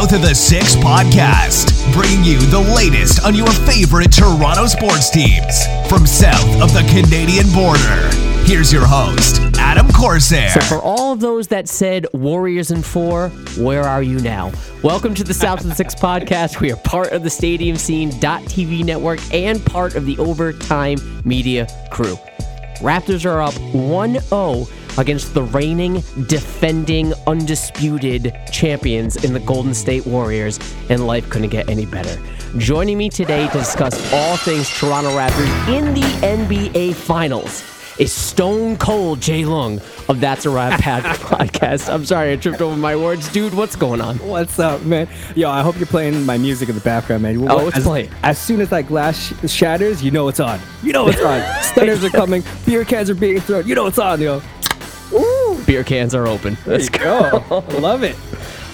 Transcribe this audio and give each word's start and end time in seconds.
South 0.00 0.14
of 0.14 0.22
the 0.22 0.34
Six 0.34 0.76
podcast, 0.76 1.92
bringing 1.92 2.24
you 2.24 2.38
the 2.38 2.58
latest 2.74 3.22
on 3.22 3.34
your 3.34 3.50
favorite 3.50 4.10
Toronto 4.10 4.64
sports 4.64 5.10
teams 5.10 5.66
from 5.90 6.06
south 6.06 6.62
of 6.62 6.72
the 6.72 6.80
Canadian 6.88 7.52
border. 7.52 8.08
Here's 8.46 8.72
your 8.72 8.86
host, 8.86 9.42
Adam 9.58 9.92
Corsair. 9.92 10.48
So, 10.48 10.60
for 10.60 10.78
all 10.78 11.16
those 11.16 11.48
that 11.48 11.68
said 11.68 12.06
Warriors 12.14 12.70
in 12.70 12.80
four, 12.80 13.28
where 13.58 13.82
are 13.82 14.02
you 14.02 14.20
now? 14.20 14.52
Welcome 14.82 15.14
to 15.16 15.22
the 15.22 15.34
South 15.34 15.60
of 15.60 15.66
the 15.66 15.74
Six 15.74 15.94
podcast. 15.94 16.60
We 16.60 16.72
are 16.72 16.76
part 16.76 17.12
of 17.12 17.22
the 17.22 17.28
Stadium 17.28 17.76
Scene 17.76 18.10
TV 18.10 18.82
network 18.82 19.20
and 19.34 19.62
part 19.66 19.96
of 19.96 20.06
the 20.06 20.16
Overtime 20.16 20.96
Media 21.26 21.66
crew. 21.90 22.16
Raptors 22.76 23.26
are 23.26 23.42
up 23.42 23.52
1 23.74 24.18
0 24.18 24.66
against 25.00 25.32
the 25.32 25.42
reigning, 25.42 26.02
defending, 26.28 27.14
undisputed 27.26 28.36
champions 28.52 29.24
in 29.24 29.32
the 29.32 29.40
Golden 29.40 29.74
State 29.74 30.06
Warriors, 30.06 30.60
and 30.90 31.06
life 31.06 31.28
couldn't 31.30 31.48
get 31.48 31.68
any 31.68 31.86
better. 31.86 32.20
Joining 32.58 32.98
me 32.98 33.08
today 33.08 33.48
to 33.48 33.58
discuss 33.58 34.12
all 34.12 34.36
things 34.36 34.68
Toronto 34.68 35.10
Raptors 35.10 35.68
in 35.74 35.94
the 35.94 36.00
NBA 36.00 36.94
Finals 36.94 37.64
is 37.98 38.12
Stone 38.12 38.78
Cold 38.78 39.20
Jay 39.20 39.44
Lung 39.44 39.78
of 40.08 40.20
That's 40.20 40.46
a 40.46 40.50
Wrap 40.50 40.80
podcast. 40.80 41.92
I'm 41.92 42.06
sorry 42.06 42.32
I 42.32 42.36
tripped 42.36 42.62
over 42.62 42.76
my 42.76 42.96
words. 42.96 43.30
Dude, 43.30 43.52
what's 43.52 43.76
going 43.76 44.00
on? 44.00 44.16
What's 44.18 44.58
up, 44.58 44.82
man? 44.82 45.06
Yo, 45.36 45.50
I 45.50 45.60
hope 45.60 45.76
you're 45.76 45.86
playing 45.86 46.24
my 46.24 46.38
music 46.38 46.70
in 46.70 46.74
the 46.74 46.80
background, 46.80 47.22
man. 47.22 47.46
Oh, 47.50 47.68
it's 47.68 47.76
as, 47.76 47.84
playing. 47.84 48.10
As 48.22 48.38
soon 48.38 48.62
as 48.62 48.70
that 48.70 48.86
glass 48.86 49.18
sh- 49.18 49.50
shatters, 49.50 50.02
you 50.02 50.10
know 50.10 50.28
it's 50.28 50.40
on. 50.40 50.58
You 50.82 50.92
know 50.92 51.08
it's 51.08 51.20
on. 51.20 51.62
Stunners 51.62 52.02
are 52.02 52.10
coming. 52.10 52.42
Beer 52.64 52.84
cans 52.86 53.10
are 53.10 53.14
being 53.14 53.40
thrown. 53.40 53.66
You 53.66 53.74
know 53.74 53.86
it's 53.86 53.98
on, 53.98 54.20
yo. 54.20 54.40
Beer 55.70 55.84
cans 55.84 56.16
are 56.16 56.26
open. 56.26 56.58
Let's 56.66 56.88
go. 56.88 57.44
Love 57.78 58.02
it. 58.02 58.16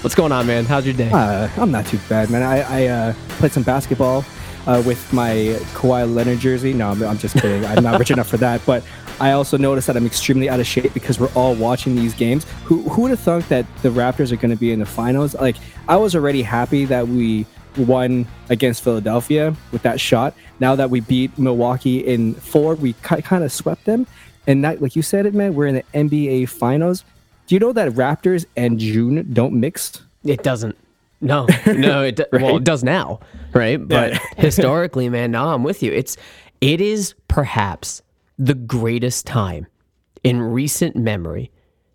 What's 0.03 0.15
going 0.15 0.33
on, 0.33 0.47
man? 0.47 0.65
How's 0.65 0.87
your 0.87 0.95
day? 0.95 1.11
Uh, 1.11 1.47
I'm 1.59 1.71
not 1.71 1.85
too 1.85 1.99
bad, 2.09 2.31
man. 2.31 2.43
I, 2.43 2.85
I 2.85 2.87
uh, 2.87 3.15
played 3.29 3.53
some 3.53 3.65
basketball 3.65 4.25
uh, 4.67 4.83
with 4.87 5.13
my 5.13 5.59
Kawhi 5.75 6.11
Leonard 6.15 6.39
jersey. 6.39 6.73
No, 6.73 6.93
I'm, 6.93 7.03
I'm 7.03 7.19
just 7.19 7.35
kidding. 7.35 7.67
I'm 7.67 7.85
not 7.85 7.99
rich 7.99 8.11
enough 8.11 8.29
for 8.29 8.39
that. 8.39 8.63
But 8.65 8.83
I 9.21 9.33
also 9.33 9.59
noticed 9.59 9.89
that 9.89 9.97
I'm 9.99 10.07
extremely 10.07 10.49
out 10.49 10.59
of 10.59 10.67
shape 10.67 10.95
because 10.95 11.21
we're 11.21 11.33
all 11.35 11.55
watching 11.55 11.97
these 11.97 12.15
games. 12.15 12.47
Who 12.65 12.81
who 12.89 13.03
would 13.03 13.11
have 13.11 13.21
thought 13.21 13.47
that 13.51 13.67
the 13.83 13.91
Raptors 13.91 14.33
are 14.33 14.37
going 14.37 14.53
to 14.53 14.57
be 14.57 14.73
in 14.73 14.79
the 14.79 14.87
finals? 14.87 15.35
Like 15.35 15.57
I 15.89 15.99
was 15.99 16.17
already 16.17 16.41
happy 16.41 16.87
that 16.87 17.07
we 17.07 17.45
won 17.77 18.27
against 18.49 18.83
Philadelphia 18.83 19.55
with 19.71 19.83
that 19.83 20.01
shot. 20.01 20.33
Now 20.61 20.75
that 20.77 20.89
we 20.89 21.01
beat 21.01 21.39
Milwaukee 21.39 21.99
in 21.99 22.33
four, 22.35 22.75
we 22.75 22.95
kind 22.95 23.45
of 23.45 23.53
swept 23.53 23.85
them. 23.85 24.07
And 24.47 24.63
not, 24.63 24.81
like 24.81 24.95
you 24.95 25.03
said 25.03 25.27
it, 25.27 25.35
man, 25.35 25.55
we're 25.55 25.67
in 25.67 25.77
the 25.77 25.85
NBA 25.95 26.49
finals. 26.49 27.05
Do 27.47 27.55
you 27.55 27.59
know 27.59 27.73
that 27.73 27.93
Raptors 27.93 28.47
and 28.57 28.79
June 28.79 29.29
don't 29.33 29.55
mix? 29.55 30.03
It 30.25 30.43
doesn't. 30.43 30.77
No, 31.21 31.47
no, 31.67 32.03
it 32.03 32.21
right? 32.33 32.43
well, 32.43 32.57
it 32.57 32.65
does 32.65 32.85
now, 32.85 33.21
right? 33.53 33.77
But 33.77 34.13
yeah. 34.13 34.19
historically, 34.37 35.09
man, 35.09 35.31
no, 35.31 35.49
I'm 35.49 35.63
with 35.63 35.83
you. 35.83 35.93
It's 35.93 36.17
it 36.61 36.81
is 36.81 37.15
perhaps 37.29 38.03
the 38.39 38.55
greatest 38.55 39.27
time 39.27 39.67
in 40.23 40.41
recent 40.41 40.97
memory 40.97 41.51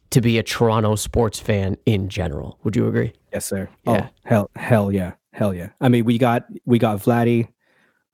to 0.10 0.22
be 0.22 0.38
a 0.38 0.44
Toronto 0.44 0.96
sports 0.96 1.40
fan 1.40 1.78
in 1.86 2.10
general. 2.10 2.58
Would 2.64 2.76
you 2.76 2.88
agree? 2.88 3.14
Yes, 3.32 3.46
sir. 3.46 3.70
Yeah. 3.86 4.08
Oh, 4.10 4.14
hell, 4.26 4.50
hell 4.56 4.92
yeah, 4.92 5.14
hell 5.34 5.54
yeah. 5.54 5.70
I 5.80 5.90
mean, 5.90 6.06
we 6.06 6.18
got 6.18 6.46
we 6.66 6.80
got 6.80 6.98
Vladdy, 6.98 7.48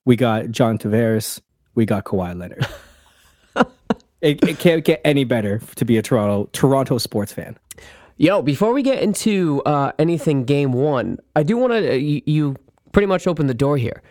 we 0.05 0.15
got 0.15 0.51
John 0.51 0.77
Tavares, 0.77 1.41
we 1.73 1.85
got 1.85 2.03
Kawhi 2.03 2.37
Leonard. 2.37 2.67
it, 4.21 4.43
it 4.47 4.59
can't 4.59 4.83
get 4.83 5.01
any 5.03 5.23
better 5.23 5.61
to 5.75 5.85
be 5.85 5.97
a 5.97 6.01
Toronto 6.01 6.49
Toronto 6.53 6.97
sports 6.97 7.33
fan. 7.33 7.57
Yo, 8.17 8.41
before 8.41 8.73
we 8.73 8.81
get 8.81 9.01
into 9.01 9.61
uh, 9.65 9.91
anything 9.99 10.43
game 10.43 10.73
one, 10.73 11.19
I 11.35 11.43
do 11.43 11.55
want 11.57 11.73
to. 11.73 11.91
Uh, 11.91 11.93
you, 11.93 12.21
you, 12.25 12.55
pretty 12.91 13.05
much 13.05 13.27
opened 13.27 13.47
the 13.47 13.53
door 13.53 13.77
here. 13.77 14.01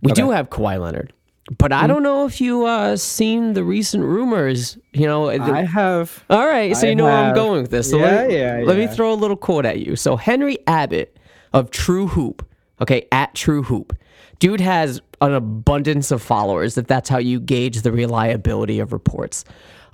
We 0.00 0.10
okay. 0.10 0.22
do 0.22 0.30
have 0.30 0.50
Kawhi 0.50 0.80
Leonard. 0.80 1.12
But 1.58 1.72
I 1.72 1.86
don't 1.86 2.02
know 2.02 2.24
if 2.24 2.40
you 2.40 2.66
uh 2.66 2.96
seen 2.96 3.52
the 3.52 3.62
recent 3.62 4.04
rumors. 4.04 4.78
You 4.92 5.06
know, 5.06 5.28
I 5.28 5.64
have. 5.64 6.24
All 6.30 6.46
right, 6.46 6.76
so 6.76 6.86
I 6.86 6.90
you 6.90 6.96
know 6.96 7.06
have. 7.06 7.18
where 7.18 7.28
I'm 7.28 7.34
going 7.34 7.62
with 7.62 7.70
this. 7.70 7.90
So 7.90 7.98
yeah, 7.98 8.04
let 8.04 8.28
me, 8.28 8.36
yeah, 8.36 8.62
Let 8.64 8.76
me 8.78 8.86
throw 8.86 9.12
a 9.12 9.14
little 9.14 9.36
quote 9.36 9.64
at 9.64 9.80
you. 9.80 9.96
So 9.96 10.16
Henry 10.16 10.58
Abbott 10.66 11.16
of 11.52 11.70
True 11.70 12.06
Hoop, 12.08 12.46
okay, 12.80 13.06
at 13.12 13.34
True 13.34 13.62
Hoop, 13.64 13.96
dude 14.42 14.60
has 14.60 15.00
an 15.20 15.34
abundance 15.34 16.10
of 16.10 16.20
followers. 16.20 16.76
If 16.76 16.88
that's 16.88 17.08
how 17.08 17.18
you 17.18 17.38
gauge 17.38 17.82
the 17.82 17.92
reliability 17.92 18.80
of 18.80 18.92
reports, 18.92 19.44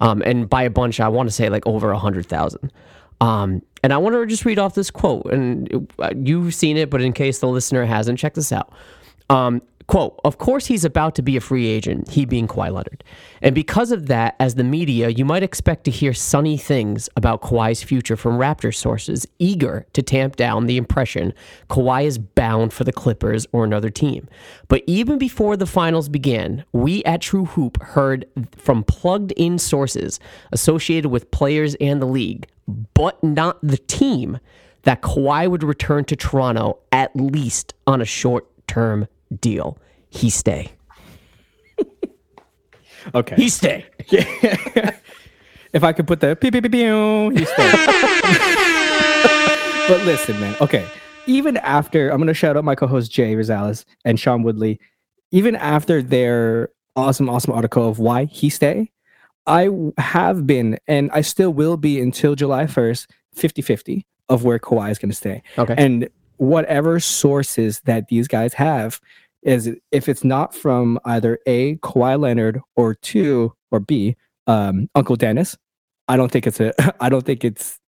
um, 0.00 0.22
and 0.24 0.48
by 0.48 0.62
a 0.62 0.70
bunch, 0.70 1.00
I 1.00 1.08
want 1.08 1.28
to 1.28 1.34
say 1.34 1.50
like 1.50 1.66
over 1.66 1.90
a 1.90 1.98
hundred 1.98 2.24
thousand. 2.24 2.72
Um, 3.20 3.60
and 3.82 3.92
I 3.92 3.98
want 3.98 4.14
to 4.14 4.24
just 4.24 4.46
read 4.46 4.58
off 4.58 4.74
this 4.74 4.90
quote, 4.90 5.26
and 5.26 5.92
uh, 5.98 6.14
you've 6.16 6.54
seen 6.54 6.78
it, 6.78 6.88
but 6.88 7.02
in 7.02 7.12
case 7.12 7.40
the 7.40 7.46
listener 7.46 7.84
hasn't, 7.84 8.18
check 8.18 8.32
this 8.32 8.50
out. 8.50 8.72
Um, 9.28 9.60
Quote, 9.88 10.20
of 10.22 10.36
course 10.36 10.66
he's 10.66 10.84
about 10.84 11.14
to 11.14 11.22
be 11.22 11.34
a 11.38 11.40
free 11.40 11.66
agent, 11.66 12.10
he 12.10 12.26
being 12.26 12.46
Kawhi 12.46 12.70
Leonard. 12.70 13.02
And 13.40 13.54
because 13.54 13.90
of 13.90 14.06
that, 14.08 14.36
as 14.38 14.54
the 14.54 14.62
media, 14.62 15.08
you 15.08 15.24
might 15.24 15.42
expect 15.42 15.84
to 15.84 15.90
hear 15.90 16.12
sunny 16.12 16.58
things 16.58 17.08
about 17.16 17.40
Kawhi's 17.40 17.82
future 17.82 18.14
from 18.14 18.36
Raptor 18.36 18.74
sources, 18.74 19.26
eager 19.38 19.86
to 19.94 20.02
tamp 20.02 20.36
down 20.36 20.66
the 20.66 20.76
impression 20.76 21.32
Kawhi 21.70 22.04
is 22.04 22.18
bound 22.18 22.74
for 22.74 22.84
the 22.84 22.92
Clippers 22.92 23.46
or 23.52 23.64
another 23.64 23.88
team. 23.88 24.28
But 24.68 24.84
even 24.86 25.16
before 25.16 25.56
the 25.56 25.64
finals 25.64 26.10
began, 26.10 26.66
we 26.72 27.02
at 27.04 27.22
True 27.22 27.46
Hoop 27.46 27.82
heard 27.82 28.26
from 28.54 28.84
plugged 28.84 29.32
in 29.32 29.58
sources 29.58 30.20
associated 30.52 31.08
with 31.08 31.30
players 31.30 31.74
and 31.76 32.02
the 32.02 32.06
league, 32.06 32.46
but 32.92 33.24
not 33.24 33.58
the 33.62 33.78
team, 33.78 34.38
that 34.82 35.00
Kawhi 35.00 35.50
would 35.50 35.62
return 35.62 36.04
to 36.04 36.16
Toronto 36.16 36.78
at 36.92 37.16
least 37.16 37.72
on 37.86 38.02
a 38.02 38.06
short 38.06 38.46
term 38.66 39.08
deal. 39.40 39.78
He 40.10 40.30
stay. 40.30 40.72
okay. 43.14 43.36
He 43.36 43.48
stay. 43.48 43.86
if 45.72 45.84
I 45.84 45.92
could 45.92 46.06
put 46.06 46.20
the 46.20 46.36
pew 46.36 46.50
pew 46.50 46.62
pew 46.62 46.70
pew, 46.70 47.30
he 47.30 47.44
stay. 47.44 47.72
but 49.88 50.04
listen, 50.04 50.38
man. 50.40 50.56
Okay. 50.60 50.86
Even 51.26 51.56
after 51.58 52.10
I'm 52.10 52.18
gonna 52.18 52.34
shout 52.34 52.56
out 52.56 52.64
my 52.64 52.74
co-host 52.74 53.10
Jay 53.10 53.34
Rosales 53.34 53.84
and 54.04 54.18
Sean 54.18 54.42
Woodley. 54.42 54.80
Even 55.30 55.56
after 55.56 56.00
their 56.00 56.70
awesome, 56.96 57.28
awesome 57.28 57.52
article 57.52 57.86
of 57.86 57.98
why 57.98 58.24
he 58.24 58.48
stay, 58.48 58.90
I 59.46 59.68
have 59.98 60.46
been 60.46 60.78
and 60.86 61.10
I 61.12 61.20
still 61.20 61.52
will 61.52 61.76
be 61.76 62.00
until 62.00 62.34
July 62.34 62.64
1st, 62.64 63.08
50-50 63.36 64.04
of 64.30 64.44
where 64.44 64.58
Kawhi 64.58 64.90
is 64.90 64.98
gonna 64.98 65.12
stay. 65.12 65.42
Okay. 65.58 65.74
And 65.76 66.08
whatever 66.38 66.98
sources 67.00 67.80
that 67.80 68.08
these 68.08 68.28
guys 68.28 68.54
have 68.54 69.00
is 69.42 69.70
if 69.92 70.08
it's 70.08 70.24
not 70.24 70.54
from 70.54 70.98
either 71.04 71.38
A, 71.46 71.76
Kawhi 71.76 72.18
Leonard, 72.18 72.60
or 72.76 72.94
two, 72.94 73.52
or 73.70 73.80
B, 73.80 74.16
um, 74.46 74.88
Uncle 74.94 75.16
Dennis, 75.16 75.56
I 76.08 76.16
don't 76.16 76.32
think 76.32 76.46
it's 76.46 76.60
a 76.60 76.72
I 77.02 77.08
don't 77.08 77.24
think 77.24 77.44
it's 77.44 77.78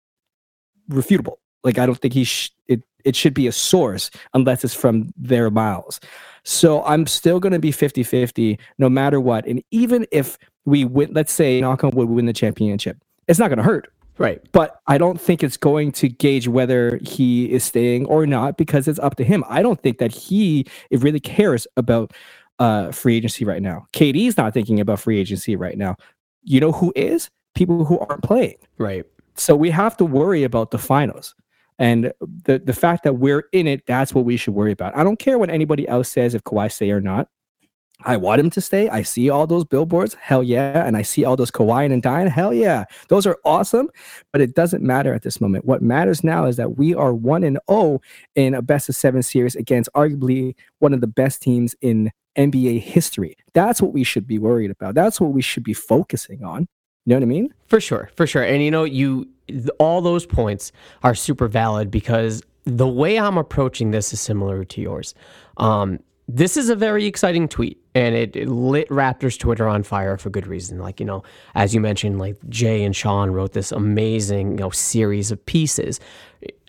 refutable. 0.90 1.36
Like 1.64 1.78
I 1.78 1.86
don't 1.86 1.98
think 1.98 2.14
he 2.14 2.24
sh- 2.24 2.50
it 2.68 2.82
it 3.04 3.16
should 3.16 3.34
be 3.34 3.46
a 3.46 3.52
source 3.52 4.10
unless 4.34 4.62
it's 4.64 4.74
from 4.74 5.12
their 5.16 5.50
miles. 5.50 6.00
So 6.44 6.82
I'm 6.84 7.06
still 7.06 7.38
going 7.38 7.52
to 7.52 7.58
be 7.58 7.70
50-50 7.70 8.58
no 8.78 8.88
matter 8.88 9.20
what. 9.20 9.46
And 9.46 9.62
even 9.70 10.06
if 10.10 10.38
we 10.64 10.84
win, 10.84 11.10
let's 11.12 11.32
say 11.32 11.60
knock 11.60 11.84
on 11.84 11.90
wood, 11.90 12.08
we 12.08 12.14
win 12.14 12.26
the 12.26 12.32
championship, 12.32 12.96
it's 13.28 13.38
not 13.38 13.48
going 13.48 13.58
to 13.58 13.62
hurt 13.62 13.92
Right. 14.20 14.42
But 14.52 14.80
I 14.88 14.98
don't 14.98 15.20
think 15.20 15.44
it's 15.44 15.58
going 15.58 15.92
to 15.94 16.08
gauge 16.10 16.48
whether 16.48 17.00
he 17.02 17.52
is 17.52 17.64
staying 17.64 18.06
or 18.06 18.26
not 18.26 18.58
because 18.58 18.88
it's 18.88 19.00
up 19.00 19.16
to 19.18 19.24
him. 19.24 19.44
I 19.50 19.62
don't 19.62 19.82
think 19.82 19.98
that 19.98 20.12
he 20.12 20.66
really 20.92 21.20
cares 21.20 21.68
about 21.76 22.14
uh, 22.60 22.92
free 22.92 23.18
agency 23.18 23.44
right 23.46 23.62
now. 23.62 23.88
KD's 23.94 24.38
not 24.38 24.54
thinking 24.54 24.80
about 24.80 25.00
free 25.00 25.20
agency 25.20 25.56
right 25.56 25.78
now. 25.78 25.96
You 26.44 26.60
know 26.62 26.72
who 26.72 26.94
is? 26.96 27.30
People 27.56 27.84
who 27.86 28.00
aren't 28.00 28.24
playing. 28.24 28.56
Right. 28.78 29.06
So 29.36 29.56
we 29.56 29.70
have 29.70 29.98
to 29.98 30.06
worry 30.06 30.44
about 30.44 30.72
the 30.72 30.78
finals. 30.78 31.36
And 31.78 32.14
the 32.46 32.60
the 32.60 32.74
fact 32.74 33.04
that 33.04 33.16
we're 33.16 33.44
in 33.52 33.68
it, 33.68 33.86
that's 33.86 34.14
what 34.16 34.24
we 34.24 34.38
should 34.38 34.54
worry 34.54 34.72
about. 34.72 34.96
I 34.96 35.04
don't 35.04 35.20
care 35.20 35.38
what 35.38 35.50
anybody 35.50 35.88
else 35.90 36.10
says 36.10 36.34
if 36.34 36.44
Kawhi 36.44 36.72
stay 36.72 36.90
or 36.92 37.02
not. 37.02 37.28
I 38.04 38.16
want 38.16 38.40
him 38.40 38.50
to 38.50 38.60
stay. 38.60 38.88
I 38.88 39.02
see 39.02 39.30
all 39.30 39.46
those 39.46 39.64
billboards, 39.64 40.14
hell 40.14 40.42
yeah, 40.42 40.86
and 40.86 40.96
I 40.96 41.02
see 41.02 41.24
all 41.24 41.36
those 41.36 41.50
Kawhi 41.50 41.90
and 41.90 42.02
Diane, 42.02 42.28
hell 42.28 42.54
yeah. 42.54 42.84
Those 43.08 43.26
are 43.26 43.38
awesome, 43.44 43.90
but 44.32 44.40
it 44.40 44.54
doesn't 44.54 44.82
matter 44.82 45.12
at 45.14 45.22
this 45.22 45.40
moment. 45.40 45.64
What 45.64 45.82
matters 45.82 46.24
now 46.24 46.46
is 46.46 46.56
that 46.56 46.76
we 46.76 46.94
are 46.94 47.12
one 47.12 47.44
and 47.44 47.56
zero 47.56 47.62
oh 47.68 48.00
in 48.34 48.54
a 48.54 48.62
best 48.62 48.88
of 48.88 48.96
seven 48.96 49.22
series 49.22 49.54
against 49.54 49.90
arguably 49.94 50.54
one 50.78 50.94
of 50.94 51.00
the 51.00 51.06
best 51.06 51.42
teams 51.42 51.74
in 51.80 52.10
NBA 52.36 52.80
history. 52.80 53.36
That's 53.52 53.82
what 53.82 53.92
we 53.92 54.04
should 54.04 54.26
be 54.26 54.38
worried 54.38 54.70
about. 54.70 54.94
That's 54.94 55.20
what 55.20 55.32
we 55.32 55.42
should 55.42 55.64
be 55.64 55.74
focusing 55.74 56.44
on. 56.44 56.68
You 57.06 57.14
know 57.14 57.16
what 57.16 57.22
I 57.22 57.26
mean? 57.26 57.54
For 57.66 57.80
sure, 57.80 58.10
for 58.14 58.26
sure. 58.26 58.42
And 58.42 58.62
you 58.62 58.70
know, 58.70 58.84
you 58.84 59.28
all 59.78 60.00
those 60.00 60.26
points 60.26 60.70
are 61.02 61.14
super 61.14 61.48
valid 61.48 61.90
because 61.90 62.42
the 62.64 62.86
way 62.86 63.18
I'm 63.18 63.38
approaching 63.38 63.90
this 63.90 64.12
is 64.12 64.20
similar 64.20 64.64
to 64.64 64.80
yours. 64.80 65.14
Um, 65.56 65.98
this 66.34 66.56
is 66.56 66.68
a 66.68 66.76
very 66.76 67.06
exciting 67.06 67.48
tweet 67.48 67.78
and 67.94 68.14
it, 68.14 68.36
it, 68.36 68.48
lit 68.48 68.88
Raptors 68.88 69.38
Twitter 69.38 69.66
on 69.66 69.82
fire 69.82 70.16
for 70.16 70.30
good 70.30 70.46
reason. 70.46 70.78
Like, 70.78 71.00
you 71.00 71.06
know, 71.06 71.22
as 71.54 71.74
you 71.74 71.80
mentioned, 71.80 72.18
like 72.18 72.36
Jay 72.48 72.84
and 72.84 72.94
Sean 72.94 73.30
wrote 73.30 73.52
this 73.52 73.72
amazing, 73.72 74.52
you 74.52 74.56
know, 74.58 74.70
series 74.70 75.30
of 75.30 75.44
pieces 75.46 75.98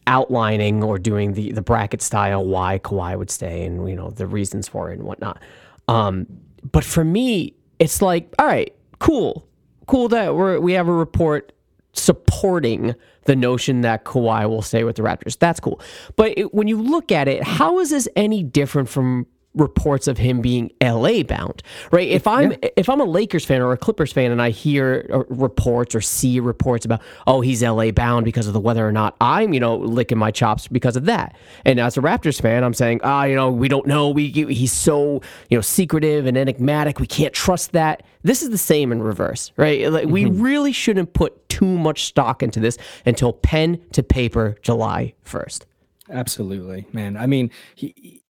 outlining 0.08 0.84
or 0.84 0.98
doing 0.98 1.34
the 1.34 1.52
the 1.52 1.62
bracket 1.62 2.02
style 2.02 2.44
why 2.44 2.80
Kawhi 2.80 3.18
would 3.18 3.30
stay 3.30 3.64
and 3.66 3.88
you 3.88 3.96
know 3.96 4.10
the 4.10 4.26
reasons 4.26 4.68
for 4.68 4.90
it 4.90 4.98
and 4.98 5.04
whatnot. 5.04 5.40
Um, 5.88 6.26
but 6.72 6.84
for 6.84 7.04
me, 7.04 7.54
it's 7.80 8.02
like, 8.02 8.34
all 8.40 8.48
right, 8.48 8.74
cool, 9.00 9.48
cool 9.86 10.08
that 10.10 10.36
we 10.36 10.60
we 10.60 10.74
have 10.74 10.88
a 10.88 10.94
report 10.94 11.54
supporting 11.94 12.96
the 13.26 13.36
notion 13.36 13.82
that 13.82 14.06
Kawhi 14.06 14.50
will 14.50 14.62
stay 14.62 14.84
with 14.84 14.96
the 14.96 15.04
Raptors. 15.04 15.38
That's 15.38 15.60
cool. 15.60 15.80
But 16.16 16.34
it, 16.38 16.54
when 16.54 16.68
you 16.68 16.82
look 16.82 17.12
at 17.12 17.28
it, 17.28 17.44
how 17.44 17.80
is 17.80 17.90
this 17.92 18.08
any 18.16 18.44
different 18.44 18.90
from 18.90 19.28
reports 19.54 20.08
of 20.08 20.18
him 20.18 20.42
being 20.42 20.72
LA 20.82 21.24
bound, 21.24 21.62
right? 21.92 22.08
If 22.08 22.26
I'm 22.28 22.52
yeah. 22.52 22.70
if 22.78 22.90
I'm 22.90 23.02
a 23.02 23.06
Lakers 23.06 23.44
fan 23.44 23.62
or 23.62 23.72
a 23.74 23.78
Clippers 23.78 24.14
fan 24.14 24.32
and 24.32 24.42
I 24.42 24.50
hear 24.50 25.06
uh, 25.12 25.24
reports 25.30 25.94
or 25.94 26.02
see 26.02 26.40
reports 26.40 26.86
about 26.86 27.02
oh 27.28 27.42
he's 27.42 27.62
LA 27.62 27.92
bound 27.92 28.26
because 28.26 28.48
of 28.48 28.54
the 28.54 28.60
weather 28.60 28.88
or 28.88 28.92
not 28.92 29.16
I'm 29.20 29.54
you 29.54 29.60
know 29.60 29.78
licking 29.78 30.18
my 30.18 30.32
chops 30.32 30.68
because 30.68 30.96
of 30.96 31.06
that. 31.06 31.36
And 31.66 31.80
as 31.80 31.98
a 31.98 32.02
Raptors 32.02 32.42
fan, 32.42 32.64
I'm 32.64 32.74
saying 32.74 33.02
ah 33.04 33.26
you 33.26 33.36
know 33.36 33.52
we 33.52 33.68
don't 33.68 33.86
know 33.86 34.10
we 34.10 34.30
he's 34.30 34.74
so 34.74 35.22
you 35.50 35.58
know 35.58 35.62
secretive 35.62 36.26
and 36.26 36.38
enigmatic 36.38 37.00
we 37.00 37.08
can't 37.08 37.34
trust 37.34 37.74
that. 37.74 38.04
This 38.24 38.42
is 38.42 38.52
the 38.52 38.58
same 38.58 38.92
in 38.92 39.02
reverse, 39.02 39.52
right? 39.58 39.92
Like 39.92 40.04
mm-hmm. 40.04 40.14
we 40.14 40.26
really 40.26 40.72
shouldn't 40.72 41.14
put 41.14 41.50
too 41.50 41.78
much 41.78 42.06
stock 42.06 42.42
into 42.42 42.60
this 42.60 42.78
until 43.06 43.34
pen 43.34 43.82
to 43.92 44.04
paper 44.04 44.58
July 44.62 45.14
1st. 45.26 45.64
Absolutely, 46.10 46.86
man. 46.92 47.18
I 47.18 47.26
mean, 47.26 47.52
he 47.76 48.21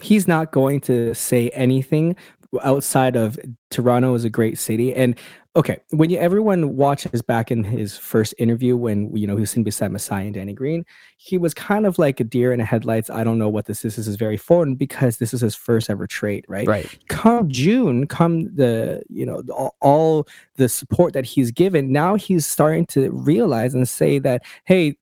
he's 0.00 0.28
not 0.28 0.52
going 0.52 0.80
to 0.82 1.14
say 1.14 1.48
anything 1.50 2.16
outside 2.62 3.16
of 3.16 3.38
Toronto 3.70 4.14
is 4.14 4.24
a 4.24 4.30
great 4.30 4.58
city. 4.58 4.94
And 4.94 5.18
okay, 5.54 5.78
when 5.90 6.08
you, 6.08 6.18
everyone 6.18 6.76
watches 6.76 7.20
back 7.20 7.50
in 7.50 7.62
his 7.62 7.96
first 7.96 8.34
interview 8.38 8.76
when 8.76 9.14
you 9.14 9.26
know 9.26 9.34
he 9.34 9.40
was 9.40 9.50
sitting 9.50 9.64
beside 9.64 9.92
Masai 9.92 10.26
and 10.26 10.34
Danny 10.34 10.54
Green, 10.54 10.84
he 11.18 11.36
was 11.36 11.52
kind 11.52 11.86
of 11.86 11.98
like 11.98 12.20
a 12.20 12.24
deer 12.24 12.52
in 12.52 12.58
the 12.58 12.64
headlights. 12.64 13.10
I 13.10 13.24
don't 13.24 13.38
know 13.38 13.48
what 13.48 13.66
this 13.66 13.84
is. 13.84 13.96
This 13.96 14.06
is 14.06 14.16
very 14.16 14.36
foreign 14.36 14.76
because 14.76 15.18
this 15.18 15.34
is 15.34 15.42
his 15.42 15.54
first 15.54 15.90
ever 15.90 16.06
trade, 16.06 16.44
right? 16.48 16.66
Right. 16.66 16.98
Come 17.08 17.50
June, 17.50 18.06
come 18.06 18.54
the 18.54 19.02
you 19.08 19.26
know 19.26 19.42
all, 19.52 19.76
all 19.80 20.28
the 20.56 20.68
support 20.68 21.12
that 21.12 21.26
he's 21.26 21.50
given. 21.50 21.92
Now 21.92 22.14
he's 22.14 22.46
starting 22.46 22.86
to 22.86 23.10
realize 23.10 23.74
and 23.74 23.86
say 23.86 24.18
that 24.20 24.42
hey, 24.64 24.96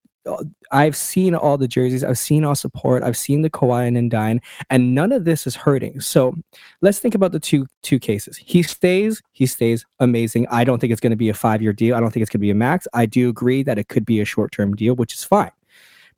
I've 0.72 0.96
seen 0.96 1.34
all 1.34 1.56
the 1.56 1.68
jerseys, 1.68 2.02
I've 2.02 2.18
seen 2.18 2.44
all 2.44 2.54
support, 2.54 3.02
I've 3.02 3.16
seen 3.16 3.42
the 3.42 3.50
Kawhi 3.50 3.86
and 3.96 4.10
Dine, 4.10 4.40
and 4.70 4.94
none 4.94 5.12
of 5.12 5.24
this 5.24 5.46
is 5.46 5.54
hurting. 5.54 6.00
So 6.00 6.34
let's 6.82 6.98
think 6.98 7.14
about 7.14 7.32
the 7.32 7.40
two 7.40 7.66
two 7.82 7.98
cases. 7.98 8.36
He 8.36 8.62
stays, 8.62 9.22
he 9.32 9.46
stays 9.46 9.84
amazing. 10.00 10.46
I 10.50 10.64
don't 10.64 10.80
think 10.80 10.92
it's 10.92 11.00
going 11.00 11.10
to 11.10 11.16
be 11.16 11.28
a 11.28 11.34
five 11.34 11.62
year 11.62 11.72
deal. 11.72 11.94
I 11.94 12.00
don't 12.00 12.10
think 12.10 12.22
it's 12.22 12.30
going 12.30 12.40
to 12.40 12.46
be 12.46 12.50
a 12.50 12.54
max. 12.54 12.88
I 12.92 13.06
do 13.06 13.28
agree 13.28 13.62
that 13.62 13.78
it 13.78 13.88
could 13.88 14.04
be 14.04 14.20
a 14.20 14.24
short 14.24 14.52
term 14.52 14.74
deal, 14.74 14.94
which 14.94 15.14
is 15.14 15.24
fine. 15.24 15.52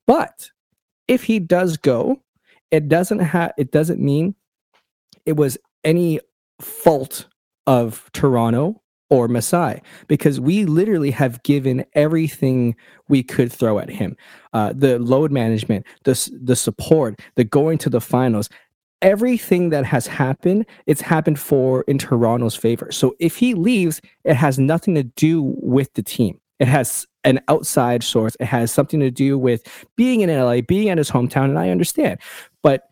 But 0.07 0.51
if 1.07 1.25
he 1.25 1.39
does 1.39 1.77
go, 1.77 2.23
it 2.71 2.89
doesn't 2.89 3.21
have 3.21 3.53
it 3.59 3.71
doesn't 3.71 4.01
mean 4.01 4.35
it 5.27 5.37
was 5.37 5.59
any 5.85 6.21
fault 6.61 7.27
of 7.67 8.11
Toronto 8.13 8.81
or 9.11 9.29
Masai 9.29 9.81
because 10.07 10.39
we 10.41 10.65
literally 10.65 11.11
have 11.11 11.43
given 11.43 11.85
everything 11.95 12.77
we 13.09 13.23
could 13.23 13.53
throw 13.53 13.79
at 13.79 13.89
him. 13.89 14.17
Uh, 14.53 14.73
the 14.75 14.99
load 14.99 15.33
management, 15.33 15.87
the 16.05 16.31
the 16.43 16.57
support, 16.57 17.21
the 17.37 17.45
going 17.45 17.79
to 17.79 17.91
the 17.91 18.01
finals, 18.01 18.49
everything 19.03 19.71
that 19.71 19.85
has 19.85 20.07
happened, 20.07 20.67
it's 20.87 21.01
happened 21.01 21.39
for 21.39 21.83
in 21.83 21.99
Toronto's 21.99 22.57
favor. 22.57 22.91
So 22.93 23.15
if 23.19 23.37
he 23.37 23.55
leaves, 23.55 24.01
it 24.25 24.35
has 24.35 24.59
nothing 24.59 24.95
to 24.95 25.05
do 25.05 25.43
with 25.43 25.93
the 25.95 26.03
team. 26.03 26.41
It 26.59 26.69
has 26.69 27.07
an 27.25 27.41
outside 27.49 28.03
source. 28.03 28.37
It 28.41 28.47
has 28.47 28.73
something 28.73 29.01
to 29.01 29.11
do 29.11 29.39
with 29.39 29.63
being 29.97 30.23
in 30.23 30.31
LA, 30.31 30.61
being 30.61 30.89
at 30.89 30.99
his 30.99 31.11
hometown, 31.11 31.45
and 31.45 31.59
I 31.59 31.71
understand. 31.71 32.19
But 32.63 32.83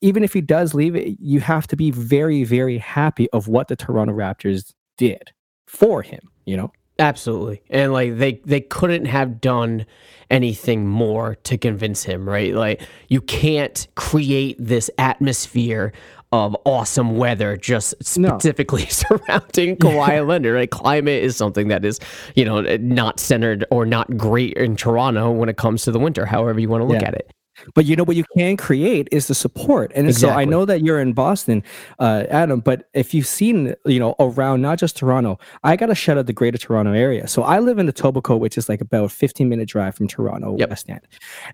even 0.00 0.24
if 0.24 0.32
he 0.32 0.40
does 0.40 0.74
leave, 0.74 0.96
you 1.20 1.40
have 1.40 1.66
to 1.66 1.76
be 1.76 1.90
very, 1.90 2.44
very 2.44 2.78
happy 2.78 3.28
of 3.30 3.48
what 3.48 3.68
the 3.68 3.76
Toronto 3.76 4.14
Raptors 4.14 4.72
did 4.96 5.32
for 5.72 6.02
him, 6.02 6.20
you 6.44 6.56
know? 6.56 6.70
Absolutely. 6.98 7.62
And 7.70 7.92
like 7.92 8.18
they 8.18 8.34
they 8.44 8.60
couldn't 8.60 9.06
have 9.06 9.40
done 9.40 9.86
anything 10.30 10.86
more 10.86 11.36
to 11.44 11.56
convince 11.56 12.04
him, 12.04 12.28
right? 12.28 12.54
Like 12.54 12.82
you 13.08 13.22
can't 13.22 13.88
create 13.94 14.56
this 14.58 14.90
atmosphere 14.98 15.92
of 16.30 16.56
awesome 16.64 17.16
weather 17.16 17.56
just 17.56 17.94
specifically 18.04 18.82
no. 18.82 18.88
surrounding 18.90 19.76
Kawhi 19.78 20.26
Leonard. 20.26 20.54
Right? 20.54 20.70
Climate 20.70 21.22
is 21.22 21.36
something 21.36 21.68
that 21.68 21.84
is, 21.84 21.98
you 22.36 22.44
know, 22.44 22.60
not 22.60 23.18
centered 23.18 23.64
or 23.70 23.86
not 23.86 24.16
great 24.16 24.52
in 24.54 24.76
Toronto 24.76 25.30
when 25.30 25.48
it 25.48 25.56
comes 25.56 25.84
to 25.84 25.90
the 25.90 25.98
winter, 25.98 26.26
however 26.26 26.60
you 26.60 26.68
want 26.68 26.82
to 26.82 26.86
look 26.86 27.00
yeah. 27.00 27.08
at 27.08 27.14
it. 27.14 27.32
But 27.74 27.86
you 27.86 27.96
know 27.96 28.04
what 28.04 28.16
you 28.16 28.24
can 28.36 28.56
create 28.56 29.08
is 29.10 29.26
the 29.28 29.34
support. 29.34 29.92
And 29.94 30.08
exactly. 30.08 30.34
so 30.34 30.38
I 30.38 30.44
know 30.44 30.64
that 30.64 30.82
you're 30.82 31.00
in 31.00 31.12
Boston, 31.12 31.62
uh, 31.98 32.24
Adam, 32.28 32.60
but 32.60 32.88
if 32.94 33.14
you've 33.14 33.26
seen, 33.26 33.74
you 33.86 33.98
know, 33.98 34.14
around 34.18 34.62
not 34.62 34.78
just 34.78 34.96
Toronto, 34.96 35.38
I 35.62 35.76
got 35.76 35.86
to 35.86 35.94
shout 35.94 36.18
out 36.18 36.26
the 36.26 36.32
greater 36.32 36.58
Toronto 36.58 36.92
area. 36.92 37.28
So 37.28 37.42
I 37.42 37.58
live 37.58 37.78
in 37.78 37.86
the 37.86 37.92
Etobicoke, 37.92 38.40
which 38.40 38.58
is 38.58 38.68
like 38.68 38.80
about 38.80 39.10
15 39.12 39.48
minute 39.48 39.68
drive 39.68 39.94
from 39.94 40.08
Toronto, 40.08 40.56
yep. 40.58 40.70
West 40.70 40.88
End. 40.88 41.06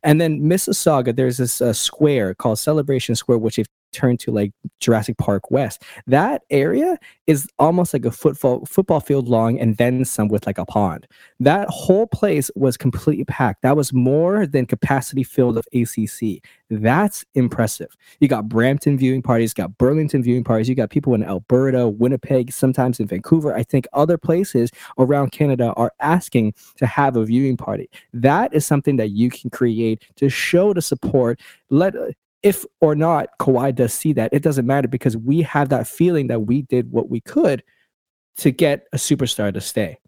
And 0.03 0.21
then 0.21 0.41
Mississauga, 0.41 1.15
there's 1.15 1.37
this 1.39 1.61
uh, 1.61 1.73
square 1.73 2.35
called 2.35 2.59
Celebration 2.59 3.15
Square, 3.15 3.39
which 3.39 3.59
if 3.59 3.67
turn 3.93 4.17
to 4.19 4.31
like 4.31 4.53
Jurassic 4.81 5.19
Park 5.19 5.51
West. 5.51 5.83
That 6.07 6.43
area 6.51 6.99
is 7.27 7.49
almost 7.59 7.93
like 7.93 8.05
a 8.05 8.11
football 8.11 8.65
football 8.67 9.01
field 9.01 9.29
long 9.29 9.59
and 9.59 9.77
then 9.77 10.05
some 10.05 10.29
with 10.29 10.47
like 10.47 10.59
a 10.59 10.65
pond. 10.65 11.07
That 11.41 11.69
whole 11.69 12.07
place 12.07 12.51
was 12.55 12.77
completely 12.77 13.25
packed. 13.25 13.63
That 13.63 13.77
was 13.77 13.93
more 13.93 14.47
than 14.47 14.67
capacity 14.67 15.23
filled 15.23 15.59
of 15.59 15.67
ACC. 15.75 16.43
That's 16.71 17.25
impressive. 17.35 17.97
You 18.21 18.29
got 18.29 18.49
Brampton 18.49 18.99
viewing 18.99 19.23
parties, 19.23 19.55
got 19.55 19.77
Burlington 19.79 20.23
viewing 20.23 20.45
parties, 20.45 20.69
you 20.69 20.75
got 20.75 20.91
people 20.91 21.15
in 21.15 21.23
Alberta, 21.23 21.89
Winnipeg, 21.89 22.53
sometimes 22.53 23.01
in 23.01 23.07
Vancouver. 23.07 23.55
I 23.55 23.63
think 23.63 23.87
other 23.93 24.19
places 24.19 24.71
around 24.99 25.33
Canada 25.33 25.73
are 25.77 25.93
asking 26.01 26.55
to 26.77 26.87
have 26.87 27.17
a 27.17 27.25
viewing 27.25 27.57
party. 27.57 27.89
That 28.13 28.53
is 28.55 28.67
something 28.67 28.97
that 28.97 29.11
you 29.11 29.31
can 29.31 29.51
create 29.51 30.03
to 30.17 30.29
show 30.29 30.75
the 30.75 30.83
support. 30.83 31.41
Let 31.71 31.95
if 32.43 32.65
or 32.81 32.95
not 32.95 33.29
Kawhi 33.41 33.75
does 33.75 33.93
see 33.93 34.13
that, 34.15 34.33
it 34.33 34.43
doesn't 34.43 34.67
matter 34.67 34.89
because 34.89 35.17
we 35.17 35.43
have 35.43 35.69
that 35.71 35.87
feeling 35.87 36.29
that 36.29 36.41
we 36.41 36.63
did 36.63 36.91
what 36.91 37.09
we 37.09 37.21
could 37.21 37.63
to 38.39 38.51
get 38.51 38.87
a 38.93 38.97
superstar 38.97 39.53
to 39.53 39.61
stay. 39.61 39.99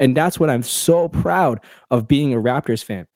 And 0.00 0.16
that's 0.16 0.40
what 0.40 0.50
I'm 0.50 0.62
so 0.62 1.08
proud 1.08 1.60
of 1.90 2.08
being 2.08 2.32
a 2.32 2.38
Raptors 2.38 2.82
fan. 2.82 3.06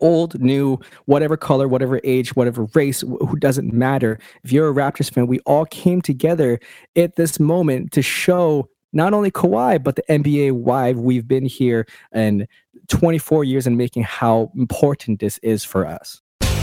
Old, 0.00 0.40
new, 0.40 0.78
whatever 1.06 1.36
color, 1.36 1.68
whatever 1.68 2.00
age, 2.04 2.34
whatever 2.36 2.66
race, 2.74 3.00
who 3.00 3.36
doesn't 3.38 3.72
matter. 3.72 4.18
If 4.44 4.52
you're 4.52 4.70
a 4.70 4.74
Raptors 4.74 5.12
fan, 5.12 5.26
we 5.26 5.40
all 5.40 5.66
came 5.66 6.00
together 6.00 6.58
at 6.96 7.16
this 7.16 7.38
moment 7.38 7.92
to 7.92 8.02
show 8.02 8.68
not 8.92 9.12
only 9.12 9.30
Kawhi, 9.30 9.82
but 9.82 9.96
the 9.96 10.02
NBA 10.08 10.52
why 10.52 10.92
we've 10.92 11.28
been 11.28 11.44
here 11.44 11.86
and 12.12 12.46
24 12.88 13.44
years 13.44 13.66
and 13.66 13.76
making 13.76 14.04
how 14.04 14.50
important 14.56 15.20
this 15.20 15.38
is 15.38 15.64
for 15.64 15.86
us. 15.86 16.20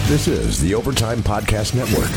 This 0.07 0.29
is 0.29 0.61
the 0.61 0.73
Overtime 0.73 1.17
Podcast 1.17 1.75
Network. 1.75 2.09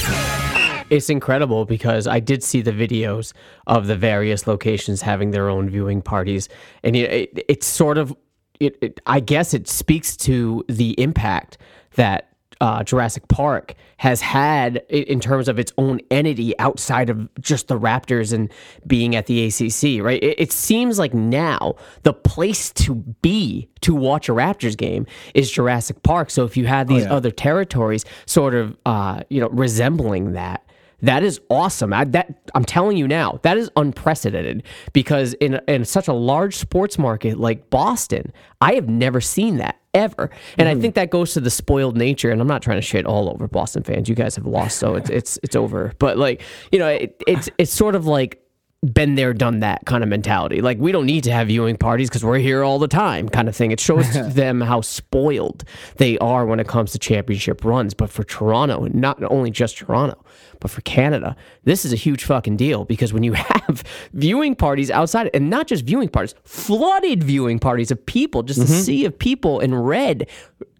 It's 0.90 1.10
incredible 1.10 1.64
because 1.64 2.06
I 2.06 2.20
did 2.20 2.44
see 2.44 2.60
the 2.62 2.70
videos 2.70 3.32
of 3.66 3.88
the 3.88 3.96
various 3.96 4.46
locations 4.46 5.02
having 5.02 5.32
their 5.32 5.48
own 5.48 5.68
viewing 5.68 6.00
parties, 6.00 6.48
and 6.84 6.94
it, 6.94 7.10
it 7.34 7.44
it's 7.48 7.66
sort 7.66 7.98
of, 7.98 8.14
it, 8.60 8.78
it, 8.80 9.00
I 9.06 9.18
guess 9.18 9.54
it 9.54 9.66
speaks 9.66 10.16
to 10.18 10.64
the 10.68 10.92
impact 11.00 11.58
that 11.96 12.29
uh, 12.60 12.82
Jurassic 12.84 13.26
Park 13.28 13.74
has 13.96 14.20
had 14.20 14.76
in 14.88 15.18
terms 15.20 15.48
of 15.48 15.58
its 15.58 15.72
own 15.78 16.00
entity 16.10 16.58
outside 16.58 17.08
of 17.08 17.28
just 17.40 17.68
the 17.68 17.78
Raptors 17.78 18.32
and 18.32 18.52
being 18.86 19.16
at 19.16 19.26
the 19.26 19.46
ACC, 19.46 20.04
right? 20.04 20.22
It, 20.22 20.38
it, 20.38 20.52
seems 20.52 20.98
like 20.98 21.14
now 21.14 21.76
the 22.02 22.12
place 22.12 22.70
to 22.72 22.96
be 23.22 23.68
to 23.80 23.94
watch 23.94 24.28
a 24.28 24.32
Raptors 24.32 24.76
game 24.76 25.06
is 25.34 25.50
Jurassic 25.50 26.02
Park. 26.02 26.30
So 26.30 26.44
if 26.44 26.56
you 26.56 26.66
had 26.66 26.88
these 26.88 27.04
oh, 27.04 27.08
yeah. 27.08 27.14
other 27.14 27.30
territories 27.30 28.04
sort 28.26 28.54
of, 28.54 28.76
uh, 28.84 29.22
you 29.30 29.40
know, 29.40 29.48
resembling 29.48 30.32
that, 30.32 30.64
that 31.02 31.22
is 31.22 31.40
awesome. 31.48 31.92
I, 31.92 32.04
that 32.04 32.50
I'm 32.54 32.64
telling 32.64 32.96
you 32.96 33.08
now, 33.08 33.40
that 33.42 33.56
is 33.56 33.70
unprecedented 33.76 34.62
because 34.92 35.34
in 35.34 35.60
in 35.68 35.84
such 35.84 36.08
a 36.08 36.12
large 36.12 36.56
sports 36.56 36.98
market 36.98 37.38
like 37.38 37.70
Boston, 37.70 38.32
I 38.60 38.74
have 38.74 38.88
never 38.88 39.20
seen 39.20 39.56
that 39.56 39.80
ever. 39.94 40.30
And 40.58 40.68
mm. 40.68 40.76
I 40.76 40.80
think 40.80 40.94
that 40.94 41.10
goes 41.10 41.34
to 41.34 41.40
the 41.40 41.50
spoiled 41.50 41.96
nature. 41.96 42.30
And 42.30 42.40
I'm 42.40 42.46
not 42.46 42.62
trying 42.62 42.78
to 42.78 42.82
shit 42.82 43.06
all 43.06 43.28
over 43.30 43.48
Boston 43.48 43.82
fans. 43.82 44.08
You 44.08 44.14
guys 44.14 44.36
have 44.36 44.46
lost, 44.46 44.78
so 44.78 44.94
it's 44.94 45.10
it's 45.10 45.38
it's 45.42 45.56
over. 45.56 45.92
But 45.98 46.18
like 46.18 46.42
you 46.72 46.78
know, 46.78 46.88
it, 46.88 47.22
it's 47.26 47.48
it's 47.58 47.72
sort 47.72 47.94
of 47.94 48.06
like 48.06 48.42
been 48.82 49.14
there, 49.14 49.34
done 49.34 49.60
that 49.60 49.84
kind 49.84 50.02
of 50.02 50.08
mentality. 50.08 50.62
Like 50.62 50.78
we 50.78 50.90
don't 50.90 51.04
need 51.04 51.24
to 51.24 51.32
have 51.32 51.48
viewing 51.48 51.76
parties 51.76 52.08
because 52.08 52.24
we're 52.24 52.38
here 52.38 52.64
all 52.64 52.78
the 52.78 52.88
time, 52.88 53.28
kind 53.28 53.46
of 53.46 53.54
thing. 53.54 53.72
It 53.72 53.80
shows 53.80 54.10
them 54.34 54.62
how 54.62 54.80
spoiled 54.80 55.64
they 55.96 56.16
are 56.18 56.46
when 56.46 56.60
it 56.60 56.66
comes 56.66 56.92
to 56.92 56.98
championship 56.98 57.62
runs. 57.64 57.92
But 57.92 58.08
for 58.08 58.24
Toronto, 58.24 58.84
and 58.84 58.94
not 58.94 59.22
only 59.24 59.50
just 59.50 59.76
Toronto, 59.76 60.24
but 60.60 60.70
for 60.70 60.80
Canada, 60.80 61.36
this 61.64 61.84
is 61.84 61.92
a 61.92 61.96
huge 61.96 62.24
fucking 62.24 62.56
deal 62.56 62.86
because 62.86 63.12
when 63.12 63.22
you 63.22 63.32
have 63.34 63.82
viewing 64.14 64.54
parties 64.54 64.90
outside, 64.90 65.28
and 65.34 65.50
not 65.50 65.66
just 65.66 65.84
viewing 65.84 66.08
parties, 66.08 66.34
flooded 66.44 67.22
viewing 67.22 67.58
parties 67.58 67.90
of 67.90 68.04
people, 68.06 68.42
just 68.42 68.60
Mm-hmm. 68.60 68.72
a 68.72 68.76
sea 68.76 69.04
of 69.04 69.18
people 69.18 69.60
in 69.60 69.74
red, 69.74 70.26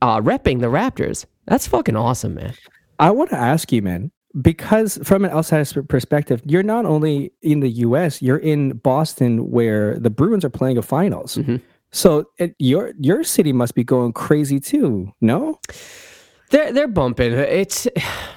uh, 0.01 0.21
repping 0.21 0.61
the 0.61 0.67
Raptors. 0.69 1.27
That's 1.47 1.67
fucking 1.67 1.97
awesome, 1.97 2.35
man. 2.35 2.55
I 2.99 3.11
want 3.11 3.31
to 3.31 3.37
ask 3.37 3.71
you, 3.73 3.83
man, 3.83 4.11
because 4.41 4.99
from 5.03 5.25
an 5.25 5.31
outsider's 5.31 5.73
perspective, 5.89 6.43
you're 6.45 6.63
not 6.63 6.85
only 6.87 7.33
in 7.43 7.61
the 7.61 7.71
U.S., 7.71 8.21
you're 8.23 8.37
in 8.39 8.77
Boston, 8.79 9.51
where 9.51 9.99
the 9.99 10.11
Bruins 10.11 10.45
are 10.45 10.51
playing 10.51 10.79
a 10.79 10.83
finals. 10.83 11.37
Mm-hmm. 11.37 11.57
So 11.93 12.27
it, 12.39 12.55
your 12.59 12.93
your 13.01 13.25
city 13.25 13.53
must 13.53 13.75
be 13.75 13.83
going 13.83 14.13
crazy 14.13 14.61
too. 14.61 15.13
No, 15.21 15.59
They're 16.51 16.73
they're 16.73 16.87
bumping. 16.89 17.33
It's 17.33 17.89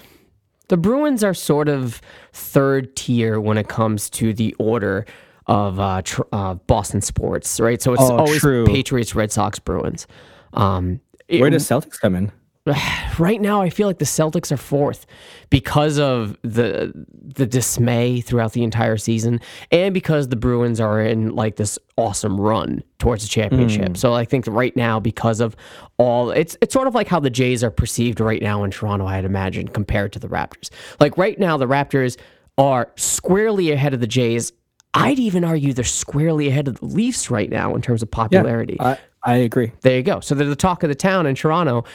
the 0.69 0.77
Bruins 0.77 1.23
are 1.23 1.33
sort 1.35 1.69
of 1.69 2.01
third 2.31 2.95
tier 2.95 3.39
when 3.39 3.57
it 3.59 3.67
comes 3.67 4.09
to 4.11 4.33
the 4.33 4.55
order 4.57 5.05
of 5.45 5.79
uh, 5.79 6.01
tr- 6.03 6.21
uh, 6.31 6.53
Boston 6.55 7.01
sports, 7.01 7.59
right? 7.59 7.81
So 7.81 7.93
it's 7.93 8.01
Oh, 8.01 8.17
always 8.17 8.39
true. 8.39 8.65
Patriots, 8.65 9.13
Red 9.13 9.31
Sox, 9.31 9.59
Bruins. 9.59 10.07
Um, 10.53 11.01
it- 11.27 11.41
where 11.41 11.49
does 11.49 11.65
Celtics 11.67 11.99
come 11.99 12.15
in? 12.15 12.31
right 13.19 13.41
now 13.41 13.61
I 13.61 13.69
feel 13.69 13.87
like 13.87 13.97
the 13.97 14.05
Celtics 14.05 14.51
are 14.51 14.57
fourth 14.57 15.05
because 15.49 15.99
of 15.99 16.37
the 16.43 16.93
the 17.21 17.45
dismay 17.45 18.21
throughout 18.21 18.53
the 18.53 18.63
entire 18.63 18.95
season 18.95 19.41
and 19.71 19.93
because 19.93 20.29
the 20.29 20.37
Bruins 20.37 20.79
are 20.79 21.01
in 21.01 21.35
like 21.35 21.57
this 21.57 21.77
awesome 21.97 22.39
run 22.39 22.81
towards 22.99 23.23
the 23.23 23.29
championship. 23.29 23.89
Mm. 23.89 23.97
So 23.97 24.13
I 24.13 24.23
think 24.23 24.47
right 24.47 24.75
now 24.77 24.99
because 24.99 25.41
of 25.41 25.57
all 25.97 26.31
it's 26.31 26.55
it's 26.61 26.73
sort 26.73 26.87
of 26.87 26.95
like 26.95 27.09
how 27.09 27.19
the 27.19 27.29
Jays 27.29 27.65
are 27.65 27.71
perceived 27.71 28.21
right 28.21 28.41
now 28.41 28.63
in 28.63 28.71
Toronto 28.71 29.05
I'd 29.07 29.25
imagine 29.25 29.67
compared 29.67 30.13
to 30.13 30.19
the 30.19 30.29
Raptors. 30.29 30.69
Like 31.01 31.17
right 31.17 31.37
now 31.37 31.57
the 31.57 31.67
Raptors 31.67 32.17
are 32.57 32.91
squarely 32.95 33.71
ahead 33.71 33.93
of 33.93 33.99
the 33.99 34.07
Jays. 34.07 34.53
I'd 34.93 35.19
even 35.19 35.43
argue 35.43 35.73
they're 35.73 35.83
squarely 35.83 36.47
ahead 36.47 36.69
of 36.69 36.79
the 36.79 36.85
Leafs 36.85 37.29
right 37.29 37.49
now 37.49 37.75
in 37.75 37.81
terms 37.81 38.03
of 38.03 38.09
popularity. 38.09 38.77
I 38.79 38.97
I 39.23 39.35
agree. 39.37 39.71
There 39.81 39.95
you 39.95 40.03
go. 40.03 40.19
So 40.19 40.35
they're 40.35 40.47
the 40.47 40.55
talk 40.55 40.83
of 40.83 40.89
the 40.89 40.95
town 40.95 41.25
in 41.25 41.35
Toronto. 41.35 41.85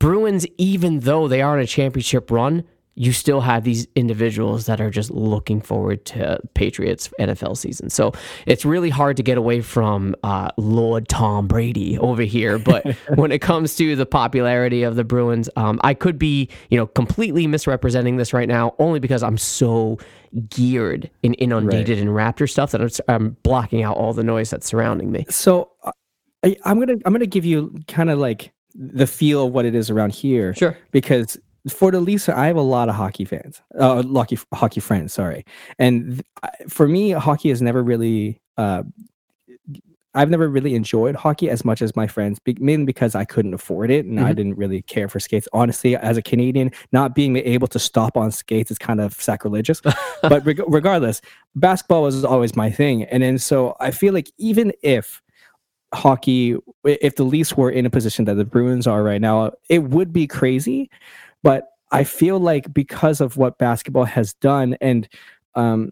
Bruins, 0.00 0.46
even 0.58 1.00
though 1.00 1.28
they 1.28 1.42
are 1.42 1.56
in 1.56 1.62
a 1.62 1.66
championship 1.66 2.30
run, 2.30 2.64
you 2.96 3.12
still 3.12 3.40
have 3.40 3.64
these 3.64 3.86
individuals 3.94 4.66
that 4.66 4.80
are 4.80 4.90
just 4.90 5.10
looking 5.10 5.60
forward 5.60 6.04
to 6.04 6.40
Patriots 6.54 7.08
NFL 7.20 7.56
season. 7.56 7.88
So 7.88 8.12
it's 8.46 8.64
really 8.64 8.90
hard 8.90 9.16
to 9.18 9.22
get 9.22 9.38
away 9.38 9.60
from 9.60 10.16
uh, 10.22 10.50
Lord 10.56 11.08
Tom 11.08 11.46
Brady 11.46 11.96
over 11.98 12.22
here. 12.22 12.58
But 12.58 12.94
when 13.14 13.30
it 13.30 13.40
comes 13.40 13.76
to 13.76 13.94
the 13.94 14.06
popularity 14.06 14.82
of 14.82 14.96
the 14.96 15.04
Bruins, 15.04 15.48
um, 15.56 15.80
I 15.84 15.94
could 15.94 16.18
be, 16.18 16.48
you 16.68 16.76
know, 16.76 16.86
completely 16.88 17.46
misrepresenting 17.46 18.16
this 18.16 18.32
right 18.32 18.48
now, 18.48 18.74
only 18.78 19.00
because 19.00 19.22
I'm 19.22 19.38
so 19.38 19.98
geared 20.48 21.10
and 21.22 21.36
inundated 21.38 21.98
in 21.98 22.08
Raptor 22.08 22.50
stuff 22.50 22.72
that 22.72 22.80
I'm, 22.80 22.90
I'm 23.08 23.36
blocking 23.42 23.82
out 23.82 23.96
all 23.96 24.12
the 24.12 24.24
noise 24.24 24.50
that's 24.50 24.66
surrounding 24.66 25.12
me. 25.12 25.26
So 25.28 25.70
uh, 25.84 25.92
I, 26.42 26.56
I'm 26.64 26.78
gonna 26.78 26.98
I'm 27.04 27.12
gonna 27.12 27.26
give 27.26 27.44
you 27.44 27.80
kind 27.86 28.10
of 28.10 28.18
like 28.18 28.52
the 28.74 29.06
feel 29.06 29.46
of 29.46 29.52
what 29.52 29.64
it 29.64 29.74
is 29.74 29.90
around 29.90 30.12
here. 30.12 30.54
Sure. 30.54 30.76
Because 30.90 31.38
for 31.68 31.90
the 31.90 32.00
Leafs, 32.00 32.28
I 32.28 32.46
have 32.46 32.56
a 32.56 32.62
lot 32.62 32.88
of 32.88 32.94
hockey 32.94 33.24
fans, 33.24 33.60
uh, 33.78 34.02
hockey 34.02 34.38
hockey 34.52 34.80
friends. 34.80 35.12
Sorry, 35.12 35.44
and 35.78 36.24
th- 36.42 36.70
for 36.70 36.88
me, 36.88 37.10
hockey 37.10 37.50
has 37.50 37.60
never 37.60 37.82
really. 37.82 38.40
Uh, 38.56 38.84
I've 40.12 40.30
never 40.30 40.48
really 40.48 40.74
enjoyed 40.74 41.14
hockey 41.14 41.48
as 41.48 41.64
much 41.64 41.80
as 41.80 41.94
my 41.94 42.08
friends, 42.08 42.40
be- 42.40 42.56
mainly 42.58 42.84
because 42.84 43.14
I 43.14 43.24
couldn't 43.24 43.54
afford 43.54 43.92
it 43.92 44.06
and 44.06 44.18
I 44.18 44.32
didn't 44.32 44.56
really 44.56 44.82
care 44.82 45.08
for 45.08 45.20
skates. 45.20 45.46
Honestly, 45.52 45.94
as 45.94 46.16
a 46.16 46.22
Canadian, 46.22 46.72
not 46.90 47.14
being 47.14 47.36
able 47.36 47.68
to 47.68 47.78
stop 47.78 48.16
on 48.16 48.32
skates 48.32 48.72
is 48.72 48.78
kind 48.78 49.00
of 49.00 49.12
sacrilegious. 49.14 49.80
but 50.22 50.44
reg- 50.44 50.62
regardless, 50.66 51.20
basketball 51.54 52.02
was 52.02 52.24
always 52.24 52.56
my 52.56 52.72
thing, 52.72 53.04
and 53.04 53.22
then 53.22 53.38
so 53.38 53.76
I 53.78 53.92
feel 53.92 54.12
like 54.12 54.32
even 54.36 54.72
if 54.82 55.22
hockey, 55.92 56.56
if 56.84 57.16
the 57.16 57.24
Leafs 57.24 57.56
were 57.56 57.70
in 57.70 57.86
a 57.86 57.90
position 57.90 58.24
that 58.26 58.34
the 58.34 58.44
Bruins 58.44 58.86
are 58.86 59.02
right 59.02 59.20
now, 59.20 59.52
it 59.68 59.80
would 59.80 60.12
be 60.12 60.26
crazy. 60.26 60.90
But 61.42 61.68
I 61.90 62.04
feel 62.04 62.38
like 62.38 62.72
because 62.72 63.20
of 63.20 63.36
what 63.36 63.58
basketball 63.58 64.04
has 64.04 64.34
done, 64.34 64.76
and 64.80 65.08
um, 65.54 65.90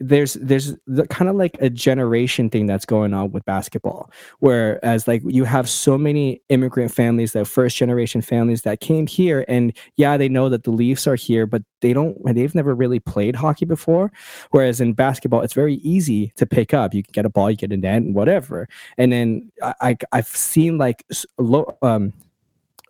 there's 0.00 0.34
there's 0.34 0.74
the, 0.86 1.06
kind 1.06 1.28
of 1.28 1.36
like 1.36 1.56
a 1.60 1.70
generation 1.70 2.50
thing 2.50 2.66
that's 2.66 2.84
going 2.84 3.14
on 3.14 3.30
with 3.30 3.44
basketball 3.44 4.10
whereas 4.40 5.06
like 5.06 5.22
you 5.24 5.44
have 5.44 5.68
so 5.68 5.96
many 5.96 6.42
immigrant 6.48 6.92
families 6.92 7.32
that 7.32 7.46
first 7.46 7.76
generation 7.76 8.20
families 8.20 8.62
that 8.62 8.80
came 8.80 9.06
here 9.06 9.44
and 9.46 9.72
yeah 9.96 10.16
they 10.16 10.28
know 10.28 10.48
that 10.48 10.64
the 10.64 10.72
leafs 10.72 11.06
are 11.06 11.14
here 11.14 11.46
but 11.46 11.62
they 11.84 11.92
don't 11.92 12.16
they've 12.34 12.54
never 12.54 12.74
really 12.74 12.98
played 12.98 13.36
hockey 13.36 13.66
before. 13.66 14.10
Whereas 14.52 14.80
in 14.80 14.94
basketball 14.94 15.42
it's 15.42 15.52
very 15.52 15.74
easy 15.76 16.32
to 16.36 16.46
pick 16.46 16.72
up. 16.72 16.94
You 16.94 17.02
can 17.02 17.12
get 17.12 17.26
a 17.26 17.28
ball 17.28 17.50
you 17.50 17.58
get 17.58 17.72
a 17.72 17.76
net 17.76 17.98
and 17.98 18.14
whatever. 18.14 18.68
And 18.96 19.12
then 19.12 19.52
i, 19.62 19.74
I 19.82 19.96
i've 20.12 20.26
seen 20.26 20.78
like 20.78 21.04
low 21.38 21.76
um 21.82 22.14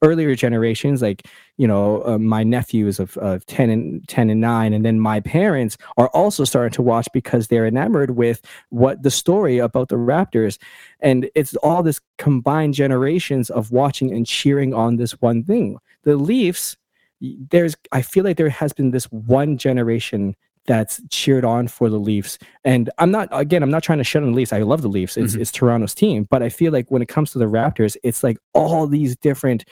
earlier 0.02 0.34
generations 0.34 1.00
like 1.00 1.26
you 1.56 1.66
know 1.66 2.04
uh, 2.04 2.18
my 2.18 2.42
nephews 2.42 2.98
of, 2.98 3.16
of 3.18 3.44
10 3.46 3.70
and 3.70 4.06
10 4.08 4.30
and 4.30 4.40
9 4.40 4.72
and 4.72 4.84
then 4.84 5.00
my 5.00 5.20
parents 5.20 5.76
are 5.96 6.08
also 6.08 6.44
starting 6.44 6.72
to 6.72 6.82
watch 6.82 7.08
because 7.12 7.48
they're 7.48 7.66
enamored 7.66 8.10
with 8.10 8.40
what 8.70 9.02
the 9.02 9.10
story 9.10 9.58
about 9.58 9.88
the 9.88 9.96
raptors. 9.96 10.58
And 11.00 11.30
it's 11.34 11.54
all 11.56 11.82
this 11.82 12.00
combined 12.18 12.74
generations 12.74 13.50
of 13.50 13.70
watching 13.70 14.12
and 14.12 14.26
cheering 14.26 14.74
on 14.74 14.96
this 14.96 15.12
one 15.20 15.44
thing. 15.44 15.78
The 16.02 16.16
leafs 16.16 16.76
there's 17.20 17.74
i 17.92 18.02
feel 18.02 18.24
like 18.24 18.36
there 18.36 18.48
has 18.48 18.72
been 18.72 18.90
this 18.90 19.04
one 19.06 19.56
generation 19.56 20.34
that's 20.66 21.00
cheered 21.10 21.44
on 21.44 21.68
for 21.68 21.88
the 21.88 21.98
Leafs. 21.98 22.38
And 22.64 22.90
I'm 22.98 23.10
not 23.10 23.28
again, 23.32 23.62
I'm 23.62 23.70
not 23.70 23.82
trying 23.82 23.98
to 23.98 24.04
shut 24.04 24.22
on 24.22 24.30
the 24.30 24.36
Leafs. 24.36 24.52
I 24.52 24.62
love 24.62 24.82
the 24.82 24.88
Leafs. 24.88 25.16
It's 25.16 25.34
it's 25.34 25.52
Toronto's 25.52 25.94
team. 25.94 26.26
But 26.30 26.42
I 26.42 26.48
feel 26.48 26.72
like 26.72 26.90
when 26.90 27.02
it 27.02 27.08
comes 27.08 27.32
to 27.32 27.38
the 27.38 27.46
Raptors, 27.46 27.96
it's 28.02 28.22
like 28.22 28.38
all 28.52 28.86
these 28.86 29.16
different 29.16 29.64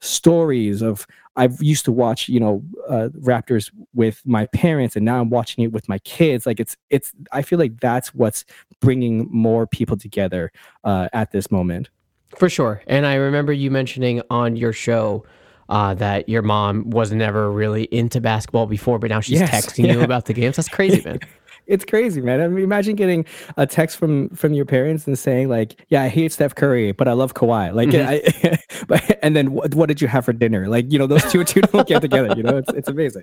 stories 0.00 0.82
of 0.82 1.06
I've 1.36 1.62
used 1.62 1.84
to 1.84 1.92
watch, 1.92 2.28
you 2.28 2.40
know, 2.40 2.62
uh, 2.88 3.08
Raptors 3.20 3.70
with 3.94 4.20
my 4.24 4.46
parents, 4.46 4.96
and 4.96 5.04
now 5.04 5.20
I'm 5.20 5.30
watching 5.30 5.64
it 5.64 5.72
with 5.72 5.88
my 5.88 5.98
kids. 6.00 6.46
Like 6.46 6.58
it's 6.58 6.76
it's. 6.90 7.12
I 7.32 7.42
feel 7.42 7.58
like 7.58 7.80
that's 7.80 8.14
what's 8.14 8.44
bringing 8.80 9.28
more 9.30 9.66
people 9.66 9.96
together 9.96 10.52
uh, 10.84 11.08
at 11.12 11.30
this 11.30 11.50
moment. 11.50 11.88
For 12.36 12.48
sure. 12.48 12.82
And 12.86 13.06
I 13.06 13.14
remember 13.14 13.52
you 13.52 13.70
mentioning 13.70 14.22
on 14.30 14.56
your 14.56 14.72
show 14.72 15.24
uh, 15.70 15.94
that 15.94 16.28
your 16.28 16.42
mom 16.42 16.90
was 16.90 17.12
never 17.12 17.50
really 17.50 17.84
into 17.84 18.20
basketball 18.20 18.66
before, 18.66 18.98
but 18.98 19.08
now 19.08 19.20
she's 19.20 19.40
Yes, 19.40 19.50
texting 19.50 19.90
you 19.90 20.00
about 20.02 20.26
the 20.26 20.34
games. 20.34 20.56
That's 20.56 20.68
crazy, 20.68 21.00
man. 21.02 21.20
It's 21.66 21.84
crazy, 21.84 22.20
man. 22.20 22.40
I 22.40 22.48
mean, 22.48 22.64
imagine 22.64 22.96
getting 22.96 23.24
a 23.56 23.64
text 23.64 23.96
from 23.96 24.30
from 24.30 24.54
your 24.54 24.64
parents 24.64 25.06
and 25.06 25.16
saying 25.16 25.48
like, 25.48 25.84
"Yeah, 25.88 26.02
I 26.02 26.08
hate 26.08 26.32
Steph 26.32 26.56
Curry, 26.56 26.90
but 26.90 27.06
I 27.06 27.12
love 27.12 27.34
Kawhi." 27.34 27.72
Like, 27.72 27.94
I, 27.94 28.58
but, 28.88 29.20
and 29.22 29.36
then 29.36 29.52
what, 29.52 29.72
what 29.76 29.86
did 29.86 30.00
you 30.00 30.08
have 30.08 30.24
for 30.24 30.32
dinner? 30.32 30.66
Like, 30.66 30.90
you 30.90 30.98
know, 30.98 31.06
those 31.06 31.22
two 31.30 31.44
two 31.44 31.60
don't 31.60 31.86
get 31.86 32.02
together. 32.02 32.34
You 32.36 32.42
know, 32.42 32.56
it's 32.56 32.72
it's 32.72 32.88
amazing. 32.88 33.22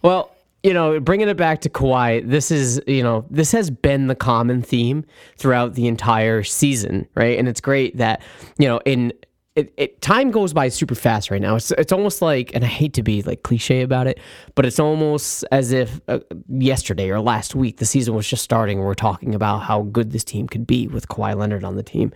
Well, 0.00 0.30
you 0.62 0.72
know, 0.72 0.98
bringing 1.00 1.28
it 1.28 1.36
back 1.36 1.60
to 1.62 1.68
Kawhi, 1.68 2.26
this 2.28 2.50
is, 2.50 2.80
you 2.86 3.02
know, 3.02 3.26
this 3.30 3.52
has 3.52 3.70
been 3.70 4.06
the 4.06 4.14
common 4.14 4.62
theme 4.62 5.04
throughout 5.36 5.74
the 5.74 5.86
entire 5.86 6.42
season, 6.42 7.06
right? 7.14 7.38
And 7.38 7.46
it's 7.46 7.60
great 7.60 7.98
that, 7.98 8.22
you 8.58 8.66
know, 8.66 8.80
in 8.86 9.12
it, 9.56 9.72
it 9.78 10.00
time 10.02 10.30
goes 10.30 10.52
by 10.52 10.68
super 10.68 10.94
fast 10.94 11.30
right 11.30 11.40
now. 11.40 11.56
It's 11.56 11.70
it's 11.72 11.90
almost 11.90 12.20
like, 12.20 12.54
and 12.54 12.62
I 12.62 12.68
hate 12.68 12.92
to 12.94 13.02
be 13.02 13.22
like 13.22 13.42
cliche 13.42 13.80
about 13.80 14.06
it, 14.06 14.20
but 14.54 14.66
it's 14.66 14.78
almost 14.78 15.44
as 15.50 15.72
if 15.72 16.00
uh, 16.08 16.20
yesterday 16.48 17.10
or 17.10 17.20
last 17.20 17.54
week 17.54 17.78
the 17.78 17.86
season 17.86 18.14
was 18.14 18.28
just 18.28 18.44
starting. 18.44 18.78
and 18.78 18.86
We're 18.86 18.94
talking 18.94 19.34
about 19.34 19.60
how 19.60 19.82
good 19.82 20.12
this 20.12 20.24
team 20.24 20.46
could 20.46 20.66
be 20.66 20.86
with 20.88 21.08
Kawhi 21.08 21.34
Leonard 21.34 21.64
on 21.64 21.76
the 21.76 21.82
team. 21.82 22.12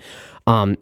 Um, 0.46 0.76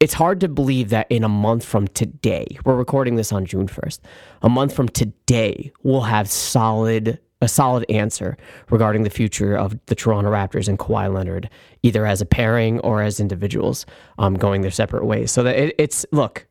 it's 0.00 0.14
hard 0.14 0.40
to 0.40 0.48
believe 0.48 0.88
that 0.88 1.06
in 1.10 1.22
a 1.22 1.28
month 1.28 1.62
from 1.62 1.86
today, 1.88 2.46
we're 2.64 2.76
recording 2.76 3.16
this 3.16 3.32
on 3.32 3.44
June 3.44 3.68
1st. 3.68 4.00
A 4.40 4.48
month 4.48 4.74
from 4.74 4.88
today, 4.88 5.70
we'll 5.82 6.00
have 6.00 6.30
solid 6.30 7.20
a 7.40 7.48
solid 7.48 7.84
answer 7.90 8.36
regarding 8.70 9.02
the 9.02 9.10
future 9.10 9.56
of 9.56 9.78
the 9.86 9.94
Toronto 9.94 10.30
Raptors 10.30 10.68
and 10.68 10.78
Kawhi 10.78 11.12
Leonard, 11.12 11.48
either 11.82 12.06
as 12.06 12.20
a 12.20 12.26
pairing 12.26 12.80
or 12.80 13.02
as 13.02 13.20
individuals, 13.20 13.86
um, 14.18 14.34
going 14.34 14.60
their 14.62 14.70
separate 14.70 15.04
ways. 15.04 15.30
So 15.30 15.42
that 15.42 15.56
it, 15.56 15.74
it's 15.78 16.04
look, 16.12 16.46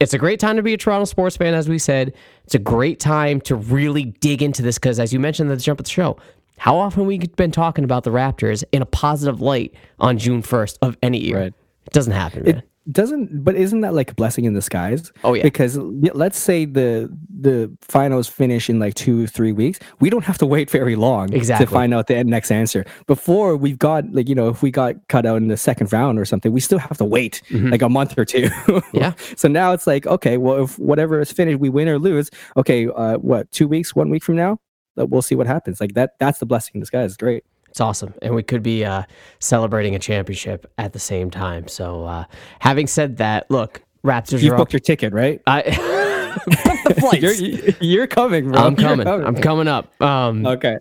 it's 0.00 0.12
a 0.12 0.18
great 0.18 0.40
time 0.40 0.56
to 0.56 0.62
be 0.62 0.74
a 0.74 0.76
Toronto 0.76 1.04
sports 1.04 1.36
fan, 1.36 1.54
as 1.54 1.68
we 1.68 1.78
said. 1.78 2.12
It's 2.44 2.54
a 2.54 2.58
great 2.58 3.00
time 3.00 3.40
to 3.42 3.56
really 3.56 4.04
dig 4.04 4.42
into 4.42 4.62
this 4.62 4.78
because, 4.78 5.00
as 5.00 5.12
you 5.12 5.20
mentioned 5.20 5.50
at 5.50 5.58
the 5.58 5.64
jump 5.64 5.80
of 5.80 5.84
the 5.84 5.90
show, 5.90 6.18
how 6.58 6.76
often 6.76 7.06
we've 7.06 7.34
been 7.36 7.50
talking 7.50 7.84
about 7.84 8.04
the 8.04 8.10
Raptors 8.10 8.64
in 8.72 8.82
a 8.82 8.86
positive 8.86 9.40
light 9.40 9.74
on 9.98 10.18
June 10.18 10.42
1st 10.42 10.78
of 10.82 10.96
any 11.02 11.18
year. 11.18 11.38
Right. 11.38 11.54
It 11.86 11.92
doesn't 11.92 12.12
happen, 12.12 12.44
man. 12.44 12.62
Doesn't 12.92 13.42
but 13.44 13.56
isn't 13.56 13.80
that 13.80 13.94
like 13.94 14.12
a 14.12 14.14
blessing 14.14 14.44
in 14.44 14.54
disguise 14.54 15.10
Oh, 15.24 15.34
yeah. 15.34 15.42
because 15.42 15.76
let's 15.76 16.38
say 16.38 16.64
the 16.64 17.10
the 17.38 17.70
finals 17.80 18.28
finish 18.28 18.70
in 18.70 18.78
like 18.78 18.94
two 18.94 19.26
three 19.26 19.50
weeks 19.52 19.78
we 20.00 20.08
don't 20.08 20.24
have 20.24 20.38
to 20.38 20.46
wait 20.46 20.70
very 20.70 20.94
long 20.94 21.32
Exactly. 21.32 21.66
to 21.66 21.72
find 21.72 21.92
out 21.92 22.06
the 22.06 22.22
next 22.24 22.50
answer 22.52 22.84
before 23.06 23.56
we've 23.56 23.78
got 23.78 24.12
like 24.12 24.28
you 24.28 24.34
know 24.34 24.48
if 24.48 24.62
we 24.62 24.70
got 24.70 24.94
cut 25.08 25.26
out 25.26 25.36
in 25.38 25.48
the 25.48 25.56
second 25.56 25.92
round 25.92 26.18
or 26.18 26.24
something 26.24 26.52
we 26.52 26.60
still 26.60 26.78
have 26.78 26.96
to 26.98 27.04
wait 27.04 27.42
like 27.50 27.82
a 27.82 27.88
month 27.88 28.16
or 28.16 28.24
two 28.24 28.42
Mm-hmm. 28.50 28.96
Yeah. 28.96 29.12
so 29.36 29.48
now 29.48 29.72
it's 29.72 29.86
like 29.86 30.06
okay 30.06 30.36
well 30.36 30.62
if 30.64 30.78
whatever 30.78 31.20
is 31.20 31.32
finished 31.32 31.58
we 31.58 31.68
win 31.68 31.88
or 31.88 31.98
lose 31.98 32.30
okay 32.56 32.86
uh 32.86 33.16
what 33.18 33.50
two 33.50 33.66
weeks 33.66 33.96
one 33.96 34.10
week 34.10 34.22
from 34.22 34.36
now 34.36 34.58
we'll 34.96 35.22
see 35.22 35.34
what 35.34 35.46
happens 35.46 35.80
like 35.80 35.94
that 35.94 36.12
that's 36.20 36.38
the 36.38 36.46
blessing 36.46 36.72
in 36.74 36.80
disguise 36.80 37.16
great 37.16 37.44
It's 37.76 37.80
awesome. 37.82 38.14
And 38.22 38.34
we 38.34 38.42
could 38.42 38.62
be 38.62 38.86
uh, 38.86 39.02
celebrating 39.38 39.94
a 39.94 39.98
championship 39.98 40.64
at 40.78 40.94
the 40.94 40.98
same 40.98 41.30
time. 41.30 41.68
So, 41.68 42.04
uh, 42.04 42.24
having 42.58 42.86
said 42.86 43.18
that, 43.18 43.50
look, 43.50 43.82
Raptors 44.02 44.40
you 44.40 44.52
are 44.52 44.54
up. 44.54 44.60
booked 44.60 44.72
your 44.72 44.80
ticket 44.80 45.12
right 45.12 45.42
I 45.46 45.60
booked 46.46 46.88
the 46.88 46.94
flights. 46.98 47.40
you're, 47.42 47.74
you're 47.80 48.06
coming 48.06 48.50
bro 48.50 48.62
I'm 48.62 48.76
You're 48.80 48.88
coming. 48.88 49.06
I'm 49.06 49.34
coming 49.34 49.68
up. 49.68 50.00
Um, 50.00 50.46
okay 50.46 50.78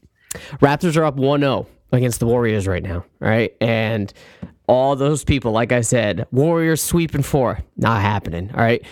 Raptors 0.61 0.95
are 0.95 1.03
up 1.03 1.17
1 1.17 1.41
0 1.41 1.67
against 1.91 2.21
the 2.21 2.27
Warriors 2.27 2.65
right 2.65 2.83
now. 2.83 3.03
All 3.21 3.27
right. 3.27 3.53
And 3.59 4.13
all 4.67 4.95
those 4.95 5.25
people, 5.25 5.51
like 5.51 5.73
I 5.73 5.81
said, 5.81 6.25
Warriors 6.31 6.81
sweeping 6.81 7.23
four, 7.23 7.59
not 7.75 8.01
happening. 8.01 8.51
All 8.53 8.61
right. 8.61 8.85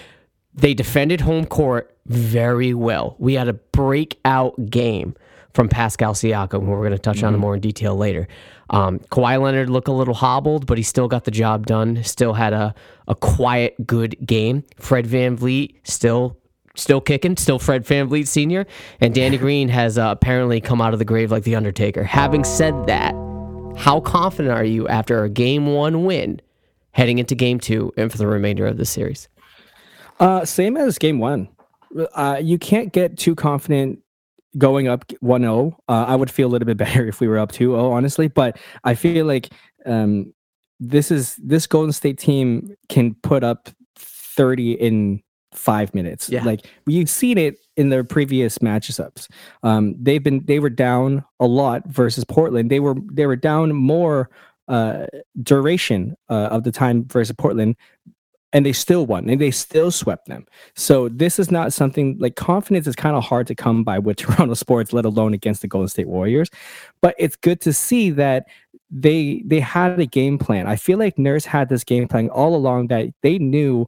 They 0.54 0.74
defended 0.74 1.22
home 1.22 1.46
court 1.46 1.96
very 2.06 2.74
well. 2.74 3.16
We 3.18 3.36
had 3.36 3.48
a 3.48 3.54
breakout 3.54 4.70
game 4.70 5.16
from 5.54 5.70
Pascal 5.70 6.14
Siakam, 6.14 6.66
who 6.66 6.72
we're 6.72 6.80
going 6.80 6.92
to 6.92 7.00
touch 7.00 7.24
on 7.24 7.38
more 7.38 7.56
in 7.56 7.62
detail 7.62 7.96
later. 7.96 8.28
Um, 8.70 9.00
Kawhi 9.12 9.40
Leonard 9.42 9.70
looked 9.70 9.88
a 9.88 9.92
little 9.92 10.14
hobbled, 10.14 10.66
but 10.66 10.78
he 10.78 10.84
still 10.84 11.08
got 11.08 11.26
the 11.26 11.32
job 11.32 11.68
done. 11.68 12.04
Still 12.04 12.34
had 12.34 12.54
a, 12.54 12.74
a 13.08 13.16
quiet, 13.16 13.76
good 13.86 14.16
game. 14.26 14.64
Fred 14.78 15.06
VanVleet 15.06 15.76
still 15.84 16.38
still 16.76 17.00
kicking, 17.00 17.38
still 17.38 17.60
Fred 17.60 17.86
VanVleet 17.86 18.28
Sr. 18.28 18.66
And 19.00 19.14
Danny 19.14 19.38
Green 19.44 19.70
has 19.70 19.98
uh, 19.98 20.10
apparently 20.10 20.60
come 20.60 20.82
out 20.82 20.94
of 20.94 21.00
the 21.00 21.06
grave 21.06 21.32
like 21.32 21.44
the 21.44 21.56
Undertaker. 21.56 22.04
Having 22.04 22.46
said 22.46 22.88
that, 22.88 23.14
how 23.78 24.00
confident 24.00 24.56
are 24.56 24.64
you 24.64 24.88
after 24.88 25.24
a 25.24 25.30
game 25.30 25.68
one 25.68 26.04
win 26.04 26.42
heading 26.92 27.20
into 27.20 27.36
game 27.36 27.60
two 27.60 27.92
and 27.98 28.12
for 28.12 28.18
the 28.18 28.28
remainder 28.28 28.66
of 28.66 28.78
the 28.78 28.86
series? 28.86 29.28
Uh, 30.20 30.46
same 30.46 30.78
as 30.78 30.98
game 30.98 31.20
one. 31.20 31.48
Uh, 32.16 32.40
you 32.42 32.58
can't 32.58 32.92
get 32.92 33.18
too 33.18 33.36
confident 33.36 34.03
going 34.58 34.88
up 34.88 35.08
1-0. 35.24 35.74
Uh, 35.88 35.92
I 36.08 36.16
would 36.16 36.32
feel 36.32 36.48
a 36.48 36.52
little 36.52 36.66
bit 36.66 36.78
better 36.86 37.08
if 37.08 37.20
we 37.20 37.28
were 37.28 37.40
up 37.40 37.52
2-0, 37.52 37.92
honestly. 37.92 38.28
But 38.28 38.58
I 38.84 38.96
feel 38.96 39.26
like 39.26 39.50
um, 39.86 40.34
this 40.80 41.12
is 41.12 41.36
this 41.38 41.68
Golden 41.68 41.94
State 41.94 42.18
team 42.18 42.76
can 42.90 43.16
put 43.16 43.44
up 43.44 43.70
30 43.98 44.74
in 44.74 45.24
five 45.54 45.94
minutes. 45.94 46.30
Yeah. 46.30 46.44
Like 46.44 46.68
you've 46.88 47.10
seen 47.10 47.38
it 47.38 47.60
in 47.78 47.90
their 47.90 48.04
previous 48.04 48.60
matchups. 48.60 49.28
Um, 49.62 49.96
they've 50.02 50.24
been 50.24 50.44
they 50.46 50.60
were 50.60 50.70
down 50.70 51.24
a 51.40 51.46
lot 51.46 51.88
versus 51.88 52.24
Portland. 52.24 52.70
They 52.70 52.80
were 52.80 52.96
they 53.12 53.26
were 53.26 53.36
down 53.36 53.74
more 53.74 54.30
uh, 54.68 55.06
duration 55.42 56.16
uh, 56.30 56.50
of 56.52 56.64
the 56.64 56.72
time 56.72 57.06
versus 57.06 57.36
Portland 57.38 57.76
and 58.54 58.66
they 58.66 58.72
still 58.72 59.06
won 59.06 59.30
and 59.30 59.42
they 59.42 59.52
still 59.52 59.92
swept 59.92 60.28
them. 60.28 60.46
So 60.76 61.10
this 61.10 61.40
is 61.40 61.52
not 61.52 61.74
something 61.74 62.18
like 62.20 62.36
confidence 62.36 62.88
is 62.88 62.96
kind 62.96 63.16
of 63.16 63.24
hard 63.24 63.48
to 63.48 63.56
come 63.56 63.84
by 63.84 64.00
with 64.00 64.18
Toronto 64.18 64.54
sports, 64.54 64.94
let 64.94 65.06
alone 65.06 65.34
against 65.34 65.62
the 65.62 65.68
Golden 65.68 65.90
State 65.90 66.08
Warriors. 66.08 66.50
But 67.02 67.16
it's 67.18 67.36
good 67.36 67.60
to 67.62 67.74
see 67.74 68.12
that 68.12 68.46
they 68.90 69.44
they 69.46 69.60
had 69.60 70.00
a 70.00 70.06
game 70.06 70.38
plan. 70.38 70.68
I 70.68 70.76
feel 70.76 71.00
like 71.00 71.18
Nurse 71.18 71.46
had 71.46 71.68
this 71.68 71.84
game 71.84 72.08
plan 72.08 72.30
all 72.30 72.56
along 72.56 72.88
that 72.88 73.10
they 73.24 73.40
knew 73.40 73.88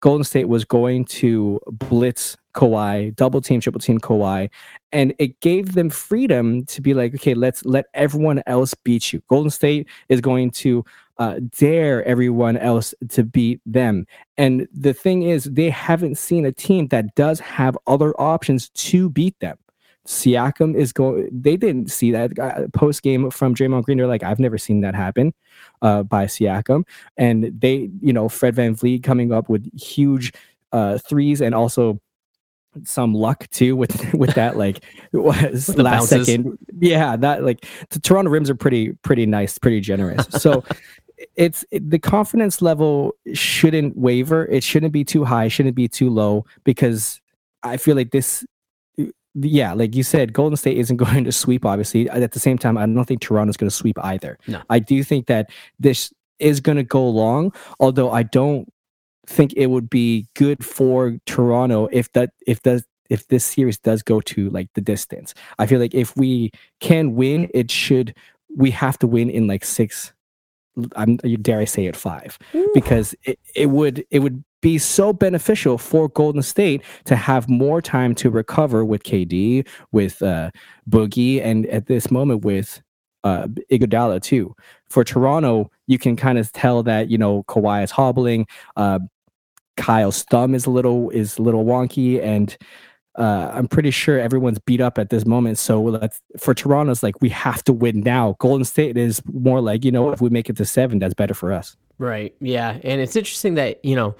Golden 0.00 0.24
State 0.24 0.48
was 0.48 0.64
going 0.64 1.04
to 1.06 1.60
blitz 1.70 2.36
Kawhi, 2.54 3.14
double 3.14 3.40
team, 3.40 3.60
triple 3.60 3.80
team 3.80 4.00
Kawhi, 4.00 4.48
and 4.92 5.14
it 5.18 5.38
gave 5.40 5.74
them 5.74 5.90
freedom 5.90 6.64
to 6.66 6.80
be 6.80 6.94
like, 6.94 7.14
okay, 7.14 7.34
let's 7.34 7.64
let 7.64 7.86
everyone 7.94 8.42
else 8.46 8.74
beat 8.74 9.12
you. 9.12 9.20
Golden 9.28 9.50
State 9.50 9.86
is 10.08 10.20
going 10.20 10.50
to 10.52 10.84
uh, 11.18 11.40
dare 11.56 12.04
everyone 12.04 12.56
else 12.56 12.94
to 13.10 13.24
beat 13.24 13.60
them. 13.66 14.06
And 14.36 14.68
the 14.72 14.92
thing 14.92 15.22
is, 15.22 15.44
they 15.44 15.70
haven't 15.70 16.16
seen 16.16 16.46
a 16.46 16.52
team 16.52 16.88
that 16.88 17.14
does 17.14 17.40
have 17.40 17.76
other 17.86 18.12
options 18.20 18.68
to 18.70 19.10
beat 19.10 19.38
them. 19.40 19.58
Siakam 20.06 20.74
is 20.74 20.92
going. 20.92 21.28
They 21.30 21.56
didn't 21.56 21.90
see 21.90 22.10
that 22.12 22.38
uh, 22.38 22.68
post 22.72 23.02
game 23.02 23.30
from 23.30 23.54
Draymond 23.54 23.84
Green. 23.84 23.98
They're 23.98 24.06
like, 24.06 24.22
I've 24.22 24.38
never 24.38 24.56
seen 24.56 24.80
that 24.80 24.94
happen 24.94 25.34
uh, 25.82 26.02
by 26.02 26.24
Siakam. 26.24 26.84
And 27.18 27.52
they, 27.60 27.90
you 28.00 28.12
know, 28.14 28.28
Fred 28.28 28.56
VanVleet 28.56 29.02
coming 29.02 29.32
up 29.32 29.50
with 29.50 29.70
huge 29.78 30.32
uh, 30.72 30.98
threes 30.98 31.42
and 31.42 31.54
also 31.54 32.00
some 32.84 33.14
luck 33.14 33.48
too 33.50 33.74
with 33.74 34.14
with 34.14 34.34
that 34.34 34.56
like 34.56 34.84
was 35.12 35.66
the 35.66 35.82
last 35.82 36.10
bounces. 36.10 36.26
second 36.26 36.58
yeah 36.80 37.16
that 37.16 37.42
like 37.42 37.64
the 37.90 37.98
toronto 37.98 38.30
rims 38.30 38.50
are 38.50 38.54
pretty 38.54 38.92
pretty 39.02 39.26
nice 39.26 39.58
pretty 39.58 39.80
generous 39.80 40.26
so 40.30 40.62
it's 41.36 41.64
it, 41.70 41.90
the 41.90 41.98
confidence 41.98 42.62
level 42.62 43.12
shouldn't 43.34 43.96
waver. 43.96 44.46
It 44.46 44.62
shouldn't 44.62 44.92
be 44.92 45.04
too 45.04 45.24
high. 45.24 45.48
Shouldn't 45.48 45.76
be 45.76 45.88
too 45.88 46.10
low 46.10 46.44
because 46.64 47.20
i 47.64 47.76
feel 47.76 47.96
like 47.96 48.12
this 48.12 48.44
yeah 49.34 49.72
like 49.72 49.94
you 49.94 50.02
said 50.02 50.32
golden 50.32 50.56
state 50.56 50.76
isn't 50.78 50.96
going 51.06 51.24
to 51.24 51.32
sweep 51.32 51.64
obviously. 51.64 52.08
At 52.08 52.32
the 52.32 52.40
same 52.40 52.58
time 52.58 52.78
i 52.78 52.86
don't 52.86 53.04
think 53.04 53.20
toronto's 53.20 53.56
going 53.56 53.70
to 53.70 53.74
sweep 53.74 53.98
either. 54.02 54.38
No. 54.46 54.62
i 54.70 54.78
do 54.78 55.02
think 55.02 55.26
that 55.26 55.50
this 55.78 56.12
is 56.38 56.60
going 56.60 56.76
to 56.76 56.84
go 56.84 57.08
long 57.08 57.52
although 57.80 58.12
i 58.12 58.22
don't 58.22 58.72
think 59.26 59.52
it 59.54 59.66
would 59.66 59.90
be 59.90 60.26
good 60.34 60.64
for 60.64 61.18
toronto 61.26 61.88
if 61.92 62.12
that 62.12 62.30
if 62.46 62.62
that 62.62 62.84
if 63.10 63.26
this 63.28 63.44
series 63.44 63.78
does 63.78 64.02
go 64.02 64.20
to 64.20 64.50
like 64.50 64.68
the 64.74 64.80
distance. 64.80 65.34
I 65.58 65.66
feel 65.66 65.80
like 65.80 65.94
if 65.94 66.16
we 66.16 66.50
can 66.80 67.14
win 67.14 67.50
it 67.54 67.70
should 67.70 68.14
we 68.56 68.70
have 68.70 68.98
to 68.98 69.06
win 69.06 69.30
in 69.30 69.46
like 69.46 69.64
six 69.64 70.12
i'm 70.96 71.16
dare 71.16 71.60
i 71.60 71.64
say 71.64 71.86
it 71.86 71.96
five 71.96 72.38
because 72.74 73.14
it, 73.24 73.38
it 73.54 73.66
would 73.66 74.04
it 74.10 74.20
would 74.20 74.42
be 74.60 74.78
so 74.78 75.12
beneficial 75.12 75.78
for 75.78 76.08
Golden 76.08 76.42
State 76.42 76.82
to 77.04 77.16
have 77.16 77.48
more 77.48 77.80
time 77.80 78.14
to 78.16 78.30
recover 78.30 78.84
with 78.84 79.04
KD, 79.04 79.66
with 79.92 80.20
uh, 80.22 80.50
Boogie, 80.88 81.42
and 81.42 81.66
at 81.66 81.86
this 81.86 82.10
moment 82.10 82.44
with 82.44 82.82
uh, 83.24 83.46
Iguodala 83.70 84.22
too. 84.22 84.54
For 84.88 85.04
Toronto, 85.04 85.70
you 85.86 85.98
can 85.98 86.16
kind 86.16 86.38
of 86.38 86.50
tell 86.52 86.82
that 86.84 87.10
you 87.10 87.18
know 87.18 87.44
Kawhi 87.44 87.84
is 87.84 87.90
hobbling. 87.90 88.46
Uh, 88.76 89.00
Kyle's 89.76 90.24
thumb 90.24 90.54
is 90.54 90.66
a 90.66 90.70
little 90.70 91.10
is 91.10 91.38
a 91.38 91.42
little 91.42 91.64
wonky, 91.64 92.22
and 92.22 92.56
uh, 93.18 93.50
I'm 93.52 93.68
pretty 93.68 93.90
sure 93.90 94.18
everyone's 94.18 94.58
beat 94.60 94.80
up 94.80 94.98
at 94.98 95.10
this 95.10 95.26
moment. 95.26 95.58
So 95.58 95.82
let's 95.82 96.20
for 96.38 96.54
Toronto's 96.54 97.02
like 97.02 97.20
we 97.20 97.28
have 97.30 97.62
to 97.64 97.72
win 97.72 98.00
now. 98.00 98.36
Golden 98.38 98.64
State 98.64 98.96
is 98.96 99.20
more 99.26 99.60
like 99.60 99.84
you 99.84 99.90
know 99.90 100.10
if 100.10 100.20
we 100.20 100.30
make 100.30 100.48
it 100.48 100.56
to 100.56 100.64
seven, 100.64 100.98
that's 100.98 101.14
better 101.14 101.34
for 101.34 101.52
us. 101.52 101.76
Right. 101.98 102.32
Yeah. 102.40 102.78
And 102.84 103.00
it's 103.00 103.16
interesting 103.16 103.54
that, 103.54 103.84
you 103.84 103.96
know, 103.96 104.14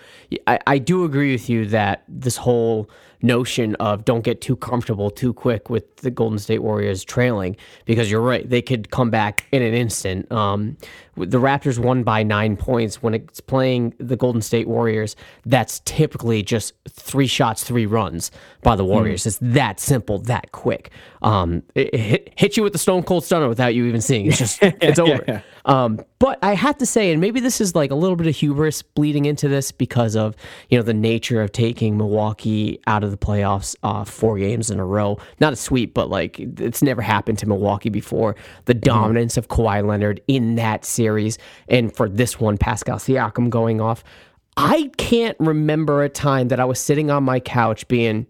I, 0.49 0.59
I 0.67 0.79
do 0.79 1.05
agree 1.05 1.31
with 1.31 1.49
you 1.49 1.65
that 1.67 2.03
this 2.09 2.37
whole 2.37 2.91
notion 3.23 3.75
of 3.77 4.05
don't 4.05 4.23
get 4.23 4.41
too 4.41 4.57
comfortable 4.57 5.11
too 5.11 5.33
quick 5.33 5.71
with 5.71 5.97
the 5.97 6.11
Golden 6.11 6.39
State 6.39 6.63
Warriors 6.63 7.05
trailing 7.05 7.57
because 7.85 8.11
you're 8.11 8.21
right. 8.21 8.49
They 8.49 8.63
could 8.63 8.91
come 8.91 9.11
back 9.11 9.47
in 9.53 9.63
an 9.63 9.75
instant. 9.75 10.31
Um, 10.31 10.77
the 11.17 11.39
Raptors 11.39 11.79
won 11.79 12.05
by 12.05 12.23
nine 12.23 12.57
points 12.57 13.03
when 13.03 13.15
it's 13.15 13.41
playing 13.41 13.95
the 13.99 14.17
Golden 14.17 14.43
State 14.43 14.69
Warriors. 14.69 15.17
That's 15.45 15.81
typically 15.81 16.43
just 16.43 16.75
three 16.89 17.27
shots, 17.27 17.65
three 17.65 17.87
runs 17.87 18.31
by 18.63 18.77
the 18.77 18.85
Warriors. 18.85 19.27
It's 19.27 19.39
that 19.43 19.81
simple, 19.81 20.19
that 20.21 20.53
quick. 20.53 20.91
Um, 21.23 21.63
it, 21.75 21.93
it 21.93 22.01
hit, 22.01 22.33
hit 22.37 22.57
you 22.57 22.63
with 22.63 22.73
the 22.73 22.79
Stone 22.79 23.03
Cold 23.03 23.25
Stunner 23.25 23.49
without 23.49 23.75
you 23.75 23.87
even 23.87 24.01
seeing. 24.01 24.27
It's 24.27 24.39
just, 24.39 24.59
it's 24.63 24.99
over. 24.99 25.25
yeah. 25.27 25.41
Um, 25.65 26.01
but 26.19 26.39
I 26.43 26.55
have 26.55 26.79
to 26.79 26.87
say, 26.87 27.13
and 27.13 27.21
maybe 27.21 27.41
this 27.41 27.61
is 27.61 27.75
like 27.75 27.91
a 27.91 27.95
little 27.95 28.17
bit 28.17 28.27
of 28.27 28.35
hubris 28.35 28.83
bleeding 28.83 29.25
into 29.25 29.49
this 29.49 29.71
because 29.71 30.17
of 30.17 30.35
you 30.69 30.79
know 30.79 30.83
the 30.83 30.95
nature 30.95 31.43
of 31.43 31.53
taking 31.53 31.97
Milwaukee 31.97 32.81
out 32.87 33.05
of 33.05 33.08
the 33.09 33.17
playoffs 33.17 33.77
uh, 33.83 34.05
four 34.05 34.39
games 34.39 34.71
in 34.71 34.79
a 34.79 34.85
row. 34.85 35.19
Not 35.41 35.53
a 35.53 35.57
sweep, 35.57 35.95
but 35.95 36.11
like 36.11 36.39
it's 36.39 36.83
never 36.83 37.03
happened 37.03 37.39
to 37.39 37.47
Milwaukee 37.47 37.91
before. 37.91 38.37
The 38.67 38.75
dominance 38.75 39.37
of 39.37 39.49
Kawhi 39.49 39.87
Leonard 39.87 40.21
in 40.29 40.57
that 40.57 40.85
series, 40.85 41.39
and 41.69 41.95
for 41.95 42.09
this 42.09 42.41
one, 42.41 42.59
Pascal 42.59 42.99
Siakam 42.99 43.51
going 43.51 43.81
off. 43.81 44.05
I 44.57 44.91
can't 44.97 45.37
remember 45.39 46.03
a 46.03 46.09
time 46.09 46.49
that 46.49 46.59
I 46.59 46.65
was 46.65 46.81
sitting 46.81 47.11
on 47.11 47.23
my 47.23 47.39
couch 47.39 47.87
being. 47.87 48.27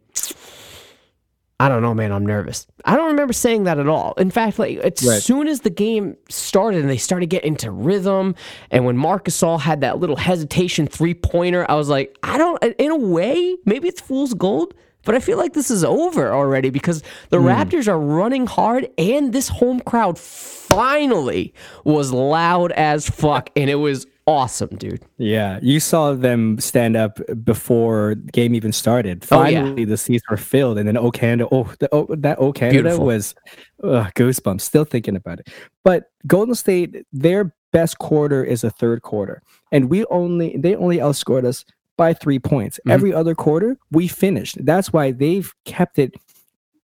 I 1.60 1.68
don't 1.68 1.82
know, 1.82 1.92
man. 1.92 2.12
I'm 2.12 2.24
nervous. 2.24 2.68
I 2.84 2.96
don't 2.96 3.08
remember 3.08 3.32
saying 3.32 3.64
that 3.64 3.78
at 3.78 3.88
all. 3.88 4.14
In 4.16 4.30
fact, 4.30 4.60
like 4.60 4.78
as 4.78 5.04
Right. 5.04 5.20
soon 5.20 5.48
as 5.48 5.60
the 5.60 5.70
game 5.70 6.16
started 6.28 6.80
and 6.80 6.88
they 6.88 6.96
started 6.96 7.26
getting 7.26 7.48
into 7.54 7.72
rhythm, 7.72 8.36
and 8.70 8.84
when 8.84 8.96
Marc 8.96 9.24
Gasol 9.24 9.60
had 9.60 9.80
that 9.80 9.98
little 9.98 10.16
hesitation 10.16 10.86
three 10.86 11.14
pointer, 11.14 11.66
I 11.68 11.74
was 11.74 11.88
like, 11.88 12.16
I 12.22 12.38
don't. 12.38 12.62
In 12.62 12.90
a 12.92 12.96
way, 12.96 13.56
maybe 13.64 13.88
it's 13.88 14.00
fool's 14.00 14.34
gold, 14.34 14.72
but 15.04 15.16
I 15.16 15.18
feel 15.20 15.36
like 15.36 15.54
this 15.54 15.68
is 15.70 15.82
over 15.82 16.32
already 16.32 16.70
because 16.70 17.02
the 17.30 17.40
hmm. 17.40 17.46
Raptors 17.48 17.88
are 17.88 17.98
running 17.98 18.46
hard, 18.46 18.88
and 18.96 19.32
this 19.32 19.48
home 19.48 19.80
crowd 19.80 20.16
finally 20.16 21.54
was 21.84 22.12
loud 22.12 22.70
as 22.72 23.08
fuck, 23.08 23.50
and 23.56 23.68
it 23.68 23.76
was 23.76 24.06
awesome, 24.28 24.68
dude. 24.76 25.02
Yeah, 25.16 25.58
you 25.62 25.80
saw 25.80 26.12
them 26.12 26.60
stand 26.60 26.96
up 26.96 27.18
before 27.42 28.14
the 28.14 28.30
game 28.30 28.54
even 28.54 28.72
started. 28.72 29.26
Oh, 29.30 29.42
yeah. 29.44 29.62
Finally, 29.62 29.86
the 29.86 29.96
seats 29.96 30.22
were 30.30 30.36
filled, 30.36 30.78
and 30.78 30.86
then 30.86 30.98
O 30.98 31.10
Canada. 31.10 31.48
Oh, 31.50 31.72
the, 31.80 31.88
oh 31.92 32.06
that 32.10 32.38
O 32.38 32.52
Canada 32.52 32.82
Beautiful. 32.82 33.06
was 33.06 33.34
ugh, 33.82 34.12
goosebumps. 34.14 34.60
Still 34.60 34.84
thinking 34.84 35.16
about 35.16 35.40
it. 35.40 35.48
But 35.82 36.10
Golden 36.26 36.54
State, 36.54 37.06
their 37.10 37.54
best 37.72 37.98
quarter 37.98 38.44
is 38.44 38.64
a 38.64 38.70
third 38.70 39.00
quarter, 39.02 39.42
and 39.72 39.88
we 39.88 40.04
only 40.06 40.56
they 40.58 40.76
only 40.76 40.98
outscored 40.98 41.44
us 41.46 41.64
by 41.96 42.12
three 42.12 42.38
points. 42.38 42.78
Mhm. 42.86 42.92
Every 42.92 43.14
other 43.14 43.34
quarter, 43.34 43.78
we 43.90 44.08
finished. 44.08 44.62
That's 44.64 44.92
why 44.92 45.10
they've 45.10 45.50
kept 45.64 45.98
it. 45.98 46.14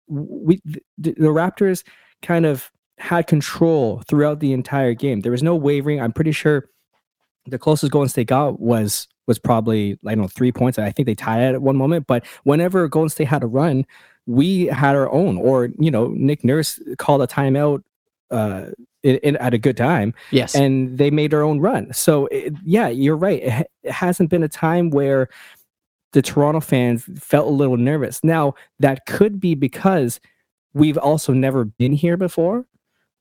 We 0.07 0.61
the, 0.65 1.13
the 1.13 1.33
Raptors 1.33 1.83
kind 2.21 2.45
of 2.45 2.69
had 2.99 3.25
control 3.25 4.03
throughout 4.07 4.41
the 4.41 4.53
entire 4.53 4.93
game. 4.93 5.21
There 5.21 5.31
was 5.31 5.41
no 5.41 5.55
wavering. 5.55 5.99
I'm 5.99 6.13
pretty 6.13 6.33
sure 6.33 6.69
the 7.47 7.57
closest 7.59 7.91
Golden 7.91 8.09
State 8.09 8.27
got 8.27 8.59
was 8.59 9.07
was 9.27 9.39
probably 9.39 9.97
I 10.05 10.15
don't 10.15 10.23
know 10.23 10.27
three 10.27 10.51
points. 10.51 10.77
I 10.79 10.91
think 10.91 11.05
they 11.05 11.15
tied 11.15 11.41
it 11.41 11.55
at 11.55 11.61
one 11.61 11.75
moment. 11.77 12.07
But 12.07 12.25
whenever 12.43 12.87
Golden 12.87 13.09
State 13.09 13.27
had 13.27 13.43
a 13.43 13.47
run, 13.47 13.85
we 14.25 14.65
had 14.67 14.95
our 14.95 15.09
own. 15.11 15.37
Or 15.37 15.69
you 15.79 15.91
know, 15.91 16.07
Nick 16.15 16.43
Nurse 16.43 16.79
called 16.97 17.21
a 17.21 17.27
timeout 17.27 17.83
uh, 18.29 18.67
in, 19.03 19.17
in, 19.17 19.37
at 19.37 19.53
a 19.53 19.57
good 19.57 19.75
time, 19.77 20.13
Yes. 20.31 20.55
and 20.55 20.97
they 20.97 21.11
made 21.11 21.31
their 21.31 21.43
own 21.43 21.59
run. 21.59 21.91
So 21.93 22.27
it, 22.27 22.53
yeah, 22.63 22.87
you're 22.87 23.17
right. 23.17 23.41
It, 23.41 23.67
it 23.83 23.91
hasn't 23.91 24.29
been 24.29 24.43
a 24.43 24.47
time 24.49 24.89
where 24.89 25.27
the 26.13 26.21
Toronto 26.21 26.59
fans 26.59 27.05
felt 27.17 27.47
a 27.47 27.51
little 27.51 27.77
nervous. 27.77 28.23
Now 28.23 28.53
that 28.79 29.05
could 29.05 29.39
be 29.39 29.55
because 29.55 30.19
we've 30.73 30.97
also 30.97 31.33
never 31.33 31.65
been 31.65 31.93
here 31.93 32.17
before. 32.17 32.65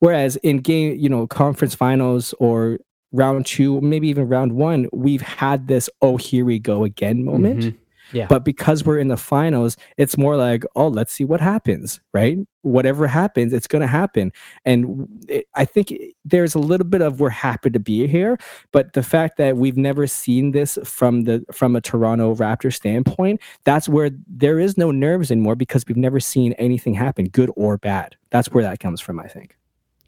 Whereas 0.01 0.37
in 0.37 0.59
game, 0.59 0.97
you 0.99 1.09
know, 1.09 1.27
conference 1.27 1.75
finals 1.75 2.35
or 2.39 2.79
round 3.13 3.47
two, 3.47 3.81
maybe 3.81 4.09
even 4.09 4.29
round 4.29 4.53
one, 4.53 4.89
we've 4.93 5.23
had 5.23 5.69
this 5.69 5.89
"oh 6.03 6.17
here 6.17 6.45
we 6.45 6.59
go 6.59 6.85
again" 6.85 7.25
moment. 7.25 7.61
Mhm. 7.61 7.77
Yeah. 8.13 8.27
But 8.27 8.45
because 8.45 8.85
we're 8.85 8.99
in 8.99 9.07
the 9.07 9.17
finals, 9.17 9.77
it's 9.97 10.19
more 10.19 10.37
like, 10.37 10.65
oh, 10.75 10.89
let's 10.89 11.13
see 11.13 11.23
what 11.23 11.41
happens, 11.41 12.01
right? 12.13 12.39
Whatever 12.63 13.07
happens, 13.07 13.53
it's 13.53 13.69
going 13.69 13.83
to 13.83 13.87
happen. 13.87 14.33
And 14.65 15.07
it, 15.29 15.47
I 15.55 15.65
think 15.65 15.95
there's 16.25 16.57
a 16.57 16.59
little 16.59 16.89
bit 16.89 17.03
of 17.03 17.21
we're 17.21 17.29
happy 17.31 17.71
to 17.71 17.79
be 17.79 18.09
here, 18.09 18.37
but 18.73 18.95
the 18.95 19.05
fact 19.05 19.37
that 19.39 19.59
we've 19.59 19.77
never 19.77 20.09
seen 20.09 20.51
this 20.51 20.77
from 20.83 21.23
the 21.23 21.45
from 21.53 21.77
a 21.77 21.81
Toronto 21.81 22.35
Raptor 22.35 22.75
standpoint, 22.75 23.41
that's 23.63 23.89
where 23.89 24.11
there 24.27 24.59
is 24.59 24.77
no 24.77 24.91
nerves 24.91 25.31
anymore 25.31 25.55
because 25.55 25.85
we've 25.87 25.97
never 25.97 26.19
seen 26.19 26.53
anything 26.55 26.95
happen, 26.95 27.27
good 27.27 27.53
or 27.55 27.79
bad. 27.79 28.17
That's 28.31 28.49
where 28.49 28.65
that 28.65 28.81
comes 28.81 29.01
from, 29.01 29.21
I 29.21 29.29
think. 29.29 29.57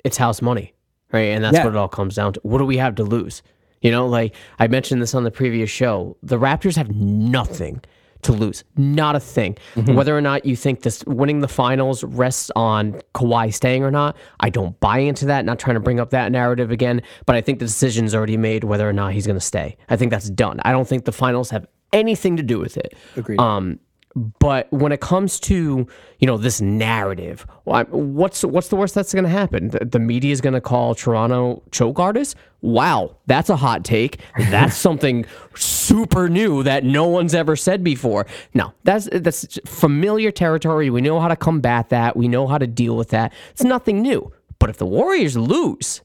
it's 0.02 0.16
house 0.16 0.42
money, 0.42 0.74
right? 1.12 1.28
And 1.28 1.44
that's 1.44 1.56
Yeah. 1.56 1.64
what 1.64 1.74
it 1.74 1.76
all 1.76 1.88
comes 1.88 2.14
down 2.14 2.32
to. 2.34 2.40
What 2.42 2.58
do 2.58 2.64
we 2.64 2.76
have 2.78 2.94
to 2.96 3.04
lose? 3.04 3.42
You 3.80 3.90
know, 3.90 4.06
like 4.06 4.34
I 4.58 4.68
mentioned 4.68 5.02
this 5.02 5.14
on 5.14 5.24
the 5.24 5.30
previous 5.30 5.68
show, 5.70 6.16
the 6.22 6.38
Raptors 6.38 6.76
have 6.76 6.90
nothing 6.94 7.80
to 8.22 8.32
lose, 8.32 8.62
not 8.76 9.16
a 9.16 9.20
thing. 9.20 9.56
Mm-hmm. 9.74 9.94
Whether 9.94 10.16
or 10.16 10.20
not 10.20 10.46
you 10.46 10.54
think 10.54 10.82
this 10.82 11.02
winning 11.06 11.40
the 11.40 11.48
finals 11.48 12.04
rests 12.04 12.52
on 12.54 13.00
Kawhi 13.16 13.52
staying 13.52 13.82
or 13.82 13.90
not, 13.90 14.16
I 14.38 14.48
don't 14.48 14.78
buy 14.78 14.98
into 14.98 15.26
that. 15.26 15.44
Not 15.44 15.58
trying 15.58 15.74
to 15.74 15.80
bring 15.80 15.98
up 15.98 16.10
that 16.10 16.30
narrative 16.30 16.70
again, 16.70 17.02
but 17.26 17.34
I 17.34 17.40
think 17.40 17.58
the 17.58 17.64
decision's 17.64 18.14
already 18.14 18.36
made 18.36 18.62
whether 18.62 18.88
or 18.88 18.92
not 18.92 19.12
he's 19.12 19.26
going 19.26 19.38
to 19.38 19.44
stay. 19.44 19.76
I 19.88 19.96
think 19.96 20.12
that's 20.12 20.30
done. 20.30 20.60
I 20.64 20.70
don't 20.70 20.86
think 20.86 21.04
the 21.04 21.10
finals 21.10 21.50
have 21.50 21.66
anything 21.92 22.36
to 22.36 22.44
do 22.44 22.60
with 22.60 22.76
it. 22.76 22.94
Agreed. 23.16 23.40
Um, 23.40 23.80
but 24.14 24.70
when 24.72 24.92
it 24.92 25.00
comes 25.00 25.40
to 25.40 25.86
you 26.18 26.26
know 26.26 26.36
this 26.36 26.60
narrative, 26.60 27.46
what's 27.64 28.44
what's 28.44 28.68
the 28.68 28.76
worst 28.76 28.94
that's 28.94 29.12
going 29.12 29.24
to 29.24 29.30
happen? 29.30 29.68
The, 29.68 29.84
the 29.84 29.98
media 29.98 30.32
is 30.32 30.40
going 30.40 30.54
to 30.54 30.60
call 30.60 30.94
Toronto 30.94 31.62
choke 31.70 31.98
artists. 31.98 32.34
Wow, 32.60 33.16
that's 33.26 33.50
a 33.50 33.56
hot 33.56 33.84
take. 33.84 34.20
That's 34.36 34.76
something 34.88 35.24
super 35.54 36.28
new 36.28 36.62
that 36.62 36.84
no 36.84 37.06
one's 37.06 37.34
ever 37.34 37.56
said 37.56 37.82
before. 37.82 38.26
No, 38.54 38.74
that's 38.84 39.08
that's 39.12 39.58
familiar 39.64 40.30
territory. 40.30 40.90
We 40.90 41.00
know 41.00 41.18
how 41.18 41.28
to 41.28 41.36
combat 41.36 41.88
that. 41.88 42.16
We 42.16 42.28
know 42.28 42.46
how 42.46 42.58
to 42.58 42.66
deal 42.66 42.96
with 42.96 43.10
that. 43.10 43.32
It's 43.52 43.64
nothing 43.64 44.02
new. 44.02 44.32
But 44.58 44.70
if 44.70 44.76
the 44.76 44.86
Warriors 44.86 45.36
lose, 45.36 46.02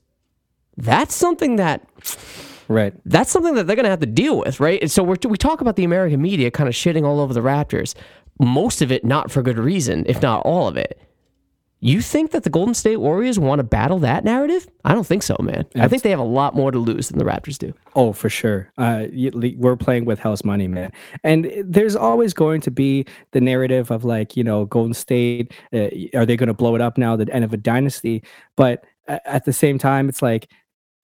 that's 0.78 1.14
something 1.14 1.58
that 1.58 1.88
Right. 2.68 2.94
that's 3.06 3.32
something 3.32 3.56
that 3.56 3.68
they're 3.68 3.76
going 3.76 3.86
to 3.86 3.90
have 3.90 4.00
to 4.02 4.06
deal 4.06 4.38
with, 4.40 4.60
right? 4.60 4.82
And 4.82 4.92
so 4.92 5.04
we're, 5.04 5.16
we 5.28 5.38
talk 5.38 5.62
about 5.62 5.76
the 5.76 5.84
American 5.84 6.22
media 6.22 6.52
kind 6.52 6.68
of 6.68 6.76
shitting 6.76 7.06
all 7.06 7.20
over 7.20 7.34
the 7.34 7.42
Raptors, 7.42 7.96
most 8.40 8.82
of 8.82 8.92
it 8.92 9.04
not 9.06 9.32
for 9.32 9.42
good 9.42 9.58
reason, 9.58 10.06
if 10.08 10.22
not 10.22 10.46
all 10.46 10.68
of 10.68 10.78
it. 10.78 11.02
You 11.80 12.02
think 12.02 12.32
that 12.32 12.44
the 12.44 12.50
Golden 12.50 12.74
State 12.74 12.98
Warriors 12.98 13.38
want 13.38 13.60
to 13.60 13.64
battle 13.64 14.00
that 14.00 14.24
narrative? 14.24 14.68
I 14.84 14.96
don't 14.96 15.06
think 15.06 15.22
so, 15.22 15.36
man. 15.40 15.64
I 15.76 15.88
think 15.88 16.02
they 16.02 16.10
have 16.10 16.18
a 16.18 16.24
lot 16.24 16.56
more 16.56 16.72
to 16.72 16.80
lose 16.80 17.10
than 17.10 17.20
the 17.20 17.26
Raptors 17.26 17.60
do. 17.60 17.72
Oh, 17.96 18.14
for 18.14 18.30
sure. 18.30 18.72
Uh, 18.80 19.06
we're 19.14 19.76
playing 19.76 20.06
with 20.06 20.18
house 20.18 20.44
money, 20.44 20.68
man. 20.68 20.92
And 21.24 21.52
there's 21.64 21.96
always 21.96 22.34
going 22.34 22.62
to 22.62 22.72
be 22.72 23.06
the 23.32 23.42
narrative 23.42 23.92
of 23.92 24.04
like, 24.04 24.36
you 24.36 24.44
know, 24.44 24.66
Golden 24.66 24.96
State. 24.96 25.54
Uh, 25.72 25.90
are 26.16 26.26
they 26.26 26.36
going 26.36 26.48
to 26.48 26.54
blow 26.54 26.74
it 26.74 26.82
up 26.82 26.98
now? 26.98 27.16
The 27.16 27.32
end 27.32 27.46
of 27.46 27.54
a 27.54 27.58
dynasty. 27.58 28.24
But 28.56 28.84
at 29.08 29.46
the 29.46 29.54
same 29.54 29.78
time, 29.78 30.10
it's 30.10 30.24
like 30.24 30.50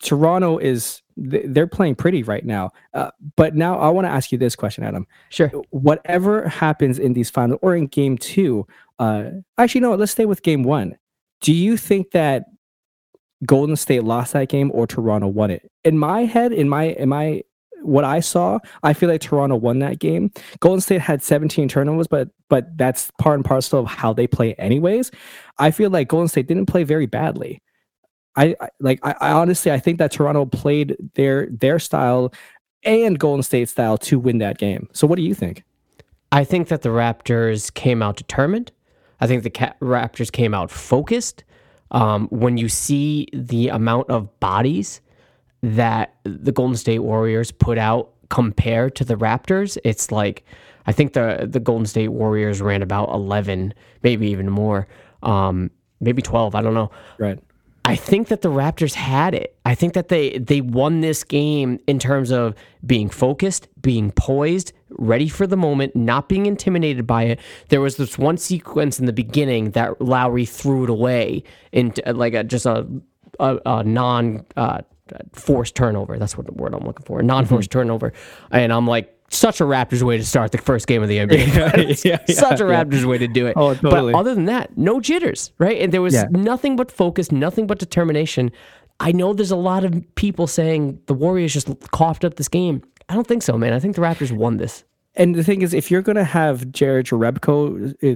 Toronto 0.02 0.58
is 0.58 1.03
th- 1.30 1.46
they're 1.48 1.68
playing 1.68 1.96
pretty 1.96 2.24
right 2.24 2.46
now. 2.46 2.72
Uh, 2.94 3.12
but 3.36 3.56
now 3.56 3.78
I 3.80 3.90
want 3.90 4.06
to 4.06 4.12
ask 4.12 4.32
you 4.32 4.38
this 4.38 4.56
question, 4.56 4.84
Adam. 4.84 5.08
Sure. 5.30 5.52
Whatever 5.70 6.48
happens 6.48 7.00
in 7.00 7.14
these 7.14 7.30
finals 7.30 7.60
or 7.62 7.76
in 7.76 7.88
Game 7.88 8.18
Two, 8.18 8.68
uh, 9.00 9.26
actually, 9.58 9.82
no. 9.82 9.96
Let's 9.96 10.12
stay 10.12 10.26
with 10.26 10.44
Game 10.44 10.64
One. 10.64 10.98
Do 11.42 11.54
you 11.54 11.76
think 11.78 12.12
that 12.12 12.46
Golden 13.46 13.76
State 13.76 14.04
lost 14.04 14.34
that 14.34 14.50
game 14.50 14.72
or 14.74 14.88
Toronto 14.88 15.28
won 15.28 15.52
it. 15.52 15.70
In 15.84 15.98
my 15.98 16.22
head, 16.22 16.54
in 16.54 16.70
my 16.70 16.86
in 16.86 17.10
my 17.10 17.44
what 17.82 18.06
I 18.06 18.22
saw, 18.22 18.60
I 18.84 18.94
feel 18.94 19.10
like 19.10 19.22
Toronto 19.22 19.56
won 19.58 19.80
that 19.80 20.00
game. 20.00 20.32
Golden 20.62 20.80
State 20.80 21.02
had 21.02 21.22
17 21.22 21.68
turnovers, 21.68 22.08
but 22.08 22.30
but 22.50 22.78
that's 22.78 23.12
part 23.20 23.36
and 23.36 23.46
parcel 23.46 23.80
of 23.80 23.88
how 23.88 24.14
they 24.14 24.28
play 24.28 24.54
anyways. 24.56 25.12
I 25.58 25.72
feel 25.72 25.90
like 25.90 26.08
Golden 26.08 26.28
State 26.28 26.48
didn't 26.48 26.68
play 26.68 26.84
very 26.84 27.06
badly. 27.06 27.62
I, 28.36 28.56
I 28.60 28.70
like 28.80 29.00
I, 29.04 29.16
I 29.22 29.32
honestly 29.32 29.72
I 29.72 29.80
think 29.80 30.00
that 30.00 30.12
Toronto 30.12 30.46
played 30.46 30.96
their 31.16 31.48
their 31.48 31.80
style 31.80 32.34
and 32.84 33.18
Golden 33.20 33.44
State 33.44 33.70
style 33.70 33.98
to 34.00 34.20
win 34.20 34.40
that 34.40 34.58
game. 34.58 34.90
So 34.94 35.08
what 35.08 35.18
do 35.18 35.22
you 35.22 35.34
think? 35.34 35.64
I 36.32 36.44
think 36.44 36.68
that 36.70 36.82
the 36.82 36.90
Raptors 36.90 37.74
came 37.74 38.02
out 38.02 38.18
determined. 38.18 38.72
I 39.22 39.28
think 39.28 39.44
the 39.44 39.52
Raptors 39.52 40.32
came 40.32 40.54
out 40.54 40.72
focused. 40.72 41.44
Um, 41.92 42.28
when 42.30 42.58
you 42.58 42.70
see 42.70 43.28
the 43.34 43.70
amount 43.70 44.10
of 44.10 44.40
bodies 44.40 45.00
that 45.62 46.16
the 46.24 46.52
Golden 46.52 46.76
State 46.76 47.00
Warriors 47.00 47.52
put 47.52 47.78
out 47.78 48.10
compared 48.30 48.96
to 48.96 49.06
the 49.06 49.16
Raptors, 49.16 49.78
it's 49.84 50.12
like 50.12 50.44
I 50.88 50.92
think 50.92 51.14
the 51.14 51.48
the 51.50 51.60
Golden 51.60 51.86
State 51.86 52.10
Warriors 52.10 52.62
ran 52.62 52.82
about 52.82 53.10
eleven, 53.10 53.74
maybe 54.02 54.28
even 54.32 54.50
more, 54.50 54.88
um, 55.22 55.70
maybe 56.02 56.22
twelve. 56.22 56.56
I 56.56 56.62
don't 56.62 56.74
know. 56.74 56.90
Right. 57.20 57.40
I 57.86 57.96
think 57.96 58.30
that 58.30 58.42
the 58.42 58.50
Raptors 58.50 58.94
had 58.94 59.34
it. 59.34 59.58
I 59.66 59.76
think 59.76 59.94
that 59.94 60.08
they 60.08 60.38
they 60.38 60.62
won 60.62 61.02
this 61.02 61.24
game 61.24 61.80
in 61.86 62.00
terms 62.00 62.32
of 62.32 62.56
being 62.86 63.10
focused, 63.10 63.68
being 63.82 64.12
poised, 64.12 64.72
ready 64.92 65.28
for 65.28 65.46
the 65.46 65.58
moment, 65.58 65.96
not 65.96 66.30
being 66.30 66.46
intimidated 66.46 67.06
by 67.06 67.24
it. 67.24 67.40
There 67.70 67.82
was 67.82 67.98
this 67.98 68.18
one 68.18 68.38
sequence 68.38 69.00
in 69.00 69.06
the 69.06 69.14
beginning 69.14 69.72
that 69.72 70.02
Lowry 70.02 70.46
threw 70.46 70.86
it 70.86 70.90
away 70.90 71.44
into 71.74 72.08
uh, 72.10 72.14
like 72.14 72.34
a, 72.34 72.44
just 72.44 72.66
a 72.66 72.88
a, 73.40 73.60
a 73.66 73.84
non 73.84 74.46
uh, 74.56 74.82
forced 75.34 75.76
turnover. 75.76 76.18
That's 76.18 76.38
what 76.38 76.46
the 76.46 76.54
word 76.54 76.74
I'm 76.74 76.86
looking 76.86 77.06
for. 77.06 77.22
Non 77.22 77.46
forced 77.46 77.72
turnover. 77.72 78.14
And 78.52 78.72
I'm 78.72 78.88
like, 78.88 79.14
such 79.38 79.62
a 79.62 79.64
Raptors 79.64 80.02
way 80.02 80.18
to 80.18 80.26
start 80.26 80.52
the 80.52 80.58
first 80.58 80.88
game 80.88 81.02
of 81.04 81.10
the 81.10 81.18
NBA. 81.18 82.04
yeah, 82.06 82.18
yeah, 82.28 82.36
such 82.36 82.60
a 82.62 82.64
yeah. 82.66 82.84
Raptors 82.84 83.06
way 83.06 83.18
to 83.18 83.28
do 83.28 83.48
it. 83.48 83.54
Oh, 83.56 83.74
totally. 83.74 84.14
But 84.14 84.20
other 84.20 84.34
than 84.36 84.46
that, 84.46 84.78
no 84.78 85.00
jitters, 85.00 85.52
right? 85.60 85.80
And 85.82 85.92
there 85.92 86.02
was 86.02 86.14
Yeah. 86.14 86.28
nothing 86.32 86.76
but 86.76 86.92
focus, 86.92 87.32
nothing 87.32 87.68
but 87.68 87.80
determination. 87.80 88.52
I 89.00 89.12
know 89.12 89.34
there's 89.34 89.52
a 89.52 89.56
lot 89.56 89.84
of 89.84 90.02
people 90.16 90.48
saying 90.48 91.00
the 91.08 91.14
Warriors 91.14 91.54
just 91.54 91.68
coughed 91.92 92.24
up 92.24 92.36
this 92.36 92.48
game. 92.48 92.84
I 93.10 93.16
don't 93.16 93.28
think 93.28 93.44
so, 93.44 93.58
man. 93.58 93.74
I 93.74 93.80
think 93.80 93.96
the 93.96 94.02
Raptors 94.02 94.32
won 94.32 94.58
this. 94.58 94.84
And 95.16 95.36
the 95.36 95.44
thing 95.44 95.62
is, 95.62 95.74
if 95.74 95.92
you're 95.92 96.02
gonna 96.02 96.24
have 96.24 96.72
Jared 96.72 97.06
Jerebko 97.08 97.94
uh, 98.04 98.16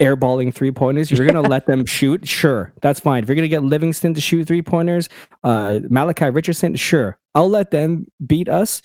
airballing 0.00 0.52
three 0.52 0.72
pointers, 0.72 1.10
you're 1.10 1.26
gonna 1.26 1.42
let 1.48 1.66
them 1.66 1.84
shoot. 1.86 2.26
Sure, 2.26 2.72
that's 2.82 3.00
fine. 3.00 3.22
If 3.22 3.28
you're 3.28 3.36
gonna 3.36 3.48
get 3.48 3.62
Livingston 3.62 4.14
to 4.14 4.20
shoot 4.20 4.46
three 4.46 4.62
pointers, 4.62 5.08
uh, 5.44 5.80
Malachi 5.88 6.30
Richardson, 6.30 6.74
sure, 6.76 7.18
I'll 7.34 7.48
let 7.50 7.70
them 7.70 8.06
beat 8.26 8.48
us. 8.48 8.82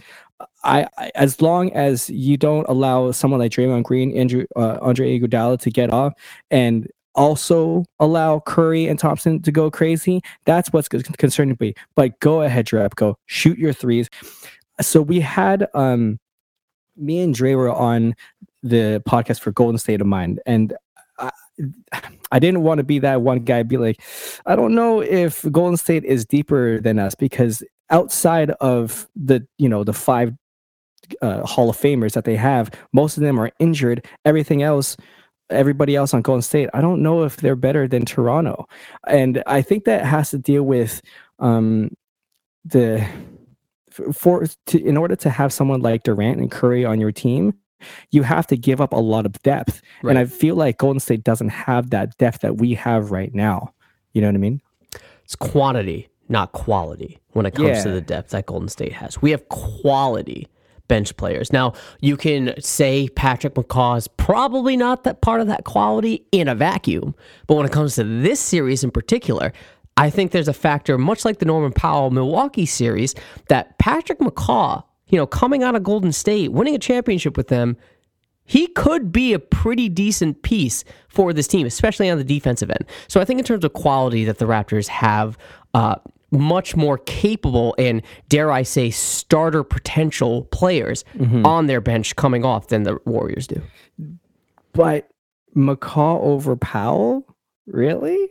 I, 0.64 0.88
I 0.98 1.12
as 1.16 1.42
long 1.42 1.72
as 1.74 2.10
you 2.10 2.38
don't 2.38 2.68
allow 2.68 3.12
someone 3.12 3.40
like 3.40 3.52
Draymond 3.52 3.84
Green, 3.84 4.16
Andrew, 4.18 4.46
uh, 4.56 4.78
Andre 4.82 5.20
Iguodala 5.20 5.60
to 5.62 5.70
get 5.70 5.92
off, 5.92 6.14
and 6.52 6.88
also 7.16 7.86
allow 8.00 8.40
Curry 8.42 8.88
and 8.88 8.98
Thompson 8.98 9.42
to 9.42 9.52
go 9.52 9.70
crazy. 9.70 10.22
That's 10.46 10.72
what's 10.72 10.88
concerning 10.88 11.58
me. 11.60 11.74
But 11.96 12.20
go 12.20 12.42
ahead, 12.42 12.68
Jerebko, 12.68 13.16
shoot 13.26 13.58
your 13.58 13.74
threes. 13.74 14.10
So 14.82 15.02
we 15.02 15.20
had 15.20 15.68
um 15.74 16.20
me 16.96 17.22
and 17.22 17.34
Dre 17.34 17.56
were 17.56 17.72
on 17.72 18.16
the 18.62 19.02
podcast 19.08 19.40
for 19.40 19.52
Golden 19.52 19.78
State 19.78 20.02
of 20.02 20.08
Mind, 20.08 20.42
and 20.46 20.74
I, 21.18 21.32
I 22.32 22.40
didn't 22.40 22.64
want 22.64 22.78
to 22.80 22.84
be 22.84 23.00
that 23.00 23.22
one 23.22 23.40
guy. 23.40 23.64
Be 23.64 23.78
like, 23.78 24.02
I 24.46 24.56
don't 24.56 24.76
know 24.76 25.02
if 25.02 25.46
Golden 25.52 25.78
State 25.78 26.06
is 26.06 26.26
deeper 26.26 26.80
than 26.80 27.00
us 27.00 27.16
because 27.16 27.64
outside 27.90 28.52
of 28.62 29.08
the 29.16 29.46
you 29.58 29.70
know 29.70 29.84
the 29.84 29.94
five 29.94 30.34
uh, 31.22 31.42
Hall 31.46 31.70
of 31.70 31.78
Famers 31.78 32.14
that 32.14 32.26
they 32.26 32.36
have, 32.36 32.72
most 32.94 33.18
of 33.18 33.24
them 33.24 33.40
are 33.40 33.52
injured. 33.60 34.06
Everything 34.26 34.62
else, 34.64 34.96
everybody 35.50 35.96
else 35.96 36.14
on 36.14 36.22
Golden 36.22 36.42
State, 36.42 36.70
I 36.74 36.82
don't 36.82 37.02
know 37.02 37.24
if 37.24 37.38
they're 37.38 37.56
better 37.56 37.88
than 37.88 38.06
Toronto, 38.06 38.68
and 39.08 39.44
I 39.48 39.62
think 39.62 39.86
that 39.86 40.06
has 40.06 40.30
to 40.32 40.38
deal 40.38 40.64
with 40.64 41.02
um, 41.40 41.90
the 42.66 43.06
for 44.14 44.46
to, 44.68 44.84
in 44.84 44.98
order 44.98 45.16
to 45.18 45.30
have 45.30 45.52
someone 45.52 45.82
like 45.82 46.04
Durant 46.04 46.40
and 46.40 46.52
Curry 46.52 46.86
on 46.86 47.00
your 47.00 47.12
team, 47.12 47.54
you 48.12 48.24
have 48.24 48.46
to 48.48 48.58
give 48.58 48.80
up 48.82 48.94
a 48.94 48.98
lot 49.00 49.26
of 49.26 49.42
depth, 49.42 49.82
Right. 50.04 50.12
and 50.12 50.20
I 50.20 50.26
feel 50.26 50.56
like 50.56 50.78
Golden 50.78 51.00
State 51.00 51.24
doesn't 51.24 51.50
have 51.50 51.90
that 51.90 52.18
depth 52.18 52.42
that 52.42 52.58
we 52.58 52.76
have 52.76 53.12
right 53.12 53.34
now. 53.34 53.74
You 54.14 54.22
know 54.22 54.28
what 54.28 54.36
I 54.36 54.40
mean? 54.40 54.62
It's 55.24 55.36
quantity, 55.36 56.09
not 56.30 56.52
quality, 56.52 57.20
when 57.32 57.46
it 57.46 57.56
comes 57.56 57.84
to 57.84 57.92
the 57.92 58.02
depth 58.02 58.32
that 58.32 58.46
Golden 58.46 58.70
State 58.70 58.94
has. 58.94 59.22
We 59.22 59.32
have 59.32 59.48
quality 59.50 60.48
bench 60.88 61.16
players. 61.18 61.54
Now, 61.54 61.74
you 62.02 62.18
can 62.18 62.54
say 62.60 63.08
Patrick 63.10 63.54
McCaw 63.54 63.98
is 63.98 64.08
probably 64.08 64.76
not 64.76 65.04
that 65.06 65.22
part 65.22 65.40
of 65.40 65.48
that 65.48 65.64
quality 65.64 66.26
in 66.32 66.48
a 66.48 66.56
vacuum, 66.56 67.16
but 67.48 67.56
when 67.56 67.66
it 67.66 67.72
comes 67.72 67.96
to 67.96 68.04
this 68.04 68.40
series 68.40 68.84
in 68.84 68.92
particular, 68.92 69.54
I 69.96 70.10
think 70.10 70.32
there's 70.32 70.48
a 70.48 70.54
factor, 70.54 70.98
much 70.98 71.26
like 71.26 71.40
the 71.40 71.46
Norman 71.46 71.72
Powell 71.72 72.10
Milwaukee 72.10 72.66
series, 72.66 73.16
that 73.50 73.78
Patrick 73.80 74.20
McCaw, 74.20 74.84
you 75.08 75.18
know, 75.18 75.28
coming 75.28 75.64
out 75.64 75.76
of 75.76 75.84
Golden 75.84 76.12
State, 76.12 76.52
winning 76.52 76.76
a 76.76 76.80
championship 76.80 77.38
with 77.38 77.50
them, 77.50 77.78
he 78.46 78.66
could 78.66 79.12
be 79.12 79.34
a 79.34 79.40
pretty 79.40 79.90
decent 79.90 80.42
piece 80.42 80.84
for 81.08 81.34
this 81.34 81.48
team, 81.48 81.68
especially 81.68 82.10
on 82.10 82.18
the 82.18 82.24
defensive 82.24 82.72
end. 82.72 82.86
So 83.08 83.22
I 83.22 83.26
think 83.26 83.40
in 83.40 83.46
terms 83.46 83.64
of 83.64 83.74
quality 83.74 84.26
that 84.26 84.40
the 84.40 84.46
Raptors 84.46 84.88
have 84.88 85.38
uh, 85.76 85.96
much 86.32 86.76
more 86.76 86.98
capable 87.00 87.76
and 87.78 88.02
dare 88.28 88.52
I 88.52 88.64
say 88.64 88.90
starter 88.90 89.64
potential 89.64 90.44
players 90.46 91.04
mm-hmm. 91.16 91.46
on 91.46 91.68
their 91.68 91.82
bench 91.82 92.16
coming 92.16 92.46
off 92.46 92.68
than 92.68 92.84
the 92.84 93.00
Warriors 93.06 93.48
do. 93.48 93.62
But 94.74 95.10
McCaw 95.56 96.22
over 96.22 96.56
Powell, 96.56 97.26
really? 97.68 98.30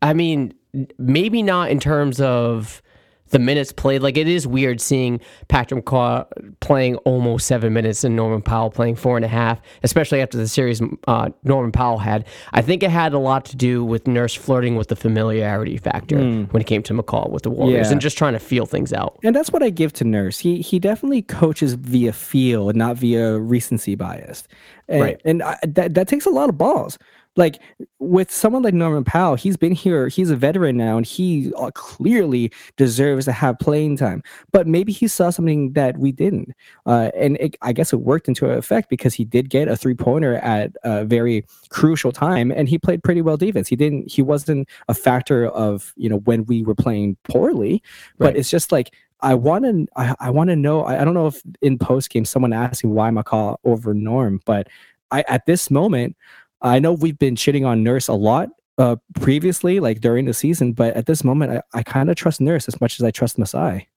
I 0.00 0.14
mean, 0.14 0.54
maybe 0.98 1.42
not 1.42 1.70
in 1.70 1.80
terms 1.80 2.20
of 2.20 2.82
the 3.32 3.38
minutes 3.38 3.72
played. 3.72 4.00
Like 4.02 4.16
it 4.16 4.28
is 4.28 4.46
weird 4.46 4.80
seeing 4.80 5.20
Patrick 5.48 5.84
McCaw 5.84 6.26
playing 6.60 6.96
almost 6.98 7.46
seven 7.46 7.72
minutes 7.72 8.04
and 8.04 8.14
Norman 8.14 8.40
Powell 8.40 8.70
playing 8.70 8.96
four 8.96 9.16
and 9.16 9.24
a 9.24 9.28
half, 9.28 9.60
especially 9.82 10.20
after 10.22 10.38
the 10.38 10.46
series 10.48 10.80
uh, 11.08 11.30
Norman 11.42 11.72
Powell 11.72 11.98
had. 11.98 12.24
I 12.52 12.62
think 12.62 12.82
it 12.82 12.90
had 12.90 13.12
a 13.12 13.18
lot 13.18 13.44
to 13.46 13.56
do 13.56 13.84
with 13.84 14.06
Nurse 14.06 14.34
flirting 14.34 14.76
with 14.76 14.88
the 14.88 14.96
familiarity 14.96 15.76
factor 15.76 16.16
when 16.18 16.60
it 16.60 16.66
came 16.66 16.82
to 16.84 16.94
McCaw 16.94 17.28
with 17.30 17.42
the 17.42 17.50
Warriors 17.50 17.88
Yeah. 17.88 17.92
and 17.92 18.00
just 18.00 18.16
trying 18.16 18.34
to 18.34 18.38
feel 18.40 18.66
things 18.66 18.92
out. 18.92 19.18
And 19.24 19.34
that's 19.34 19.50
what 19.50 19.62
I 19.62 19.70
give 19.70 19.92
to 19.94 20.04
Nurse. 20.04 20.38
He 20.38 20.60
he 20.62 20.78
definitely 20.78 21.22
coaches 21.22 21.74
via 21.74 22.12
feel 22.12 22.68
and 22.68 22.78
not 22.78 22.96
via 22.96 23.38
recency 23.38 23.94
bias. 23.94 24.46
And, 24.88 25.00
Right. 25.02 25.20
And 25.24 25.42
I, 25.42 25.56
that 25.66 25.94
that 25.94 26.08
takes 26.08 26.26
a 26.26 26.30
lot 26.30 26.48
of 26.48 26.58
balls. 26.58 26.98
Like 27.34 27.60
with 27.98 28.30
someone 28.30 28.62
like 28.62 28.74
Norman 28.74 29.04
Powell, 29.04 29.36
he's 29.36 29.56
been 29.56 29.72
here. 29.72 30.08
He's 30.08 30.28
a 30.30 30.36
veteran 30.36 30.76
now, 30.76 30.98
and 30.98 31.06
he 31.06 31.50
uh, 31.56 31.70
clearly 31.72 32.52
deserves 32.76 33.24
to 33.24 33.32
have 33.32 33.58
playing 33.58 33.96
time. 33.96 34.22
But 34.52 34.66
maybe 34.66 34.92
he 34.92 35.08
saw 35.08 35.30
something 35.30 35.72
that 35.72 35.96
we 35.96 36.12
didn't, 36.12 36.52
uh, 36.84 37.10
and 37.16 37.38
it, 37.38 37.56
I 37.62 37.72
guess 37.72 37.92
it 37.94 38.00
worked 38.00 38.28
into 38.28 38.50
effect 38.50 38.90
because 38.90 39.14
he 39.14 39.24
did 39.24 39.48
get 39.48 39.66
a 39.68 39.76
three 39.76 39.94
pointer 39.94 40.34
at 40.36 40.72
a 40.84 41.06
very 41.06 41.46
crucial 41.70 42.12
time, 42.12 42.50
and 42.50 42.68
he 42.68 42.78
played 42.78 43.02
pretty 43.02 43.22
well 43.22 43.38
defense. 43.38 43.66
He 43.66 43.76
didn't. 43.76 44.10
He 44.12 44.20
wasn't 44.20 44.68
a 44.88 44.94
factor 44.94 45.46
of 45.48 45.94
you 45.96 46.10
know 46.10 46.18
when 46.18 46.44
we 46.44 46.62
were 46.62 46.74
playing 46.74 47.16
poorly, 47.24 47.82
but 48.18 48.26
Right. 48.26 48.36
it's 48.36 48.50
just 48.50 48.72
like 48.72 48.94
I 49.20 49.34
want 49.34 49.64
to 49.64 49.86
I, 49.96 50.14
I 50.20 50.28
want 50.30 50.50
to 50.50 50.56
know 50.56 50.82
I, 50.84 51.00
I 51.00 51.04
don't 51.04 51.14
know 51.14 51.28
if 51.28 51.40
in 51.62 51.78
post 51.78 52.10
game 52.10 52.26
someone 52.26 52.52
asked 52.52 52.84
me 52.84 52.90
why 52.90 53.08
McCaw 53.08 53.56
over 53.64 53.94
Norm, 53.94 54.40
but 54.44 54.68
I 55.10 55.22
at 55.28 55.46
this 55.46 55.70
moment 55.70 56.16
I 56.62 56.78
know 56.78 56.92
we've 56.92 57.18
been 57.18 57.34
shitting 57.34 57.66
on 57.66 57.82
Nurse 57.82 58.08
a 58.08 58.14
lot 58.14 58.48
uh 58.78 58.96
previously 59.20 59.80
like 59.80 60.00
during 60.00 60.24
the 60.24 60.32
season, 60.34 60.72
but 60.72 60.94
at 60.96 61.04
this 61.06 61.24
moment 61.24 61.52
I, 61.74 61.78
I 61.78 61.82
kind 61.82 62.08
of 62.08 62.16
trust 62.16 62.40
Nurse 62.40 62.68
as 62.68 62.80
much 62.80 62.98
as 62.98 63.04
I 63.04 63.10
trust 63.10 63.38
Masai. 63.38 63.88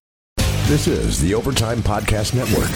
This 0.68 0.88
is 0.88 1.22
the 1.22 1.34
Overtime 1.36 1.80
Podcast 1.80 2.34
Network. 2.34 2.70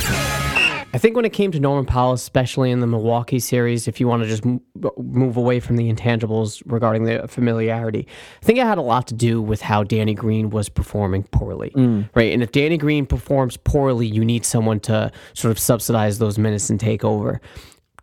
I 0.92 0.98
think 0.98 1.16
when 1.16 1.26
it 1.26 1.34
came 1.34 1.52
to 1.52 1.60
Norman 1.60 1.86
Powell, 1.86 2.14
especially 2.14 2.72
in 2.72 2.80
the 2.80 2.88
Milwaukee 2.88 3.38
series, 3.40 3.88
if 3.88 4.00
you 4.00 4.08
want 4.08 4.24
to 4.24 4.30
just 4.30 4.44
m- 4.44 4.62
move 4.98 5.38
away 5.38 5.60
from 5.60 5.76
the 5.76 5.92
intangibles 5.92 6.64
regarding 6.66 7.04
the 7.04 7.28
familiarity, 7.28 8.08
I 8.42 8.46
think 8.46 8.58
it 8.58 8.66
had 8.66 8.80
a 8.80 8.82
lot 8.84 9.06
to 9.08 9.14
do 9.14 9.40
with 9.40 9.62
how 9.62 9.84
Danny 9.84 10.16
Green 10.16 10.50
was 10.50 10.68
performing 10.68 11.24
poorly, 11.26 11.72
right? 12.16 12.34
And 12.34 12.42
if 12.42 12.52
Danny 12.52 12.78
Green 12.78 13.06
performs 13.06 13.56
poorly, 13.58 14.08
you 14.08 14.26
need 14.26 14.46
someone 14.46 14.80
to 14.82 15.12
sort 15.34 15.52
of 15.52 15.60
subsidize 15.60 16.18
those 16.18 16.40
minutes 16.40 16.72
and 16.72 16.80
take 16.80 17.04
over. 17.04 17.40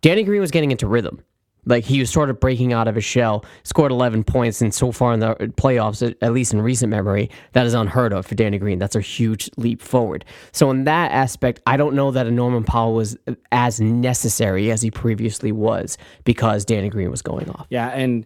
Danny 0.01 0.23
Green 0.23 0.39
was 0.39 0.51
getting 0.51 0.71
into 0.71 0.87
rhythm. 0.87 1.21
Like 1.67 1.83
he 1.83 1.99
was 1.99 2.09
sort 2.09 2.29
of 2.29 2.39
breaking 2.39 2.73
out 2.73 2.87
of 2.87 2.95
his 2.95 3.03
shell, 3.03 3.45
scored 3.63 3.91
11 3.91 4.23
points, 4.23 4.61
and 4.61 4.73
so 4.73 4.91
far 4.91 5.13
in 5.13 5.19
the 5.19 5.35
playoffs, 5.57 6.05
at- 6.07 6.17
at 6.21 6.33
least 6.33 6.53
in 6.53 6.61
recent 6.61 6.89
memory, 6.89 7.29
that 7.53 7.65
is 7.65 7.73
unheard 7.73 8.13
of 8.13 8.25
for 8.25 8.35
Danny 8.35 8.57
Green. 8.57 8.79
That's 8.79 8.95
a 8.95 9.01
huge 9.01 9.49
leap 9.57 9.81
forward. 9.81 10.25
So 10.51 10.71
in 10.71 10.85
that 10.85 11.11
aspect, 11.11 11.61
I 11.67 11.77
don't 11.77 11.93
know 11.95 12.11
that 12.11 12.25
a 12.25 12.31
Norman 12.31 12.63
Powell 12.63 12.93
was 12.93 13.17
as 13.51 13.79
necessary 13.81 14.71
as 14.71 14.81
he 14.81 14.89
previously 14.91 15.51
was 15.51 15.97
because 16.23 16.65
Danny 16.65 16.89
Green 16.89 17.11
was 17.11 17.21
going 17.21 17.49
off. 17.49 17.67
Yeah, 17.69 17.89
and 17.89 18.25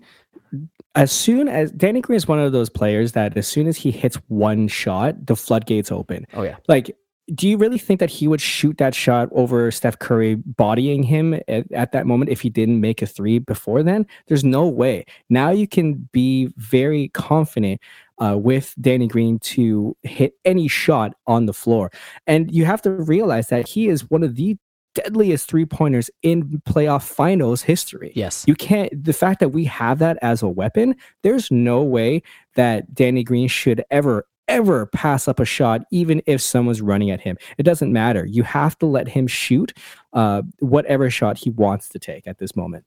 as 0.95 1.11
soon 1.11 1.47
as 1.47 1.71
Danny 1.71 2.01
Green 2.01 2.17
is 2.17 2.27
one 2.27 2.39
of 2.39 2.51
those 2.51 2.69
players 2.69 3.13
that 3.13 3.37
as 3.37 3.47
soon 3.47 3.67
as 3.67 3.77
he 3.77 3.91
hits 3.91 4.17
one 4.27 4.67
shot, 4.67 5.25
the 5.25 5.35
floodgates 5.35 5.91
open. 5.91 6.27
Oh 6.33 6.43
yeah, 6.43 6.57
Like, 6.67 6.95
do 7.33 7.47
you 7.47 7.57
really 7.57 7.77
think 7.77 7.99
that 7.99 8.09
he 8.09 8.27
would 8.27 8.41
shoot 8.41 8.77
that 8.77 8.93
shot 8.93 9.29
over 9.31 9.71
Steph 9.71 9.99
Curry 9.99 10.35
bodying 10.35 11.03
him 11.03 11.35
at, 11.47 11.71
at 11.71 11.91
that 11.91 12.05
moment 12.05 12.31
if 12.31 12.41
he 12.41 12.49
didn't 12.49 12.81
make 12.81 13.01
a 13.01 13.05
three 13.05 13.39
before 13.39 13.83
then? 13.83 14.05
There's 14.27 14.43
no 14.43 14.67
way. 14.67 15.05
Now 15.29 15.51
you 15.51 15.67
can 15.67 16.09
be 16.11 16.51
very 16.57 17.09
confident 17.09 17.79
uh, 18.17 18.37
with 18.37 18.75
Danny 18.79 19.07
Green 19.07 19.39
to 19.39 19.95
hit 20.03 20.33
any 20.45 20.67
shot 20.67 21.13
on 21.27 21.45
the 21.45 21.53
floor. 21.53 21.91
And 22.27 22.53
you 22.53 22.65
have 22.65 22.81
to 22.83 22.91
realize 22.91 23.47
that 23.47 23.67
he 23.67 23.87
is 23.87 24.09
one 24.09 24.23
of 24.23 24.35
the 24.35 24.57
deadliest 24.93 25.49
three 25.49 25.65
pointers 25.65 26.09
in 26.21 26.61
playoff 26.67 27.03
finals 27.03 27.61
history. 27.61 28.11
yes, 28.15 28.43
You 28.47 28.55
can't, 28.55 29.03
the 29.03 29.13
fact 29.13 29.39
that 29.39 29.49
we 29.49 29.65
have 29.65 29.99
that 29.99 30.17
as 30.21 30.41
a 30.41 30.47
weapon, 30.47 30.95
there's 31.23 31.49
no 31.49 31.81
way 31.81 32.21
that 32.55 32.93
Danny 32.93 33.23
Green 33.23 33.47
should 33.47 33.83
ever, 33.89 34.25
ever 34.51 34.85
pass 34.85 35.27
up 35.27 35.39
a 35.39 35.45
shot, 35.45 35.81
even 35.91 36.21
if 36.25 36.41
someone's 36.41 36.81
running 36.81 37.09
at 37.09 37.21
him. 37.21 37.37
It 37.57 37.63
doesn't 37.63 37.91
matter. 37.91 38.25
You 38.25 38.43
have 38.43 38.77
to 38.79 38.85
let 38.85 39.07
him 39.07 39.27
shoot 39.27 39.73
uh, 40.13 40.41
whatever 40.59 41.09
shot 41.09 41.37
he 41.37 41.49
wants 41.49 41.87
to 41.89 41.99
take 41.99 42.27
at 42.27 42.37
this 42.37 42.55
moment. 42.55 42.85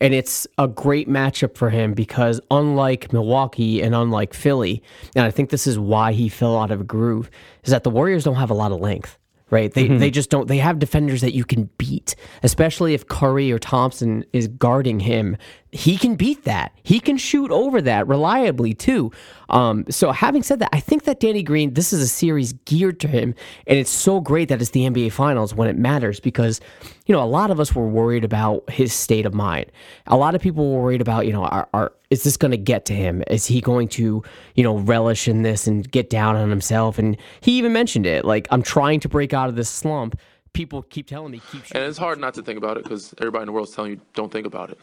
And 0.00 0.12
it's 0.12 0.46
a 0.58 0.68
great 0.68 1.08
matchup 1.08 1.56
for 1.56 1.70
him 1.70 1.94
because 1.94 2.40
unlike 2.50 3.12
Milwaukee 3.12 3.82
and 3.82 3.94
unlike 3.94 4.34
Philly, 4.34 4.82
and 5.14 5.24
I 5.24 5.30
think 5.30 5.50
this 5.50 5.66
is 5.66 5.78
why 5.78 6.12
he 6.12 6.28
fell 6.28 6.58
out 6.58 6.70
of 6.70 6.82
a 6.82 6.84
groove, 6.84 7.30
is 7.64 7.70
that 7.70 7.82
the 7.82 7.90
Warriors 7.90 8.24
don't 8.24 8.36
have 8.36 8.50
a 8.50 8.54
lot 8.54 8.72
of 8.72 8.80
length. 8.80 9.18
Right. 9.48 9.72
They 9.72 9.86
they 9.86 10.10
just 10.10 10.28
don't 10.28 10.48
they 10.48 10.58
have 10.58 10.80
defenders 10.80 11.20
that 11.20 11.32
you 11.32 11.44
can 11.44 11.70
beat, 11.78 12.16
especially 12.42 12.94
if 12.94 13.06
Curry 13.06 13.52
or 13.52 13.60
Thompson 13.60 14.24
is 14.32 14.48
guarding 14.48 14.98
him. 14.98 15.36
He 15.72 15.96
can 15.98 16.14
beat 16.14 16.44
that. 16.44 16.72
He 16.82 17.00
can 17.00 17.16
shoot 17.16 17.50
over 17.50 17.82
that 17.82 18.06
reliably 18.06 18.72
too. 18.72 19.10
Um, 19.50 19.84
so 19.90 20.12
having 20.12 20.42
said 20.42 20.58
that, 20.60 20.70
I 20.72 20.80
think 20.80 21.04
that 21.04 21.20
Danny 21.20 21.42
Green, 21.42 21.74
this 21.74 21.92
is 21.92 22.00
a 22.00 22.08
series 22.08 22.52
geared 22.64 23.00
to 23.00 23.08
him, 23.08 23.34
and 23.66 23.78
it's 23.78 23.90
so 23.90 24.20
great 24.20 24.48
that 24.48 24.60
it's 24.60 24.70
the 24.70 24.82
NBA 24.82 25.12
Finals 25.12 25.54
when 25.54 25.68
it 25.68 25.76
matters 25.76 26.20
because, 26.20 26.60
you 27.06 27.14
know, 27.14 27.22
a 27.22 27.26
lot 27.26 27.50
of 27.50 27.60
us 27.60 27.74
were 27.74 27.86
worried 27.86 28.24
about 28.24 28.68
his 28.70 28.92
state 28.92 29.26
of 29.26 29.34
mind. 29.34 29.66
A 30.06 30.16
lot 30.16 30.34
of 30.34 30.40
people 30.40 30.72
were 30.72 30.82
worried 30.82 31.00
about, 31.00 31.26
you 31.26 31.32
know, 31.32 31.44
are, 31.44 31.68
are 31.74 31.92
is 32.10 32.22
this 32.22 32.36
going 32.36 32.52
to 32.52 32.56
get 32.56 32.84
to 32.86 32.94
him? 32.94 33.22
Is 33.28 33.46
he 33.46 33.60
going 33.60 33.88
to, 33.88 34.22
you 34.54 34.62
know, 34.62 34.78
relish 34.78 35.26
in 35.26 35.42
this 35.42 35.66
and 35.66 35.90
get 35.90 36.08
down 36.08 36.36
on 36.36 36.50
himself? 36.50 36.98
And 36.98 37.16
he 37.40 37.58
even 37.58 37.72
mentioned 37.72 38.06
it, 38.06 38.24
like 38.24 38.46
I'm 38.50 38.62
trying 38.62 39.00
to 39.00 39.08
break 39.08 39.34
out 39.34 39.48
of 39.48 39.56
this 39.56 39.68
slump. 39.68 40.18
People 40.56 40.82
keep 40.82 41.06
telling 41.06 41.32
me 41.32 41.38
keep. 41.52 41.60
And 41.60 41.66
shooting. 41.66 41.82
it's 41.82 41.98
hard 41.98 42.18
not 42.18 42.32
to 42.34 42.42
think 42.42 42.56
about 42.56 42.78
it 42.78 42.84
because 42.84 43.14
everybody 43.18 43.42
in 43.42 43.46
the 43.46 43.52
world's 43.52 43.74
telling 43.74 43.90
you 43.92 44.00
don't 44.14 44.32
think 44.32 44.46
about 44.46 44.70
it. 44.70 44.78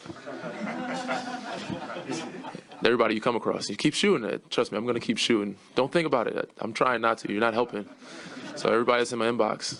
everybody 2.85 3.15
you 3.15 3.21
come 3.21 3.35
across, 3.35 3.69
you 3.69 3.75
keep 3.75 3.95
shooting 3.95 4.29
it. 4.29 4.49
Trust 4.51 4.71
me, 4.71 4.77
I'm 4.77 4.85
gonna 4.85 4.99
keep 4.99 5.17
shooting. 5.17 5.55
Don't 5.73 5.91
think 5.91 6.05
about 6.05 6.27
it. 6.27 6.51
I'm 6.59 6.73
trying 6.73 7.01
not 7.01 7.17
to. 7.19 7.31
You're 7.31 7.41
not 7.41 7.55
helping. 7.55 7.89
So 8.55 8.69
everybody's 8.69 9.11
in 9.11 9.19
my 9.19 9.27
inbox, 9.27 9.79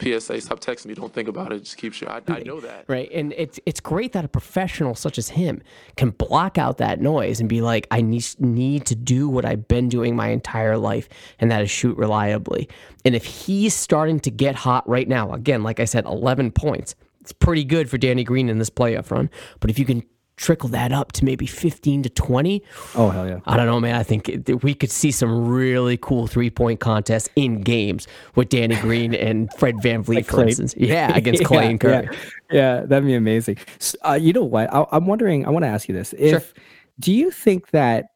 PSA, 0.00 0.40
stop 0.40 0.60
texting 0.60 0.86
me. 0.86 0.94
Don't 0.94 1.12
think 1.12 1.28
about 1.28 1.52
it. 1.52 1.60
Just 1.60 1.76
keep 1.76 1.92
shooting. 1.92 2.14
I, 2.14 2.22
I 2.28 2.42
know 2.42 2.60
that. 2.60 2.84
Right. 2.88 3.10
And 3.12 3.32
it's 3.36 3.58
it's 3.66 3.80
great 3.80 4.12
that 4.12 4.24
a 4.24 4.28
professional 4.28 4.94
such 4.94 5.18
as 5.18 5.30
him 5.30 5.62
can 5.96 6.10
block 6.10 6.58
out 6.58 6.78
that 6.78 7.00
noise 7.00 7.40
and 7.40 7.48
be 7.48 7.62
like, 7.62 7.86
I 7.90 8.00
need 8.02 8.24
need 8.38 8.86
to 8.86 8.94
do 8.94 9.28
what 9.28 9.44
I've 9.44 9.66
been 9.68 9.88
doing 9.88 10.14
my 10.14 10.28
entire 10.28 10.76
life, 10.76 11.08
and 11.38 11.50
that 11.50 11.62
is 11.62 11.70
shoot 11.70 11.96
reliably. 11.96 12.68
And 13.04 13.14
if 13.14 13.24
he's 13.24 13.74
starting 13.74 14.20
to 14.20 14.30
get 14.30 14.54
hot 14.54 14.88
right 14.88 15.08
now, 15.08 15.32
again, 15.32 15.62
like 15.62 15.80
I 15.80 15.84
said, 15.84 16.04
eleven 16.04 16.50
points. 16.50 16.94
It's 17.20 17.32
pretty 17.32 17.62
good 17.62 17.88
for 17.88 17.98
Danny 17.98 18.24
Green 18.24 18.48
in 18.48 18.58
this 18.58 18.70
playoff 18.70 19.12
run. 19.12 19.30
But 19.60 19.70
if 19.70 19.78
you 19.78 19.84
can 19.84 20.02
trickle 20.42 20.68
that 20.70 20.90
up 20.92 21.12
to 21.12 21.24
maybe 21.24 21.46
15 21.46 22.02
to 22.02 22.08
20. 22.10 22.62
Oh 22.96 23.10
hell 23.10 23.28
yeah! 23.28 23.38
I 23.46 23.56
don't 23.56 23.66
know, 23.66 23.78
man. 23.80 23.94
I 23.94 24.02
think 24.02 24.28
it- 24.28 24.62
we 24.64 24.74
could 24.74 24.90
see 24.90 25.10
some 25.12 25.46
really 25.48 25.96
cool 25.96 26.26
three 26.26 26.50
point 26.50 26.80
contests 26.80 27.28
in 27.36 27.60
games 27.62 28.08
with 28.34 28.48
Danny 28.48 28.74
Green 28.76 29.14
and 29.28 29.52
Fred 29.54 29.76
VanVleet, 29.76 30.26
for 30.26 30.32
Clay. 30.32 30.48
instance. 30.48 30.74
Yeah, 30.76 31.12
against 31.16 31.44
Clay 31.44 31.64
Yeah, 31.64 31.70
and 31.70 31.80
Curry. 31.80 32.08
Yeah, 32.10 32.18
yeah, 32.50 32.80
that'd 32.86 33.06
be 33.06 33.14
amazing. 33.14 33.56
Uh, 34.04 34.18
you 34.20 34.32
know 34.32 34.44
what? 34.44 34.72
I, 34.74 34.84
I'm 34.92 35.06
wondering. 35.06 35.46
I 35.46 35.50
want 35.50 35.62
to 35.64 35.68
ask 35.68 35.88
you 35.88 35.94
this: 35.94 36.12
If 36.18 36.52
do 36.98 37.12
you 37.12 37.30
think 37.30 37.70
that 37.70 38.06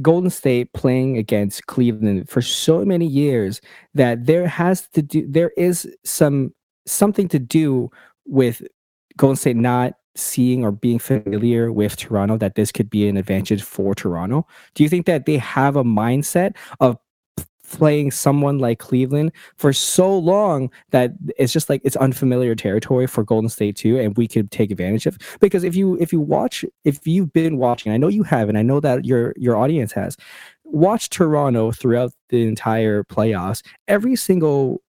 Golden 0.00 0.30
State 0.30 0.72
playing 0.74 1.18
against 1.18 1.66
Cleveland 1.66 2.28
for 2.28 2.40
so 2.40 2.84
many 2.84 3.06
years 3.06 3.60
that 3.94 4.26
there 4.26 4.46
has 4.46 4.86
to 4.90 5.02
do 5.02 5.26
there 5.28 5.50
is 5.56 5.88
some 6.04 6.54
something 6.86 7.26
to 7.28 7.38
do 7.40 7.90
with 8.26 8.62
Golden 9.16 9.34
State 9.36 9.56
not 9.56 9.94
seeing 10.18 10.64
or 10.64 10.72
being 10.72 10.98
familiar 10.98 11.72
with 11.72 11.96
Toronto 11.96 12.36
that 12.38 12.54
this 12.54 12.72
could 12.72 12.90
be 12.90 13.08
an 13.08 13.16
advantage 13.16 13.62
for 13.62 13.94
Toronto? 13.94 14.46
Do 14.74 14.82
you 14.82 14.88
think 14.88 15.06
that 15.06 15.26
they 15.26 15.38
have 15.38 15.76
a 15.76 15.84
mindset 15.84 16.56
of 16.80 16.98
playing 17.68 18.10
someone 18.10 18.58
like 18.58 18.78
Cleveland 18.78 19.32
for 19.56 19.72
so 19.72 20.16
long 20.16 20.70
that 20.90 21.12
it's 21.36 21.52
just 21.52 21.68
like 21.68 21.80
it's 21.84 21.96
unfamiliar 21.96 22.54
territory 22.54 23.06
for 23.06 23.22
Golden 23.22 23.48
State 23.48 23.76
too, 23.76 23.98
and 23.98 24.16
we 24.16 24.26
could 24.26 24.50
take 24.50 24.70
advantage 24.70 25.06
of. 25.06 25.18
Because 25.40 25.64
if 25.64 25.76
you 25.76 25.96
if 26.00 26.12
you 26.12 26.20
watch 26.20 26.64
if 26.84 27.06
you've 27.06 27.32
been 27.32 27.58
watching, 27.58 27.92
I 27.92 27.96
know 27.96 28.08
you 28.08 28.22
have, 28.22 28.48
and 28.48 28.58
I 28.58 28.62
know 28.62 28.80
that 28.80 29.04
your 29.04 29.34
your 29.36 29.56
audience 29.56 29.92
has, 29.92 30.16
watch 30.64 31.10
Toronto 31.10 31.72
throughout 31.72 32.12
the 32.30 32.46
entire 32.46 33.04
playoffs. 33.04 33.62
Every 33.86 34.16
single 34.16 34.82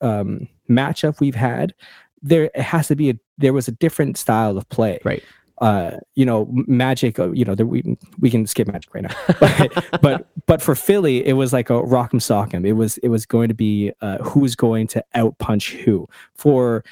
um, 0.00 0.48
matchup 0.68 1.20
we've 1.20 1.34
had, 1.34 1.74
there 2.20 2.50
it 2.54 2.60
has 2.60 2.88
to 2.88 2.96
be 2.96 3.10
a 3.10 3.18
there 3.38 3.52
was 3.52 3.68
a 3.68 3.72
different 3.72 4.18
style 4.18 4.58
of 4.58 4.68
play 4.68 4.98
Right. 5.04 5.22
uh, 5.60 5.92
you 6.14 6.24
know, 6.24 6.48
Magic, 6.66 7.18
uh, 7.18 7.32
you 7.32 7.44
know, 7.44 7.54
there, 7.54 7.66
we 7.66 7.96
we 8.20 8.30
can 8.30 8.46
skip 8.46 8.68
Magic 8.68 8.94
right 8.94 9.04
now, 9.04 9.14
but 9.40 10.00
but 10.02 10.28
but 10.46 10.62
for 10.62 10.74
Philly, 10.74 11.26
it 11.26 11.32
was 11.34 11.52
like 11.52 11.70
a 11.70 11.74
rock'em 11.82 12.20
sock'em. 12.20 12.66
It 12.66 12.74
was 12.74 12.98
it 12.98 13.08
was 13.08 13.26
going 13.26 13.48
to 13.48 13.54
be 13.54 13.92
uh, 14.00 14.18
who's 14.18 14.54
going 14.54 14.86
to 14.88 15.04
outpunch 15.16 15.76
who. 15.82 16.06
For 16.36 16.84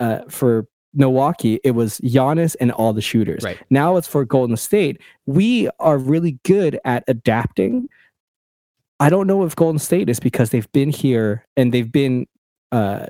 uh, 0.00 0.20
for 0.28 0.66
Milwaukee, 0.94 1.58
it 1.64 1.70
was 1.72 1.98
Giannis 2.00 2.54
and 2.60 2.70
all 2.72 2.92
the 2.92 3.00
shooters. 3.00 3.42
Right. 3.42 3.58
Now 3.70 3.96
it's 3.96 4.06
for 4.06 4.24
Golden 4.24 4.56
State. 4.56 5.00
We 5.26 5.68
are 5.80 5.96
really 5.98 6.38
good 6.44 6.78
at 6.84 7.02
adapting. 7.08 7.88
I 9.00 9.08
don't 9.10 9.26
know 9.26 9.42
if 9.44 9.56
Golden 9.56 9.78
State 9.78 10.08
is 10.08 10.20
because 10.20 10.50
they've 10.50 10.70
been 10.72 10.90
here 10.90 11.44
and 11.56 11.72
they've 11.72 11.90
been 11.90 12.26
uh, 12.72 13.06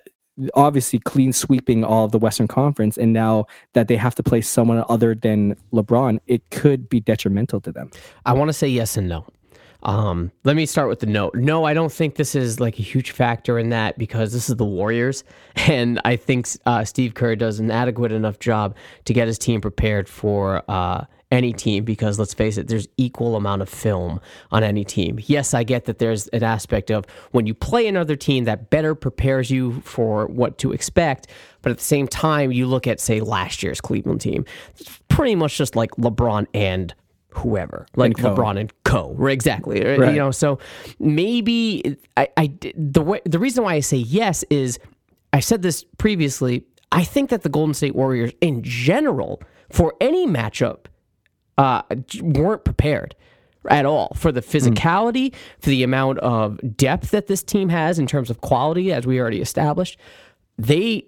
obviously 0.54 0.98
clean 0.98 1.32
sweeping 1.32 1.84
all 1.84 2.04
of 2.04 2.12
the 2.12 2.18
Western 2.18 2.48
Conference, 2.48 2.96
and 2.96 3.12
now 3.12 3.46
that 3.74 3.88
they 3.88 3.96
have 3.96 4.14
to 4.16 4.22
play 4.22 4.40
someone 4.40 4.84
other 4.88 5.14
than 5.14 5.56
LeBron, 5.72 6.20
it 6.26 6.48
could 6.50 6.88
be 6.88 7.00
detrimental 7.00 7.60
to 7.60 7.72
them. 7.72 7.90
I 8.24 8.32
want 8.32 8.48
to 8.48 8.52
say 8.52 8.68
yes 8.68 8.96
and 8.96 9.08
no. 9.08 9.26
Um, 9.84 10.30
let 10.44 10.54
me 10.54 10.64
start 10.64 10.88
with 10.88 11.00
the 11.00 11.06
no. 11.06 11.30
No, 11.34 11.64
I 11.64 11.74
don't 11.74 11.92
think 11.92 12.14
this 12.14 12.34
is 12.34 12.60
like 12.60 12.78
a 12.78 12.82
huge 12.82 13.10
factor 13.10 13.58
in 13.58 13.70
that 13.70 13.98
because 13.98 14.32
this 14.32 14.48
is 14.48 14.56
the 14.56 14.64
Warriors, 14.64 15.24
and 15.56 16.00
I 16.04 16.16
think 16.16 16.48
uh, 16.66 16.84
Steve 16.84 17.14
Kerr 17.14 17.36
does 17.36 17.58
an 17.58 17.70
adequate 17.70 18.12
enough 18.12 18.38
job 18.38 18.76
to 19.04 19.12
get 19.12 19.26
his 19.26 19.38
team 19.38 19.60
prepared 19.60 20.08
for 20.08 20.62
uh, 20.68 21.04
any 21.32 21.52
team. 21.52 21.82
Because 21.84 22.18
let's 22.20 22.34
face 22.34 22.56
it, 22.58 22.68
there's 22.68 22.86
equal 22.96 23.34
amount 23.34 23.62
of 23.62 23.68
film 23.68 24.20
on 24.52 24.62
any 24.62 24.84
team. 24.84 25.18
Yes, 25.24 25.54
I 25.54 25.64
get 25.64 25.86
that 25.86 25.98
there's 25.98 26.28
an 26.28 26.44
aspect 26.44 26.90
of 26.90 27.06
when 27.32 27.46
you 27.46 27.54
play 27.54 27.88
another 27.88 28.14
team 28.14 28.44
that 28.44 28.70
better 28.70 28.94
prepares 28.94 29.50
you 29.50 29.80
for 29.80 30.26
what 30.26 30.58
to 30.58 30.72
expect, 30.72 31.26
but 31.62 31.72
at 31.72 31.78
the 31.78 31.84
same 31.84 32.06
time, 32.06 32.52
you 32.52 32.66
look 32.66 32.86
at 32.86 33.00
say 33.00 33.20
last 33.20 33.62
year's 33.62 33.80
Cleveland 33.80 34.20
team, 34.20 34.44
it's 34.78 35.00
pretty 35.08 35.34
much 35.34 35.56
just 35.56 35.74
like 35.74 35.90
LeBron 35.92 36.46
and 36.54 36.94
whoever, 37.30 37.86
like 37.96 38.16
co. 38.16 38.34
LeBron 38.34 38.60
and 38.60 38.72
co. 38.84 39.14
Right, 39.14 39.32
exactly. 39.32 39.82
Right. 39.82 40.12
You 40.12 40.18
know, 40.18 40.30
so 40.30 40.58
maybe 41.00 41.96
I, 42.16 42.28
I 42.36 42.52
the 42.76 43.02
way, 43.02 43.20
the 43.24 43.38
reason 43.38 43.64
why 43.64 43.74
I 43.74 43.80
say 43.80 43.96
yes 43.96 44.44
is 44.50 44.78
I 45.32 45.40
said 45.40 45.62
this 45.62 45.84
previously. 45.98 46.64
I 46.94 47.04
think 47.04 47.30
that 47.30 47.42
the 47.42 47.48
Golden 47.48 47.72
State 47.72 47.94
Warriors 47.94 48.32
in 48.42 48.62
general 48.62 49.40
for 49.70 49.94
any 49.98 50.26
matchup 50.26 50.86
uh, 51.62 51.82
weren't 52.20 52.64
prepared 52.64 53.14
at 53.70 53.86
all 53.86 54.12
for 54.16 54.32
the 54.32 54.40
physicality, 54.42 55.32
for 55.60 55.70
the 55.70 55.82
amount 55.84 56.18
of 56.18 56.58
depth 56.76 57.10
that 57.12 57.28
this 57.28 57.42
team 57.42 57.68
has 57.68 57.98
in 57.98 58.06
terms 58.06 58.28
of 58.30 58.40
quality, 58.40 58.92
as 58.92 59.06
we 59.06 59.20
already 59.20 59.40
established. 59.40 59.98
They 60.58 61.06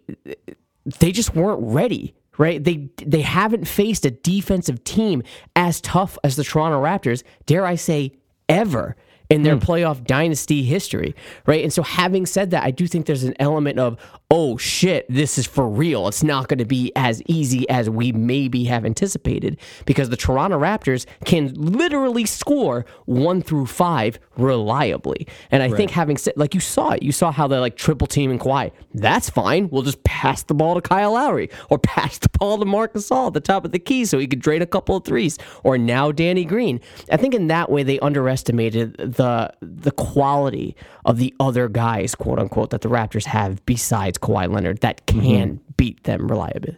they 1.01 1.13
just 1.13 1.35
weren't 1.35 1.61
ready, 1.63 2.15
right? 2.39 2.63
They 2.63 2.89
they 3.05 3.23
haven't 3.23 3.67
faced 3.67 4.07
a 4.07 4.11
defensive 4.11 4.85
team 4.85 5.23
as 5.57 5.81
tough 5.81 6.17
as 6.23 6.37
the 6.37 6.45
Toronto 6.45 6.81
Raptors, 6.81 7.25
dare 7.47 7.67
I 7.67 7.75
say, 7.75 8.13
ever 8.49 8.97
in 9.31 9.43
their 9.43 9.57
hmm. 9.57 9.65
playoff 9.65 10.05
dynasty 10.05 10.63
history, 10.63 11.15
right? 11.47 11.63
And 11.63 11.73
so 11.73 11.83
having 11.83 12.27
said 12.27 12.51
that, 12.51 12.63
I 12.63 12.71
do 12.71 12.87
think 12.87 13.07
there's 13.07 13.25
an 13.25 13.35
element 13.41 13.79
of, 13.79 13.99
oh 14.31 14.57
shit, 14.57 15.07
this 15.09 15.39
is 15.39 15.47
for 15.47 15.69
real. 15.69 16.09
It's 16.09 16.23
not 16.23 16.49
going 16.49 16.59
to 16.59 16.65
be 16.65 16.93
as 16.97 17.23
easy 17.27 17.69
as 17.69 17.89
we 17.89 18.13
maybe 18.13 18.65
have 18.65 18.85
anticipated 18.85 19.59
because 19.87 20.11
the 20.11 20.17
Toronto 20.17 20.59
Raptors 20.59 21.07
can 21.25 21.55
literally 21.55 22.27
score 22.27 22.85
1 23.07 23.43
through 23.43 23.67
5 23.67 24.19
reliably. 24.37 25.27
And 25.51 25.63
I 25.63 25.71
think 25.71 25.91
having 25.91 26.17
said 26.17 26.35
like 26.37 26.55
you 26.55 26.61
saw 26.61 26.91
it, 26.91 27.03
you 27.03 27.13
saw 27.13 27.31
how 27.31 27.47
they 27.47 27.59
like 27.59 27.77
triple 27.77 28.07
team 28.07 28.31
and 28.31 28.41
quiet. 28.41 28.75
That's 28.93 29.31
fine. 29.31 29.69
We'll 29.71 29.83
just 29.83 30.03
pass 30.05 30.43
the 30.43 30.55
ball 30.55 30.75
to 30.75 30.81
Kyle 30.81 31.13
Lowry 31.13 31.51
or 31.71 31.79
pass 31.95 32.19
the 32.19 32.29
ball 32.39 32.59
to 32.59 32.65
Marc 32.65 32.95
Gasol 32.95 33.29
at 33.29 33.35
the 33.35 33.41
top 33.41 33.65
of 33.65 33.73
the 33.73 33.79
key 33.79 34.05
so 34.05 34.19
he 34.19 34.27
could 34.27 34.41
drain 34.41 34.63
a 34.63 34.67
couple 34.67 34.97
of 34.97 35.05
threes. 35.05 35.39
Or 35.63 35.79
now 35.79 36.13
Danny 36.13 36.45
Green. 36.45 36.81
I 37.11 37.17
think 37.17 37.35
in 37.35 37.49
that 37.49 37.71
way 37.71 37.83
they 37.83 37.99
underestimated 38.01 39.14
the 39.15 39.53
the 39.61 39.91
quality 39.93 40.77
of 41.05 41.19
the 41.19 41.35
other 41.41 41.69
guys, 41.69 42.15
quote 42.15 42.39
unquote, 42.39 42.71
that 42.71 42.81
the 42.83 42.89
Raptors 42.89 43.25
have 43.25 43.65
besides 43.67 44.19
Kawhi 44.19 44.53
Leonard 44.53 44.81
that 44.81 45.07
can 45.07 45.61
beat 45.77 46.03
them 46.05 46.29
reliably. 46.29 46.77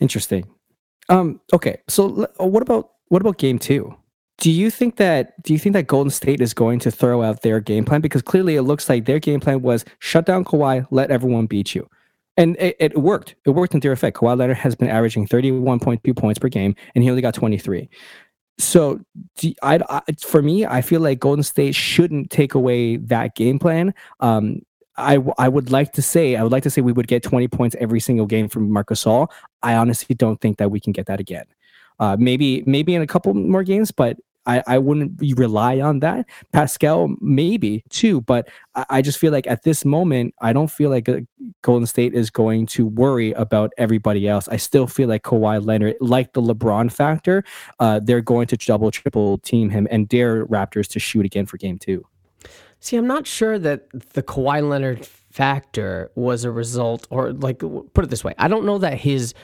Interesting. 0.00 0.44
Um, 1.08 1.40
okay, 1.52 1.80
so 1.88 2.28
l- 2.38 2.48
what 2.48 2.62
about 2.62 2.90
what 3.08 3.20
about 3.20 3.38
game 3.38 3.58
two? 3.58 3.94
Do 4.38 4.50
you 4.50 4.70
think 4.70 4.96
that 4.96 5.40
do 5.42 5.52
you 5.52 5.58
think 5.58 5.74
that 5.74 5.86
Golden 5.86 6.10
State 6.10 6.40
is 6.40 6.54
going 6.54 6.78
to 6.80 6.90
throw 6.90 7.22
out 7.22 7.42
their 7.42 7.60
game 7.60 7.84
plan? 7.84 8.00
Because 8.00 8.22
clearly 8.22 8.56
it 8.56 8.62
looks 8.62 8.88
like 8.88 9.04
their 9.04 9.18
game 9.18 9.40
plan 9.40 9.62
was 9.62 9.84
shut 9.98 10.26
down 10.26 10.44
Kawhi, 10.44 10.86
let 10.90 11.10
everyone 11.10 11.46
beat 11.46 11.74
you. 11.74 11.88
And 12.36 12.56
it, 12.58 12.76
it 12.80 12.98
worked. 12.98 13.34
It 13.44 13.50
worked 13.50 13.74
in 13.74 13.80
their 13.80 13.92
effect. 13.92 14.16
Kawhi 14.16 14.38
Leonard 14.38 14.56
has 14.56 14.74
been 14.74 14.88
averaging 14.88 15.28
31.2 15.28 16.16
points 16.16 16.38
per 16.38 16.48
game, 16.48 16.74
and 16.94 17.04
he 17.04 17.10
only 17.10 17.20
got 17.22 17.34
23. 17.34 17.88
So, 18.58 19.00
I, 19.62 19.80
I, 19.88 20.02
for 20.20 20.42
me, 20.42 20.66
I 20.66 20.82
feel 20.82 21.00
like 21.00 21.18
Golden 21.18 21.42
State 21.42 21.74
shouldn't 21.74 22.30
take 22.30 22.54
away 22.54 22.96
that 22.96 23.34
game 23.34 23.58
plan. 23.58 23.94
Um, 24.20 24.62
I 24.96 25.48
would 25.48 25.70
like 25.70 25.92
to 25.92 26.02
say 26.02 26.36
I 26.36 26.42
would 26.42 26.52
like 26.52 26.62
to 26.64 26.70
say 26.70 26.80
we 26.82 26.92
would 26.92 27.08
get 27.08 27.22
20 27.22 27.48
points 27.48 27.74
every 27.80 27.98
single 27.98 28.26
game 28.26 28.48
from 28.48 28.70
Marc 28.70 28.88
Gasol. 28.88 29.28
I 29.62 29.74
honestly 29.74 30.14
don't 30.14 30.40
think 30.40 30.58
that 30.58 30.70
we 30.70 30.80
can 30.80 30.92
get 30.92 31.06
that 31.06 31.18
again. 31.18 31.46
Uh, 31.98 32.16
maybe 32.18 32.62
maybe 32.66 32.94
in 32.94 33.02
a 33.02 33.06
couple 33.06 33.32
more 33.34 33.62
games, 33.62 33.90
but 33.90 34.18
I, 34.46 34.62
I 34.66 34.78
wouldn't 34.78 35.20
rely 35.36 35.80
on 35.80 36.00
that. 36.00 36.26
Pascal 36.52 37.14
maybe 37.20 37.84
too, 37.90 38.20
but 38.22 38.48
I, 38.74 38.86
I 38.90 39.02
just 39.02 39.18
feel 39.18 39.32
like 39.32 39.46
at 39.46 39.62
this 39.62 39.84
moment 39.84 40.34
I 40.40 40.52
don't 40.52 40.70
feel 40.70 40.90
like 40.90 41.08
uh, 41.08 41.20
Golden 41.62 41.86
State 41.86 42.14
is 42.14 42.30
going 42.30 42.66
to 42.66 42.86
worry 42.86 43.32
about 43.32 43.72
everybody 43.78 44.28
else. 44.28 44.48
I 44.48 44.56
still 44.56 44.86
feel 44.86 45.08
like 45.08 45.22
Kawhi 45.22 45.64
Leonard, 45.64 45.96
like 46.00 46.32
the 46.32 46.42
LeBron 46.42 46.90
factor, 46.90 47.44
uh, 47.78 48.00
they're 48.02 48.20
going 48.20 48.46
to 48.48 48.56
double 48.56 48.90
triple 48.90 49.38
team 49.38 49.70
him 49.70 49.86
and 49.90 50.08
dare 50.08 50.46
Raptors 50.46 50.88
to 50.88 50.98
shoot 50.98 51.24
again 51.24 51.46
for 51.46 51.56
game 51.56 51.78
two. 51.78 52.04
See, 52.80 52.96
I'm 52.96 53.06
not 53.06 53.28
sure 53.28 53.60
that 53.60 53.88
the 54.14 54.24
Kawhi 54.24 54.68
Leonard 54.68 55.06
factor 55.06 56.10
was 56.16 56.44
a 56.44 56.50
result, 56.50 57.06
or 57.10 57.32
like, 57.32 57.60
put 57.60 58.04
it 58.04 58.10
this 58.10 58.24
way, 58.24 58.34
I 58.38 58.48
don't 58.48 58.66
know 58.66 58.78
that 58.78 58.98
his 58.98 59.34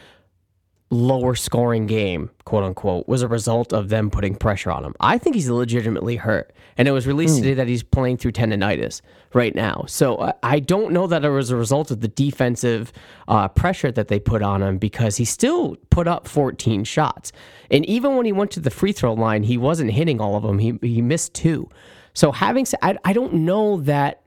lower 0.91 1.35
scoring 1.35 1.87
game, 1.87 2.31
quote 2.45 2.65
unquote, 2.65 3.07
was 3.09 3.23
a 3.23 3.29
result 3.29 3.73
of 3.73 3.89
them 3.89 4.11
putting 4.11 4.35
pressure 4.35 4.71
on 4.71 4.85
him. 4.85 4.95
I 5.01 5.19
think 5.19 5.37
he's 5.37 5.49
legitimately 5.49 6.17
hurt. 6.17 6.53
And 6.77 6.87
it 6.87 6.93
was 6.93 7.07
released 7.07 7.37
today 7.37 7.55
that 7.55 7.67
he's 7.67 7.83
playing 7.83 8.19
through 8.19 8.33
tendonitis 8.33 9.01
right 9.35 9.55
now. 9.55 9.85
So 9.89 10.17
uh, 10.17 10.33
I 10.43 10.61
don't 10.61 10.93
know 10.93 11.07
that 11.09 11.25
it 11.25 11.29
was 11.29 11.51
a 11.51 11.57
result 11.57 11.91
of 11.91 12.01
the 12.01 12.09
defensive 12.09 12.93
uh, 13.27 13.49
pressure 13.49 13.91
that 13.93 14.09
they 14.09 14.21
put 14.21 14.43
on 14.43 14.63
him 14.63 14.79
because 14.79 15.17
he 15.17 15.25
still 15.25 15.77
put 15.91 16.07
up 16.07 16.29
14 16.29 16.85
shots. 16.85 17.33
And 17.71 17.85
even 17.87 18.17
when 18.17 18.27
he 18.27 18.33
went 18.33 18.53
to 18.53 18.61
the 18.61 18.71
free 18.71 18.93
throw 18.93 19.13
line, 19.13 19.43
he 19.43 19.59
wasn't 19.59 19.91
hitting 19.91 20.21
all 20.21 20.37
of 20.37 20.45
them. 20.45 20.59
He, 20.59 20.79
he 20.81 21.03
missed 21.03 21.35
two. 21.35 21.69
So 22.15 22.33
having 22.33 22.65
said, 22.65 22.79
I, 22.81 22.97
I 23.05 23.13
don't 23.13 23.35
know 23.35 23.81
that 23.83 24.23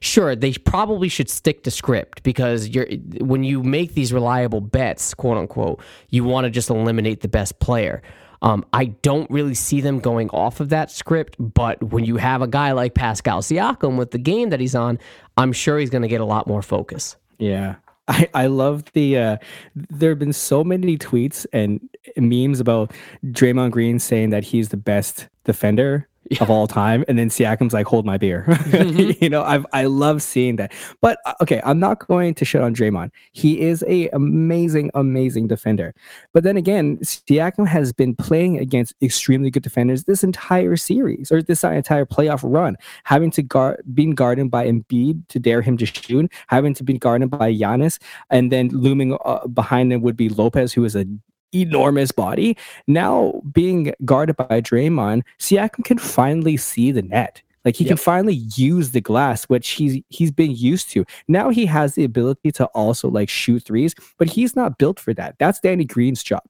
sure 0.00 0.36
they 0.36 0.52
probably 0.52 1.08
should 1.08 1.30
stick 1.30 1.62
to 1.64 1.70
script 1.70 2.22
because 2.22 2.68
you're 2.68 2.86
when 3.20 3.44
you 3.44 3.62
make 3.62 3.94
these 3.94 4.12
reliable 4.12 4.60
bets, 4.60 5.14
quote 5.14 5.38
unquote, 5.38 5.80
you 6.10 6.24
want 6.24 6.44
to 6.44 6.50
just 6.50 6.70
eliminate 6.70 7.20
the 7.20 7.28
best 7.28 7.58
player. 7.58 8.02
Um, 8.42 8.64
I 8.72 8.86
don't 8.86 9.30
really 9.30 9.54
see 9.54 9.80
them 9.80 9.98
going 9.98 10.28
off 10.30 10.60
of 10.60 10.68
that 10.68 10.90
script, 10.90 11.36
but 11.38 11.82
when 11.82 12.04
you 12.04 12.16
have 12.16 12.42
a 12.42 12.46
guy 12.46 12.72
like 12.72 12.94
Pascal 12.94 13.40
Siakam 13.40 13.96
with 13.96 14.10
the 14.10 14.18
game 14.18 14.50
that 14.50 14.60
he's 14.60 14.74
on, 14.74 14.98
I'm 15.36 15.52
sure 15.52 15.78
he's 15.78 15.90
going 15.90 16.02
to 16.02 16.08
get 16.08 16.20
a 16.20 16.24
lot 16.24 16.46
more 16.46 16.62
focus. 16.62 17.16
Yeah. 17.38 17.76
I, 18.08 18.28
I 18.34 18.46
love 18.46 18.84
the 18.92 19.18
uh 19.18 19.36
there 19.74 20.10
have 20.10 20.20
been 20.20 20.32
so 20.32 20.62
many 20.62 20.96
tweets 20.96 21.44
and 21.52 21.80
memes 22.16 22.60
about 22.60 22.92
Draymond 23.24 23.72
Green 23.72 23.98
saying 23.98 24.30
that 24.30 24.44
he's 24.44 24.68
the 24.68 24.76
best 24.76 25.28
defender 25.44 26.08
of 26.40 26.50
all 26.50 26.66
time 26.66 27.04
and 27.08 27.18
then 27.18 27.28
Siakam's 27.28 27.72
like 27.72 27.86
hold 27.86 28.04
my 28.04 28.18
beer. 28.18 28.44
Mm-hmm. 28.76 29.24
you 29.24 29.30
know, 29.30 29.42
I've 29.42 29.64
I 29.72 29.84
love 29.84 30.22
seeing 30.22 30.56
that. 30.56 30.72
But 31.00 31.18
uh, 31.24 31.34
okay, 31.40 31.62
I'm 31.64 31.78
not 31.78 32.06
going 32.06 32.34
to 32.34 32.44
shit 32.44 32.60
on 32.60 32.74
Draymond. 32.74 33.10
He 33.32 33.60
is 33.60 33.84
a 33.86 34.08
amazing 34.08 34.90
amazing 34.94 35.46
defender. 35.46 35.94
But 36.32 36.42
then 36.42 36.56
again, 36.56 36.98
Siakam 36.98 37.66
has 37.66 37.92
been 37.92 38.14
playing 38.14 38.58
against 38.58 38.94
extremely 39.00 39.50
good 39.50 39.62
defenders 39.62 40.04
this 40.04 40.24
entire 40.24 40.76
series 40.76 41.32
or 41.32 41.42
this 41.42 41.64
entire 41.64 42.04
playoff 42.04 42.40
run, 42.42 42.76
having 43.04 43.30
to 43.32 43.42
guard 43.42 43.82
being 43.94 44.14
guarded 44.14 44.50
by 44.50 44.66
Embiid 44.66 45.26
to 45.28 45.38
dare 45.38 45.62
him 45.62 45.76
to 45.78 45.86
shoot, 45.86 46.30
having 46.48 46.74
to 46.74 46.84
be 46.84 46.98
guarded 46.98 47.30
by 47.30 47.52
Giannis 47.52 47.98
and 48.30 48.52
then 48.52 48.68
looming 48.68 49.16
uh, 49.24 49.46
behind 49.46 49.92
him 49.92 50.02
would 50.02 50.16
be 50.16 50.28
Lopez 50.28 50.72
who 50.72 50.84
is 50.84 50.96
a 50.96 51.06
enormous 51.54 52.12
body. 52.12 52.56
Now 52.86 53.40
being 53.52 53.92
guarded 54.04 54.36
by 54.36 54.60
Draymond, 54.60 55.22
Siakam 55.38 55.84
can 55.84 55.98
finally 55.98 56.56
see 56.56 56.92
the 56.92 57.02
net. 57.02 57.42
Like 57.66 57.74
he 57.74 57.84
can 57.84 57.96
finally 57.96 58.44
use 58.54 58.92
the 58.92 59.00
glass, 59.00 59.44
which 59.46 59.70
he's 59.70 60.00
he's 60.08 60.30
been 60.30 60.52
used 60.52 60.88
to. 60.90 61.04
Now 61.26 61.50
he 61.50 61.66
has 61.66 61.96
the 61.96 62.04
ability 62.04 62.52
to 62.52 62.66
also 62.66 63.10
like 63.10 63.28
shoot 63.28 63.64
threes, 63.64 63.92
but 64.18 64.28
he's 64.28 64.54
not 64.54 64.78
built 64.78 65.00
for 65.00 65.12
that. 65.14 65.34
That's 65.40 65.58
Danny 65.58 65.84
Green's 65.84 66.22
job. 66.22 66.44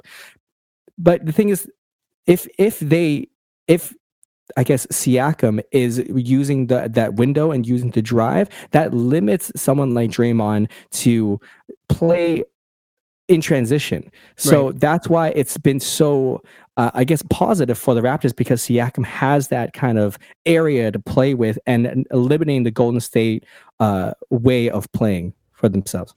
But 0.99 1.25
the 1.25 1.33
thing 1.33 1.49
is, 1.49 1.71
if 2.27 2.47
if 2.59 2.81
they 2.81 3.29
if 3.67 3.95
I 4.59 4.63
guess 4.63 4.87
Siakam 4.89 5.63
is 5.73 6.05
using 6.15 6.67
the 6.67 6.91
that 6.93 7.15
window 7.15 7.51
and 7.51 7.67
using 7.67 7.93
the 7.93 8.03
drive, 8.03 8.51
that 8.73 8.93
limits 8.93 9.51
someone 9.57 9.95
like 9.95 10.11
Draymond 10.11 10.71
to 10.93 11.41
play 11.89 12.45
in 13.29 13.41
transition. 13.41 14.11
So 14.37 14.73
that's 14.73 15.09
why 15.09 15.29
it's 15.31 15.59
been 15.59 15.81
so, 15.81 16.43
uh, 16.77 16.91
I 16.95 17.05
guess, 17.05 17.23
positive 17.29 17.79
for 17.79 17.95
the 17.95 18.01
Raptors 18.01 18.35
because 18.35 18.63
Siakam 18.63 19.05
has 19.05 19.49
that 19.49 19.73
kind 19.73 19.99
of 19.99 20.19
area 20.45 20.93
to 20.93 20.99
play 20.99 21.35
with 21.35 21.59
and, 21.67 21.87
and 21.87 22.07
eliminating 22.11 22.63
the 22.63 22.71
Golden 22.71 23.01
State 23.01 23.45
uh, 23.81 24.13
way 24.31 24.71
of 24.71 24.91
playing 24.93 25.35
for 25.53 25.69
themselves. 25.69 26.15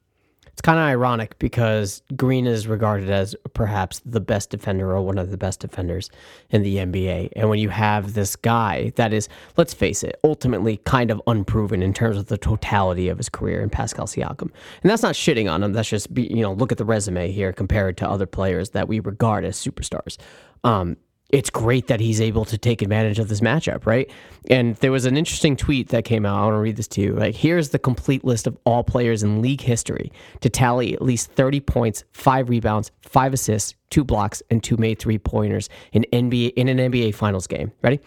It's 0.60 0.66
kind 0.66 0.78
of 0.78 0.84
ironic 0.84 1.40
because 1.40 2.02
Green 2.18 2.46
is 2.46 2.68
regarded 2.68 3.10
as 3.10 3.34
perhaps 3.54 4.02
the 4.06 4.20
best 4.20 4.50
defender 4.50 4.92
or 4.92 5.02
one 5.02 5.18
of 5.18 5.32
the 5.32 5.38
best 5.38 5.62
defenders 5.62 6.10
in 6.50 6.64
the 6.64 6.76
NBA. 6.80 7.30
And 7.38 7.50
when 7.50 7.60
you 7.60 7.70
have 7.70 8.14
this 8.14 8.36
guy 8.36 8.92
that 8.98 9.14
is, 9.14 9.30
let's 9.56 9.74
face 9.74 10.04
it, 10.04 10.20
ultimately 10.22 10.76
kind 10.84 11.12
of 11.12 11.22
unproven 11.28 11.82
in 11.82 11.94
terms 11.94 12.18
of 12.18 12.26
the 12.26 12.38
totality 12.38 13.08
of 13.08 13.20
his 13.20 13.30
career 13.30 13.62
in 13.62 13.70
Pascal 13.70 14.06
Siakam. 14.06 14.52
And 14.84 14.92
that's 14.92 15.02
not 15.02 15.16
shitting 15.16 15.50
on 15.50 15.64
him. 15.64 15.72
That's 15.72 15.88
just, 15.88 16.14
be, 16.14 16.24
you 16.24 16.42
know, 16.42 16.52
look 16.52 16.74
at 16.74 16.78
the 16.78 16.84
resume 16.84 17.32
here 17.32 17.54
compared 17.54 17.96
to 17.96 18.10
other 18.10 18.26
players 18.26 18.72
that 18.72 18.90
we 18.90 19.00
regard 19.00 19.46
as 19.46 19.56
superstars. 19.56 20.18
Um, 20.66 20.98
it's 21.30 21.50
great 21.50 21.88
that 21.88 22.00
he's 22.00 22.20
able 22.20 22.44
to 22.46 22.58
take 22.58 22.82
advantage 22.82 23.20
of 23.20 23.30
this 23.30 23.40
matchup, 23.40 23.86
right? 23.86 24.10
And 24.50 24.76
there 24.78 24.92
was 24.92 25.06
an 25.06 25.16
interesting 25.16 25.56
tweet 25.56 25.90
that 25.90 26.04
came 26.04 26.26
out. 26.26 26.40
I 26.40 26.46
want 26.46 26.56
to 26.56 26.60
read 26.60 26.76
this 26.76 26.88
to 26.90 27.02
you. 27.02 27.14
Like, 27.14 27.36
here's 27.36 27.70
the 27.70 27.80
complete 27.80 28.24
list 28.24 28.48
of 28.48 28.58
all 28.66 28.84
players 28.84 29.22
in 29.22 29.42
league 29.42 29.62
history 29.62 30.12
to 30.42 30.50
tally 30.50 30.94
at 30.94 31.02
least 31.02 31.32
30 31.32 31.60
points, 31.62 32.04
five 32.12 32.50
rebounds, 32.50 32.92
five 33.02 33.34
assists, 33.34 33.76
two 33.92 34.04
blocks, 34.04 34.42
and 34.50 34.64
two 34.64 34.78
made 34.78 34.98
three 34.98 35.20
pointers 35.20 35.70
in 35.92 36.06
NBA 36.12 36.54
in 36.56 36.68
an 36.68 36.78
NBA 36.92 37.14
Finals 37.14 37.46
game. 37.46 37.72
Ready? 37.84 38.00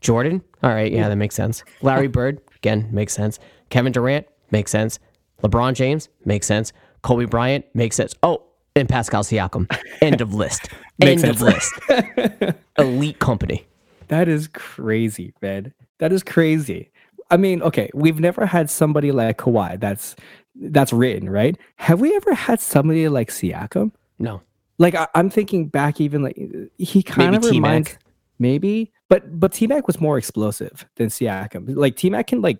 Jordan. 0.00 0.42
All 0.62 0.70
right, 0.70 0.90
yeah, 0.90 1.08
that 1.08 1.16
makes 1.16 1.34
sense. 1.34 1.64
Larry 1.82 2.08
Bird. 2.08 2.40
Again, 2.56 2.88
makes 2.90 3.12
sense. 3.12 3.38
Kevin 3.70 3.92
Durant. 3.92 4.26
Makes 4.50 4.70
sense. 4.70 4.98
LeBron 5.42 5.74
James. 5.74 6.08
Makes 6.24 6.46
sense. 6.46 6.72
Kobe 7.02 7.24
Bryant. 7.24 7.64
Makes 7.74 7.96
sense. 7.96 8.14
Oh, 8.22 8.44
and 8.76 8.88
Pascal 8.88 9.22
Siakam. 9.22 9.66
End 10.00 10.20
of 10.20 10.34
list. 10.34 10.68
End 11.00 11.24
of 11.24 11.40
list. 11.40 11.72
Elite 12.78 13.18
company. 13.18 13.66
That 14.08 14.28
is 14.28 14.48
crazy, 14.48 15.34
man. 15.42 15.72
That 15.98 16.12
is 16.12 16.22
crazy. 16.22 16.90
I 17.30 17.36
mean, 17.36 17.62
okay, 17.62 17.90
we've 17.94 18.20
never 18.20 18.44
had 18.44 18.68
somebody 18.70 19.12
like 19.12 19.38
Kawhi 19.38 19.80
that's 19.80 20.16
that's 20.54 20.92
written, 20.92 21.30
right? 21.30 21.56
Have 21.76 22.00
we 22.00 22.14
ever 22.14 22.34
had 22.34 22.60
somebody 22.60 23.08
like 23.08 23.30
Siakam? 23.30 23.92
No. 24.18 24.42
Like 24.78 24.94
I, 24.94 25.08
I'm 25.14 25.30
thinking 25.30 25.68
back, 25.68 26.00
even 26.00 26.22
like 26.22 26.36
he 26.76 27.02
kind 27.02 27.34
of 27.34 27.42
Maybe 27.42 27.52
T-Mac. 27.52 27.68
reminds 27.70 27.98
maybe, 28.38 28.92
but 29.08 29.38
but 29.40 29.52
T 29.52 29.66
Mac 29.66 29.86
was 29.86 30.00
more 30.00 30.18
explosive 30.18 30.86
than 30.96 31.08
Siakam. 31.08 31.74
Like 31.74 31.96
T 31.96 32.10
Mac 32.10 32.26
can 32.26 32.42
like 32.42 32.58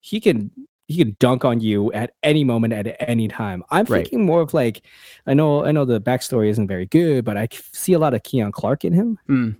he 0.00 0.20
can 0.20 0.50
he 0.86 0.98
can 0.98 1.16
dunk 1.18 1.44
on 1.44 1.60
you 1.60 1.90
at 1.92 2.12
any 2.22 2.44
moment 2.44 2.72
at 2.72 2.96
any 3.00 3.26
time. 3.28 3.64
I'm 3.70 3.86
Right. 3.86 4.02
thinking 4.02 4.26
more 4.26 4.40
of 4.42 4.52
like 4.52 4.82
I 5.26 5.34
know 5.34 5.64
I 5.64 5.72
know 5.72 5.84
the 5.84 6.00
backstory 6.00 6.48
isn't 6.48 6.68
very 6.68 6.86
good, 6.86 7.24
but 7.24 7.36
I 7.36 7.48
see 7.72 7.94
a 7.94 7.98
lot 7.98 8.14
of 8.14 8.22
Keon 8.22 8.52
Clark 8.52 8.84
in 8.84 8.92
him. 8.92 9.18
Mm. 9.28 9.56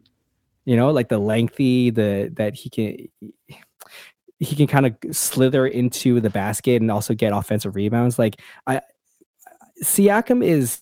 You 0.67 0.77
know, 0.77 0.91
like 0.91 1.09
the 1.09 1.19
lengthy, 1.19 1.91
the 1.91 2.31
that 2.35 2.55
he 2.55 2.69
can 2.71 3.09
he 4.39 4.57
can 4.57 4.67
kind 4.67 4.87
of 4.87 4.97
slither 5.17 5.67
into 5.67 6.21
the 6.21 6.31
basket 6.31 6.83
and 6.83 6.91
also 6.91 7.15
get 7.15 7.33
offensive 7.33 7.75
rebounds. 7.75 8.19
Like 8.19 8.41
I 8.67 8.81
Siakam 9.83 10.45
is 10.45 10.81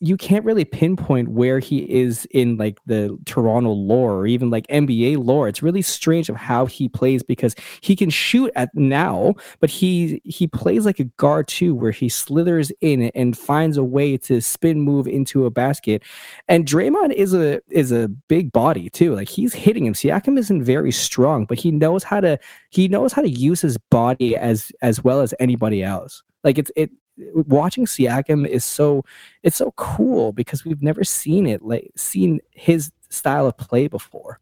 you 0.00 0.16
can't 0.16 0.44
really 0.44 0.64
pinpoint 0.64 1.28
where 1.28 1.58
he 1.58 1.80
is 1.90 2.26
in 2.30 2.56
like 2.56 2.78
the 2.86 3.16
Toronto 3.26 3.72
lore 3.72 4.14
or 4.14 4.26
even 4.26 4.48
like 4.48 4.66
NBA 4.68 5.22
lore. 5.22 5.48
It's 5.48 5.62
really 5.62 5.82
strange 5.82 6.30
of 6.30 6.36
how 6.36 6.64
he 6.64 6.88
plays 6.88 7.22
because 7.22 7.54
he 7.82 7.94
can 7.94 8.08
shoot 8.08 8.50
at 8.56 8.74
now, 8.74 9.34
but 9.60 9.68
he 9.68 10.22
he 10.24 10.46
plays 10.46 10.86
like 10.86 10.98
a 10.98 11.04
guard 11.04 11.48
too, 11.48 11.74
where 11.74 11.90
he 11.90 12.08
slithers 12.08 12.72
in 12.80 13.10
and 13.14 13.36
finds 13.36 13.76
a 13.76 13.84
way 13.84 14.16
to 14.18 14.40
spin 14.40 14.80
move 14.80 15.06
into 15.06 15.44
a 15.44 15.50
basket. 15.50 16.02
And 16.48 16.64
Draymond 16.64 17.12
is 17.12 17.34
a 17.34 17.60
is 17.68 17.92
a 17.92 18.08
big 18.08 18.52
body 18.52 18.88
too. 18.88 19.14
Like 19.14 19.28
he's 19.28 19.52
hitting 19.52 19.84
him. 19.84 19.92
Siakam 19.92 20.38
isn't 20.38 20.64
very 20.64 20.92
strong, 20.92 21.44
but 21.44 21.58
he 21.58 21.70
knows 21.70 22.02
how 22.02 22.20
to 22.20 22.38
he 22.70 22.88
knows 22.88 23.12
how 23.12 23.20
to 23.20 23.30
use 23.30 23.60
his 23.60 23.76
body 23.90 24.36
as 24.36 24.72
as 24.80 25.04
well 25.04 25.20
as 25.20 25.34
anybody 25.38 25.82
else. 25.82 26.22
Like 26.44 26.56
it's 26.56 26.70
it 26.76 26.90
watching 27.32 27.86
Siakam 27.86 28.46
is 28.46 28.64
so 28.64 29.04
it's 29.42 29.56
so 29.56 29.72
cool 29.76 30.32
because 30.32 30.64
we've 30.64 30.82
never 30.82 31.04
seen 31.04 31.46
it 31.46 31.62
like 31.62 31.90
seen 31.96 32.40
his 32.50 32.90
style 33.08 33.46
of 33.46 33.56
play 33.56 33.88
before. 33.88 34.40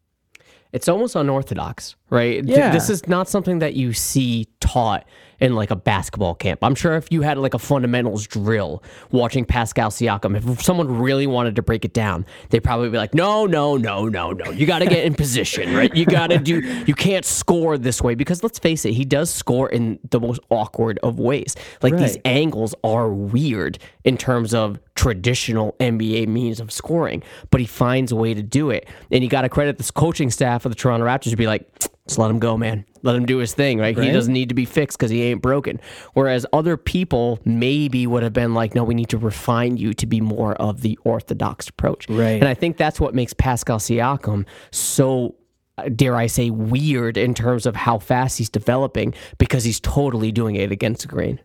It's 0.73 0.89
almost 0.89 1.15
unorthodox, 1.15 1.95
right? 2.11 2.45
Th- 2.45 2.57
Yeah. 2.59 2.73
This 2.73 2.91
is 2.91 3.07
not 3.07 3.29
something 3.29 3.61
that 3.61 3.75
you 3.75 3.93
see 3.93 4.49
taught 4.61 5.07
in 5.45 5.55
like 5.55 5.71
a 5.71 5.77
basketball 5.77 6.35
camp. 6.35 6.65
I'm 6.65 6.75
sure 6.75 6.97
if 6.97 7.13
you 7.13 7.21
had 7.21 7.37
like 7.37 7.53
a 7.53 7.59
fundamentals 7.59 8.27
drill 8.27 8.83
watching 9.11 9.45
Pascal 9.45 9.91
Siakam, 9.91 10.37
if 10.37 10.63
someone 10.63 10.99
really 10.99 11.27
wanted 11.27 11.55
to 11.57 11.63
break 11.63 11.85
it 11.85 11.93
down, 11.93 12.25
they'd 12.49 12.65
probably 12.65 12.89
be 12.89 12.97
like, 12.97 13.13
no, 13.13 13.45
no, 13.45 13.77
no, 13.77 14.09
no, 14.09 14.31
no. 14.31 14.51
You 14.51 14.65
got 14.65 14.79
to 14.79 14.87
get 14.87 15.05
in 15.05 15.15
position, 15.25 15.77
right? 15.77 15.95
You 15.95 16.07
got 16.07 16.29
to 16.29 16.39
do, 16.39 16.61
you 16.87 16.95
can't 16.95 17.27
score 17.27 17.77
this 17.77 18.01
way 18.01 18.15
because 18.15 18.43
let's 18.43 18.59
face 18.59 18.87
it, 18.87 18.95
he 18.95 19.05
does 19.05 19.33
score 19.33 19.69
in 19.69 19.99
the 20.11 20.19
most 20.19 20.41
awkward 20.49 20.99
of 21.03 21.19
ways. 21.19 21.55
Like 21.83 21.97
these 21.99 22.17
angles 22.25 22.75
are 22.83 23.11
weird 23.11 23.79
in 24.05 24.17
terms 24.17 24.55
of 24.55 24.79
traditional 24.95 25.77
NBA 25.79 26.27
means 26.27 26.59
of 26.59 26.73
scoring, 26.73 27.23
but 27.51 27.61
he 27.61 27.67
finds 27.67 28.13
a 28.13 28.17
way 28.17 28.33
to 28.33 28.43
do 28.43 28.71
it. 28.71 28.89
And 29.11 29.23
you 29.23 29.29
got 29.29 29.43
to 29.43 29.51
credit 29.51 29.77
this 29.77 29.91
coaching 29.91 30.31
staff 30.31 30.65
of 30.65 30.73
the 30.73 30.77
Toronto 30.77 31.05
Raptors 31.05 31.31
to 31.31 31.37
be 31.37 31.47
like, 31.47 31.69
just 32.07 32.19
let 32.19 32.31
him 32.31 32.39
go, 32.39 32.57
man. 32.57 32.85
Let 33.03 33.17
him 33.17 33.25
do 33.25 33.39
his 33.39 33.55
thing, 33.55 33.79
right? 33.79 33.97
He 33.99 34.11
doesn't 34.11 34.33
need 34.33 34.51
to 34.51 34.55
be 34.55 34.67
fixed 34.67 34.99
because 34.99 35.11
he 35.11 35.23
ain't 35.23 35.41
broken. 35.41 35.81
Whereas 36.13 36.45
other 36.53 36.77
people 36.77 37.39
maybe 37.45 38.07
would 38.07 38.23
have 38.23 38.33
been 38.33 38.53
like, 38.53 38.75
no, 38.75 38.85
we 38.85 38.95
need 38.95 39.09
to 39.11 39.19
refine 39.19 39.79
you 39.79 39.95
to 39.95 40.07
be 40.07 40.21
more 40.21 40.55
of 40.55 40.83
the 40.83 40.99
orthodox 41.05 41.69
approach. 41.69 42.09
Right. 42.09 42.41
And 42.41 42.45
I 42.45 42.55
think 42.55 42.77
that's 42.77 43.01
what 43.01 43.15
makes 43.15 43.33
Pascal 43.33 43.79
Siakam 43.79 44.47
so 44.71 45.35
uh, 45.77 45.89
dare 45.89 46.15
I 46.15 46.27
say, 46.27 46.51
weird 46.51 47.17
in 47.17 47.35
terms 47.35 47.67
of 47.67 47.75
how 47.75 47.99
fast 47.99 48.39
he's 48.39 48.51
developing 48.51 49.15
because 49.39 49.65
he's 49.65 49.81
totally 49.81 50.31
doing 50.31 50.57
it 50.57 50.71
against 50.71 51.03
the 51.03 51.09
grain. 51.09 51.41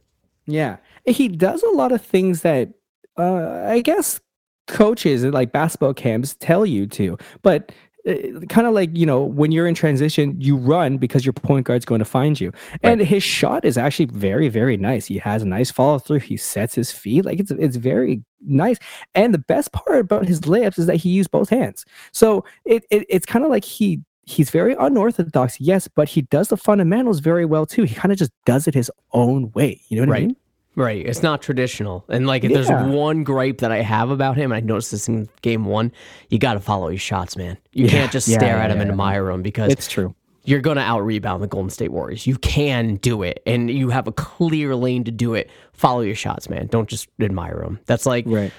Yeah. 0.45 0.77
He 1.05 1.29
does 1.29 1.63
a 1.63 1.69
lot 1.69 1.91
of 1.91 2.01
things 2.01 2.41
that 2.41 2.69
uh, 3.17 3.63
I 3.65 3.81
guess 3.81 4.21
coaches 4.67 5.23
and 5.23 5.33
like 5.33 5.51
basketball 5.51 5.93
camps 5.93 6.35
tell 6.39 6.65
you 6.65 6.85
to. 6.87 7.17
But 7.41 7.71
Uh, 8.07 8.39
kind 8.47 8.65
of 8.65 8.73
like, 8.73 8.89
you 8.95 9.05
know, 9.05 9.21
when 9.23 9.51
you're 9.51 9.67
in 9.67 9.75
transition, 9.75 10.39
you 10.39 10.55
run 10.55 10.97
because 10.97 11.25
your 11.25 11.33
point 11.33 11.65
guard's 11.65 11.85
going 11.85 11.99
to 11.99 12.05
find 12.05 12.39
you. 12.39 12.51
And 12.81 13.01
his 13.01 13.23
shot 13.23 13.65
is 13.65 13.77
actually 13.77 14.05
very, 14.05 14.47
very 14.47 14.77
nice. 14.77 15.05
He 15.05 15.17
has 15.17 15.41
a 15.41 15.45
nice 15.45 15.69
follow 15.69 15.99
through. 15.99 16.19
He 16.19 16.37
sets 16.37 16.75
his 16.75 16.91
feet. 16.91 17.25
Like 17.25 17.39
it's 17.39 17.51
it's 17.51 17.75
very 17.75 18.23
nice. 18.41 18.77
And 19.15 19.33
the 19.33 19.39
best 19.39 19.73
part 19.73 19.99
about 19.99 20.25
his 20.25 20.41
layups 20.41 20.79
is 20.79 20.85
that 20.85 20.95
he 20.95 21.09
used 21.09 21.31
both 21.31 21.49
hands. 21.49 21.85
So 22.13 22.45
it, 22.63 22.85
it 22.89 23.05
it's 23.09 23.25
kind 23.25 23.43
of 23.43 23.51
like 23.51 23.65
he 23.65 24.01
he's 24.29 24.49
very 24.49 24.75
unorthodox, 24.79 25.59
yes, 25.59 25.87
but 25.87 26.07
he 26.07 26.21
does 26.21 26.49
the 26.49 26.57
fundamentals 26.57 27.19
very 27.19 27.45
well 27.45 27.65
too. 27.65 27.83
He 27.83 27.95
kind 27.95 28.11
of 28.11 28.17
just 28.17 28.31
does 28.45 28.67
it 28.67 28.73
his 28.75 28.91
own 29.11 29.51
way. 29.51 29.81
You 29.89 29.97
know 29.97 30.07
what 30.07 30.17
I 30.17 30.21
mean? 30.21 30.35
Right. 30.79 31.05
It's 31.05 31.21
not 31.21 31.41
traditional. 31.41 32.05
And 32.07 32.25
like 32.25 32.45
if 32.45 32.51
Yeah. 32.51 32.61
there's 32.61 32.89
one 32.93 33.23
gripe 33.23 33.57
that 33.59 33.71
I 33.71 33.81
have 33.81 34.11
about 34.11 34.37
him, 34.37 34.53
I 34.53 34.61
noticed 34.61 34.91
this 34.91 35.09
in 35.09 35.27
game 35.41 35.65
one, 35.65 35.91
you 36.29 36.39
gotta 36.39 36.61
follow 36.61 36.87
his 36.87 37.01
shots, 37.01 37.35
man. 37.35 37.57
You 37.73 37.89
can't 37.89 38.11
just 38.13 38.29
Yeah, 38.29 38.37
stare 38.37 38.55
yeah, 38.57 38.63
at 38.63 38.71
him 38.71 38.77
yeah, 38.77 38.83
and 38.83 38.91
admire 38.91 39.29
him 39.29 39.41
because 39.41 39.73
It's 39.73 39.89
true. 39.89 40.15
you're 40.45 40.61
going 40.61 40.77
to 40.77 40.81
out 40.81 41.01
rebound 41.05 41.43
the 41.43 41.47
Golden 41.47 41.69
State 41.69 41.91
Warriors. 41.91 42.25
You 42.25 42.37
can 42.37 42.95
do 42.95 43.23
it, 43.23 43.41
and 43.45 43.69
you 43.69 43.89
have 43.89 44.07
a 44.07 44.11
clear 44.13 44.73
lane 44.73 45.03
to 45.03 45.11
do 45.11 45.33
it. 45.33 45.49
Follow 45.73 45.99
your 45.99 46.15
shots, 46.15 46.49
man. 46.49 46.67
Don't 46.67 46.87
just 46.87 47.09
admire 47.19 47.59
them. 47.61 47.79
That's 47.85 48.05
like 48.05 48.23
Right. 48.25 48.51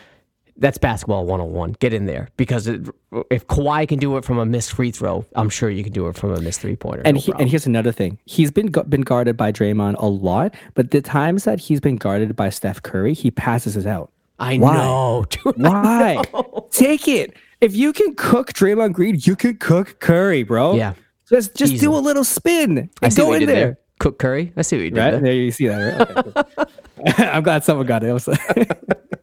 That's 0.61 0.79
basketball 0.79 1.25
101. 1.27 1.77
Get 1.81 1.93
in 1.93 2.07
there 2.07 2.29
because 2.37 2.67
it, 2.67 2.83
if 3.31 3.47
Kawhi 3.49 3.89
can 3.89 3.99
do 3.99 4.17
it 4.17 4.25
from 4.25 4.39
a 4.39 4.47
missed 4.47 4.73
free 4.73 4.91
throw, 4.91 5.25
I'm 5.35 5.49
sure 5.49 5.71
you 5.71 5.83
can 5.83 5.93
do 5.93 6.07
it 6.09 6.17
from 6.17 6.33
a 6.33 6.41
missed 6.41 6.61
three 6.61 6.77
pointer. 6.77 7.03
And 7.05 7.17
he, 7.17 7.33
and 7.39 7.49
here's 7.49 7.67
another 7.67 7.93
thing. 7.93 8.19
He's 8.27 8.51
been 8.51 8.69
been 8.89 9.01
guarded 9.01 9.37
by 9.37 9.51
Draymond 9.53 9.97
a 9.99 10.07
lot, 10.07 10.55
but 10.75 10.91
the 10.93 11.01
times 11.01 11.45
that 11.45 11.59
he's 11.59 11.81
been 11.81 11.97
guarded 11.97 12.37
by 12.37 12.51
Steph 12.51 12.83
Curry, 12.83 13.15
he 13.15 13.31
passes 13.31 13.77
it 13.77 13.87
out. 13.87 14.13
I 14.39 14.59
Why? 14.59 14.75
know, 14.77 15.25
dude. 15.31 15.57
Why? 15.57 16.23
Take 16.71 17.09
it. 17.09 17.35
If 17.61 17.75
you 17.75 17.93
can 17.93 18.15
cook 18.15 18.53
Draymond 18.55 18.93
Green, 18.95 19.19
you 19.23 19.37
can 19.37 19.57
cook 19.59 20.01
Curry, 20.01 20.43
bro. 20.45 20.75
Yeah. 20.77 20.95
Just 21.29 21.55
just 21.55 21.79
do 21.81 21.95
a 21.95 21.99
little 22.01 22.25
spin 22.25 22.79
and 22.79 22.91
I 23.03 23.09
see 23.09 23.23
go 23.23 23.29
what 23.29 23.43
in 23.43 23.47
there. 23.49 23.57
there. 23.57 23.79
Cook 24.01 24.19
Curry. 24.19 24.53
I 24.57 24.63
see 24.63 24.77
what 24.77 24.83
you 24.85 24.91
did 24.91 24.99
Right 24.99 25.11
there. 25.13 25.21
there, 25.21 25.33
you 25.35 25.51
see 25.53 25.69
that. 25.69 25.99
Right? 25.99 26.19
Okay, 26.19 26.33
cool. 26.57 27.25
I'm 27.27 27.43
glad 27.43 27.63
someone 27.65 27.87
got 27.87 28.03
it. 28.03 28.11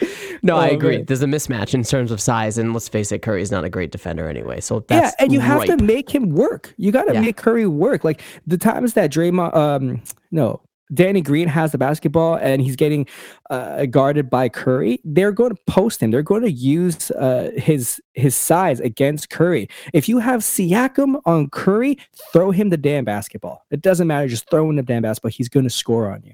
I 0.00 0.04
was 0.04 0.30
like, 0.32 0.42
No, 0.42 0.56
I 0.56 0.70
Oh, 0.70 0.74
agree. 0.74 0.96
man. 0.98 1.04
There's 1.06 1.22
a 1.22 1.26
mismatch 1.26 1.74
in 1.74 1.82
terms 1.82 2.10
of 2.10 2.20
size, 2.20 2.56
and 2.58 2.72
let's 2.72 2.88
face 2.88 3.12
it, 3.12 3.20
Curry 3.22 3.42
is 3.42 3.50
not 3.50 3.64
a 3.64 3.68
great 3.70 3.90
defender 3.90 4.28
anyway. 4.28 4.60
So 4.60 4.84
yeah, 4.90 5.10
and 5.18 5.32
you 5.32 5.40
have 5.40 5.64
to 5.64 5.76
make 5.76 6.08
him 6.14 6.30
work. 6.30 6.74
You 6.76 6.92
got 6.92 7.04
to 7.04 7.14
Yeah. 7.14 7.20
make 7.20 7.36
Curry 7.36 7.66
work. 7.66 8.04
Like 8.04 8.22
the 8.46 8.56
times 8.58 8.94
that 8.94 9.10
Draymond, 9.12 9.54
um, 9.54 10.02
no, 10.30 10.60
Danny 10.92 11.20
Green 11.20 11.46
has 11.46 11.70
the 11.70 11.78
basketball 11.78 12.34
and 12.34 12.60
he's 12.60 12.74
getting 12.74 13.06
uh, 13.48 13.86
guarded 13.86 14.28
by 14.28 14.48
Curry. 14.48 15.00
They're 15.04 15.30
going 15.30 15.54
to 15.54 15.62
post 15.68 16.02
him. 16.02 16.10
They're 16.10 16.22
going 16.24 16.42
to 16.42 16.50
use 16.50 17.12
uh, 17.12 17.52
his 17.56 18.00
his 18.14 18.34
size 18.34 18.80
against 18.80 19.30
Curry. 19.30 19.68
If 19.92 20.08
you 20.08 20.18
have 20.18 20.40
Siakam 20.40 21.20
on 21.26 21.48
Curry, 21.50 21.96
throw 22.32 22.50
him 22.50 22.70
the 22.70 22.76
damn 22.76 23.04
basketball. 23.04 23.62
It 23.70 23.82
doesn't 23.82 24.08
matter. 24.08 24.26
Just 24.26 24.50
throw 24.50 24.68
him 24.68 24.74
the 24.76 24.82
damn 24.82 25.02
basketball. 25.02 25.30
He's 25.30 25.48
going 25.48 25.62
to 25.64 25.70
score 25.70 26.10
on 26.10 26.22
you. 26.24 26.32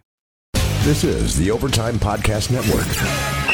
This 0.85 1.05
is 1.05 1.37
the 1.37 1.51
Overtime 1.51 1.97
Podcast 1.97 2.51
Network. 2.51 3.46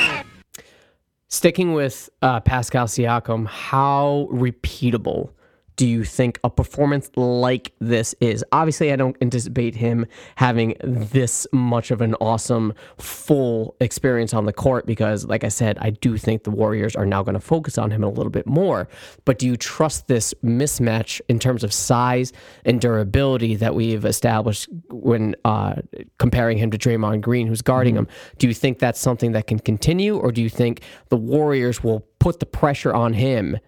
Sticking 1.33 1.73
with 1.73 2.11
uh, 2.21 2.41
Pascal 2.41 2.87
Siakam, 2.87 3.47
how 3.47 4.29
repeatable 4.31 5.31
do 5.77 5.87
you 5.87 6.05
think 6.05 6.39
a 6.45 6.51
performance 6.51 7.11
like 7.17 7.73
this 7.81 8.15
is? 8.21 8.45
Obviously, 8.53 8.93
I 8.93 8.97
don't 8.97 9.17
anticipate 9.21 9.75
him 9.75 10.07
having 10.37 10.75
this 10.83 11.47
much 11.53 11.91
of 11.91 12.01
an 12.01 12.15
awesome 12.17 12.75
full 12.99 13.75
experience 13.81 14.35
on 14.35 14.45
the 14.45 14.53
court 14.53 14.87
because, 14.87 15.25
like 15.27 15.45
I 15.45 15.49
said, 15.49 15.79
I 15.81 15.91
do 15.91 16.19
think 16.19 16.45
the 16.45 16.51
Warriors 16.51 16.95
are 16.95 17.07
now 17.07 17.23
going 17.23 17.35
to 17.35 17.41
focus 17.41 17.79
on 17.79 17.91
him 17.91 18.03
a 18.05 18.09
little 18.09 18.31
bit 18.31 18.47
more. 18.47 18.89
But 19.25 19.39
do 19.39 19.47
you 19.47 19.57
trust 19.57 20.09
this 20.09 20.35
mismatch 20.45 21.21
in 21.29 21.39
terms 21.39 21.65
of 21.65 21.73
size 21.73 22.33
and 22.65 22.81
durability 22.81 23.57
that 23.57 23.75
we've 23.75 24.05
established 24.05 24.69
when 24.91 25.35
uh, 25.45 25.77
comparing 26.19 26.59
him 26.59 26.71
to 26.71 26.79
Draymond 26.79 27.23
Green, 27.23 27.47
who's 27.47 27.63
guarding 27.63 27.97
him? 27.97 28.09
Do 28.39 28.47
you 28.47 28.55
think 28.55 28.79
that's 28.79 29.01
something 29.01 29.33
that 29.33 29.47
can 29.47 29.59
continue, 29.59 30.17
or 30.19 30.33
do 30.33 30.43
you 30.43 30.51
think 30.51 30.83
the 31.09 31.17
Warriors 31.17 31.83
will 31.83 32.01
put 32.19 32.41
the 32.41 32.47
pressure 32.47 32.93
on 32.93 33.15
him? 33.15 33.59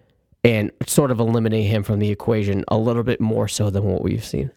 And 0.45 0.71
sort 0.87 1.11
of 1.11 1.19
eliminate 1.19 1.65
him 1.65 1.83
from 1.83 1.99
the 1.99 2.11
equation 2.11 2.63
a 2.67 2.77
little 2.77 3.03
bit 3.03 3.19
more 3.19 3.47
so 3.47 3.69
than 3.69 3.83
what 3.83 4.03
we've 4.03 4.23
seen. 4.23 4.51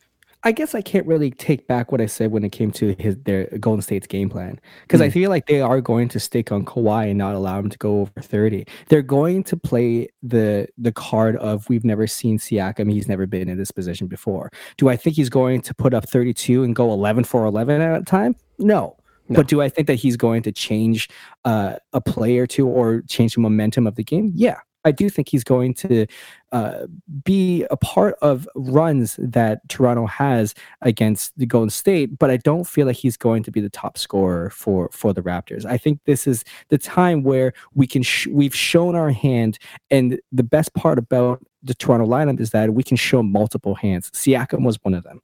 I 0.45 0.53
guess 0.53 0.73
I 0.73 0.83
can't 0.83 1.05
really 1.05 1.33
take 1.33 1.67
back 1.67 1.91
what 1.91 2.01
I 2.01 2.07
said 2.07 2.31
when 2.31 2.45
it 2.45 2.51
came 2.51 2.71
to 2.73 2.95
his 3.01 3.17
their 3.25 3.47
Golden 3.59 3.83
State's 3.83 4.07
game 4.07 4.29
plan 4.31 4.61
because 4.83 5.01
Hmm. 5.01 5.07
I 5.07 5.11
feel 5.11 5.31
like 5.31 5.47
they 5.47 5.61
are 5.61 5.81
going 5.81 6.09
to 6.11 6.21
stick 6.21 6.53
on 6.53 6.65
Kawhi 6.65 7.09
and 7.09 7.19
not 7.19 7.35
allow 7.35 7.59
him 7.59 7.69
to 7.71 7.79
go 7.79 8.03
over 8.03 8.21
thirty. 8.21 8.65
They're 8.89 9.03
going 9.03 9.43
to 9.45 9.57
play 9.57 10.09
the 10.23 10.69
the 10.79 10.93
card 10.93 11.35
of 11.39 11.69
we've 11.69 11.85
never 11.85 12.07
seen 12.07 12.39
Siakam. 12.39 12.93
He's 12.93 13.09
never 13.09 13.27
been 13.27 13.49
in 13.49 13.59
this 13.59 13.73
position 13.73 14.07
before. 14.07 14.53
Do 14.77 14.89
I 14.89 14.97
think 14.97 15.17
he's 15.17 15.29
going 15.29 15.61
to 15.63 15.75
put 15.75 15.93
up 15.93 16.09
thirty 16.09 16.33
two 16.33 16.63
and 16.63 16.77
go 16.77 16.93
eleven 16.93 17.25
for 17.25 17.45
eleven 17.45 17.81
at 17.81 18.01
a 18.01 18.05
time? 18.05 18.37
No. 18.59 18.97
But 19.31 19.47
do 19.49 19.61
I 19.61 19.69
think 19.69 19.89
that 19.89 19.97
he's 19.97 20.17
going 20.17 20.43
to 20.45 20.53
change 20.53 21.11
uh, 21.45 21.75
a 21.93 22.01
play 22.01 22.39
or 22.39 22.47
two 22.47 22.67
or 22.67 23.03
change 23.09 23.35
the 23.35 23.41
momentum 23.41 23.87
of 23.87 23.97
the 23.97 24.03
game? 24.05 24.33
Yeah, 24.35 24.57
I 24.89 24.93
do 24.93 25.11
think 25.11 25.29
he's 25.29 25.45
going 25.45 25.75
to 25.75 26.07
uh, 26.51 26.87
be 27.23 27.65
a 27.71 27.77
part 27.77 28.17
of 28.23 28.49
runs 28.55 29.17
that 29.19 29.69
Toronto 29.69 30.07
has 30.07 30.55
against 30.81 31.37
the 31.39 31.47
Golden 31.47 31.71
State, 31.71 32.19
but 32.19 32.31
I 32.31 32.39
don't 32.39 32.65
feel 32.65 32.87
like 32.87 32.97
he's 32.97 33.17
going 33.17 33.43
to 33.43 33.51
be 33.51 33.61
the 33.61 33.69
top 33.69 33.99
scorer 33.99 34.49
for 34.51 34.89
for 34.93 35.13
the 35.13 35.23
Raptors. 35.23 35.67
I 35.67 35.77
think 35.77 36.01
this 36.07 36.27
is 36.27 36.45
the 36.69 36.79
time 36.79 37.23
where 37.23 37.53
we 37.75 37.87
can 37.87 38.03
sh- 38.03 38.29
we've 38.29 38.55
shown 38.55 38.95
our 38.95 39.11
hand, 39.11 39.59
and 39.91 40.19
the 40.33 40.43
best 40.43 40.73
part 40.75 40.99
about 40.99 41.45
the 41.63 41.75
Toronto 41.75 42.07
lineup 42.07 42.41
is 42.41 42.51
that 42.51 42.73
we 42.73 42.83
can 42.83 42.97
show 42.97 43.23
multiple 43.23 43.75
hands. 43.75 44.11
Siakam 44.13 44.65
was 44.65 44.79
one 44.83 44.95
of 44.95 45.05
them. 45.05 45.21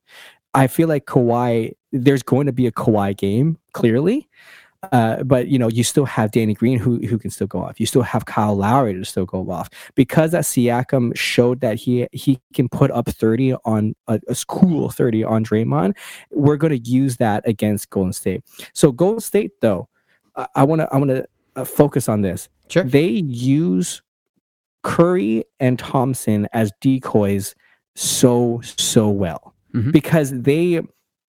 I 0.53 0.67
feel 0.69 0.89
like 0.89 1.07
Kawhi, 1.07 1.73
there's 1.91 2.23
going 2.23 2.47
to 2.47 2.53
be 2.53 2.67
a 2.67 2.73
Kawhi 2.73 3.17
game, 3.17 3.59
clearly. 3.73 4.29
Uh, 4.93 5.23
but 5.25 5.49
you 5.49 5.59
know, 5.59 5.69
you 5.69 5.85
still 5.85 6.05
have 6.05 6.31
Danny 6.31 6.55
Green 6.55 6.79
who 6.79 6.99
who 7.07 7.19
can 7.19 7.31
still 7.31 7.47
go 7.47 7.63
off. 7.63 7.79
You 7.81 7.87
still 7.87 8.03
have 8.03 8.25
Kyle 8.27 8.55
Lowry 8.57 8.95
to 8.95 9.05
still 9.05 9.27
go 9.27 9.51
off 9.51 9.69
because 9.95 10.33
that 10.33 10.45
Siakam 10.45 11.17
showed 11.17 11.61
that 11.61 11.77
he 11.77 12.07
he 12.13 12.41
can 12.55 12.69
put 12.69 12.91
up 12.91 13.09
30 13.09 13.55
on 13.65 13.95
a, 14.09 14.21
a 14.29 14.37
cool 14.49 14.91
30 14.91 15.25
on 15.25 15.45
Draymond. 15.45 15.97
We're 16.31 16.57
going 16.57 16.73
to 16.83 16.91
use 16.91 17.17
that 17.19 17.47
against 17.49 17.91
Golden 17.91 18.13
State. 18.13 18.43
So 18.73 18.93
Golden 18.93 19.21
State 19.21 19.53
though, 19.61 19.89
I 20.55 20.65
want 20.65 20.81
to 20.81 20.89
I 20.93 20.97
want 20.99 21.11
to 21.11 21.27
uh, 21.57 21.65
focus 21.65 22.09
on 22.09 22.23
this. 22.23 22.49
Sure. 22.69 22.85
They 22.85 23.07
use 23.09 24.03
Curry 24.83 25.45
and 25.61 25.79
Thompson 25.79 26.49
as 26.53 26.73
decoys 26.81 27.55
so 27.95 28.61
so 28.63 29.09
well 29.09 29.55
Mhm. 29.75 29.93
because 29.93 30.31
they 30.33 30.81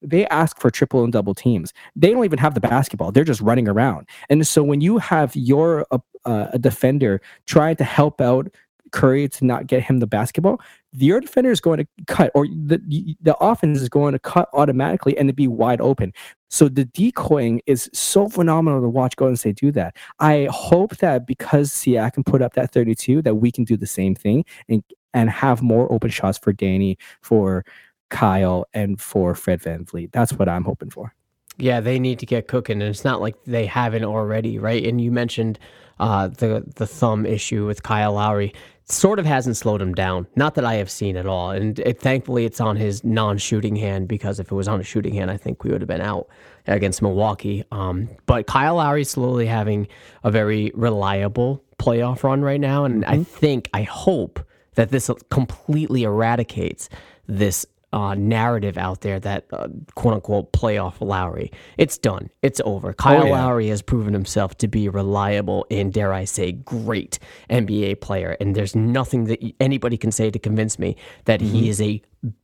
they 0.02 0.26
ask 0.28 0.60
for 0.60 0.70
triple 0.70 1.04
and 1.04 1.14
double 1.14 1.34
teams. 1.34 1.74
They 1.96 2.12
don't 2.12 2.26
even 2.26 2.39
have 2.39 2.54
the 2.54 2.62
basketball. 2.62 3.12
They're 3.12 3.24
just 3.24 3.41
running 3.41 3.68
around. 3.68 4.08
And 4.30 4.46
so 4.46 4.64
when 4.64 4.82
you 4.82 4.98
have 4.98 5.36
your 5.36 5.86
uh, 5.91 6.00
uh, 6.26 6.48
a 6.54 6.60
defender 6.60 7.22
trying 7.46 7.76
to 7.78 7.84
help 7.84 8.22
out 8.22 8.48
Curry 8.91 9.28
to 9.28 9.46
not 9.46 9.68
get 9.68 9.84
him 9.84 10.00
the 10.00 10.08
basketball, 10.08 10.62
your 10.93 11.20
defender 11.20 11.52
is 11.52 11.60
going 11.60 11.80
to 11.80 11.88
cut, 12.08 12.32
or 12.34 12.48
the 12.48 12.80
the 13.22 13.36
offense 13.38 13.82
is 13.82 13.89
going 13.89 14.14
to 14.14 14.20
cut 14.20 14.48
automatically 14.54 15.18
and 15.18 15.28
to 15.28 15.34
be 15.34 15.48
wide 15.48 15.82
open. 15.82 16.14
So 16.50 16.70
the 16.70 16.86
decoying 16.86 17.62
is 17.66 17.89
so 17.93 18.30
phenomenal 18.30 18.82
to 18.82 18.88
watch 18.88 19.16
Golden 19.18 19.36
State 19.36 19.58
do 19.58 19.72
that. 19.74 19.98
I 20.20 20.48
hope 20.52 20.98
that 20.98 21.28
because 21.28 21.72
Siakam 21.72 22.26
put 22.26 22.41
up 22.41 22.54
that 22.54 22.72
32, 22.72 23.22
that 23.24 23.36
we 23.36 23.52
can 23.52 23.66
do 23.66 23.76
the 23.76 23.88
same 23.88 24.16
thing 24.16 24.46
and 24.70 24.84
and 25.14 25.30
have 25.30 25.62
more 25.62 25.91
open 25.91 26.10
shots 26.10 26.38
for 26.38 26.54
Danny, 26.54 26.98
for 27.22 27.66
Kyle, 28.10 28.66
and 28.74 28.99
for 29.01 29.36
Fred 29.36 29.62
VanVleet. 29.62 30.12
That's 30.12 30.34
what 30.34 30.47
I'm 30.47 30.64
hoping 30.64 30.89
for. 30.89 31.14
Yeah, 31.58 31.80
they 31.80 31.99
need 31.99 32.20
to 32.20 32.26
get 32.26 32.47
cooking, 32.47 32.82
and 32.82 32.89
it's 32.89 33.06
not 33.06 33.22
like 33.22 33.36
they 33.45 33.66
haven't 33.66 34.03
already, 34.03 34.60
right? 34.60 34.84
And 34.86 34.99
you 34.99 35.12
mentioned 35.12 35.58
uh, 35.99 36.28
the 36.28 36.64
the 36.76 36.86
thumb 36.86 37.26
issue 37.26 37.66
with 37.66 37.84
Kyle 37.84 38.14
Lowry. 38.14 38.53
Sort 38.88 39.18
of 39.18 39.26
hasn't 39.26 39.58
slowed 39.58 39.82
him 39.82 39.95
down. 39.95 40.28
Not 40.36 40.53
that 40.56 40.66
I 40.66 40.76
have 40.76 40.91
seen 40.91 41.18
at 41.18 41.26
all, 41.26 41.49
and 41.51 41.80
it, 41.80 41.99
thankfully 41.99 42.45
it's 42.45 42.62
on 42.62 42.76
his 42.76 43.03
non-shooting 43.03 43.76
hand 43.76 44.08
because 44.08 44.39
if 44.39 44.51
it 44.51 44.56
was 44.56 44.68
on 44.68 44.80
a 44.80 44.84
shooting 44.84 45.16
hand, 45.16 45.32
I 45.32 45.38
think 45.38 45.64
we 45.64 45.72
would 45.72 45.82
have 45.82 45.88
been 45.88 46.01
out 46.01 46.28
against 46.68 47.01
Milwaukee. 47.01 47.64
Um, 47.72 48.10
but 48.28 48.45
Kyle 48.45 48.76
Lowry's 48.76 49.10
slowly 49.10 49.47
having 49.47 49.88
a 50.24 50.30
very 50.30 50.72
reliable 50.76 51.64
playoff 51.80 52.22
run 52.24 52.41
right 52.43 52.60
now, 52.60 52.86
and 52.86 53.03
I 53.06 53.24
think, 53.24 53.70
I 53.74 53.84
hope 53.84 54.39
that 54.76 54.89
this 54.89 55.10
completely 55.32 56.03
eradicates 56.03 56.89
this 57.28 57.66
uh, 57.96 58.14
narrative 58.14 58.78
out 58.78 59.00
there 59.02 59.22
that 59.22 59.46
uh, 59.54 59.70
quote 59.96 60.16
unquote 60.16 60.52
playoff 60.52 60.96
Lowry. 61.00 61.50
It's 61.78 61.98
done. 61.98 62.30
It's 62.41 62.60
over. 62.66 62.91
Kyle 62.93 63.26
yeah. 63.26 63.32
Lowry 63.32 63.70
has 63.70 63.82
proven 63.82 64.14
himself 64.14 64.58
to 64.58 64.68
be 64.68 64.88
a 64.88 64.91
reliable 64.91 65.66
and 65.72 65.93
dare 65.93 66.12
I 66.14 66.26
say 66.26 66.52
great 66.52 67.20
NBA 67.50 68.02
player. 68.02 68.36
And 68.41 68.54
there's 68.54 68.76
nothing 68.76 69.24
that 69.26 69.41
anybody 69.62 69.96
can 69.96 70.12
say 70.12 70.30
to 70.30 70.38
convince 70.38 70.78
me 70.78 70.98
that 71.24 71.39
he 71.39 71.70
is 71.70 71.80
a 71.82 72.02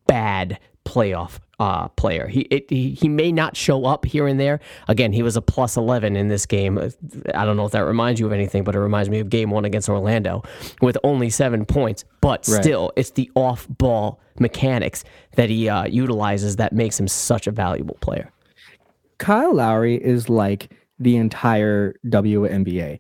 bad 0.07 0.57
playoff 0.85 1.39
uh, 1.59 1.89
player. 1.89 2.27
He, 2.27 2.41
it, 2.41 2.69
he 2.69 2.91
he 2.93 3.07
may 3.09 3.31
not 3.31 3.55
show 3.57 3.85
up 3.85 4.05
here 4.05 4.27
and 4.27 4.39
there. 4.39 4.61
Again, 4.87 5.11
he 5.11 5.21
was 5.21 5.35
a 5.35 5.41
plus 5.41 5.75
11 5.77 6.15
in 6.15 6.27
this 6.29 6.45
game. 6.45 6.79
I 7.35 7.45
don't 7.45 7.57
know 7.57 7.65
if 7.65 7.73
that 7.73 7.81
reminds 7.85 8.19
you 8.19 8.25
of 8.25 8.31
anything, 8.31 8.63
but 8.63 8.73
it 8.73 8.79
reminds 8.79 9.09
me 9.09 9.19
of 9.19 9.29
game 9.29 9.51
one 9.51 9.65
against 9.65 9.89
Orlando 9.89 10.43
with 10.81 10.97
only 11.03 11.29
seven 11.29 11.65
points. 11.65 12.05
But 12.21 12.47
Right. 12.47 12.63
still, 12.63 12.91
it's 12.95 13.11
the 13.11 13.29
off 13.35 13.67
ball 13.69 14.19
mechanics 14.41 15.03
that 15.35 15.49
he 15.49 15.69
uh, 15.69 15.85
utilizes 15.85 16.57
that 16.57 16.73
makes 16.73 16.99
him 16.99 17.07
such 17.07 17.47
a 17.47 17.51
valuable 17.51 17.97
player. 18.01 18.29
Kyle 19.19 19.53
Lowry 19.55 20.03
is 20.03 20.27
like 20.29 20.71
the 20.99 21.15
entire 21.15 21.95
WNBA. 22.07 22.99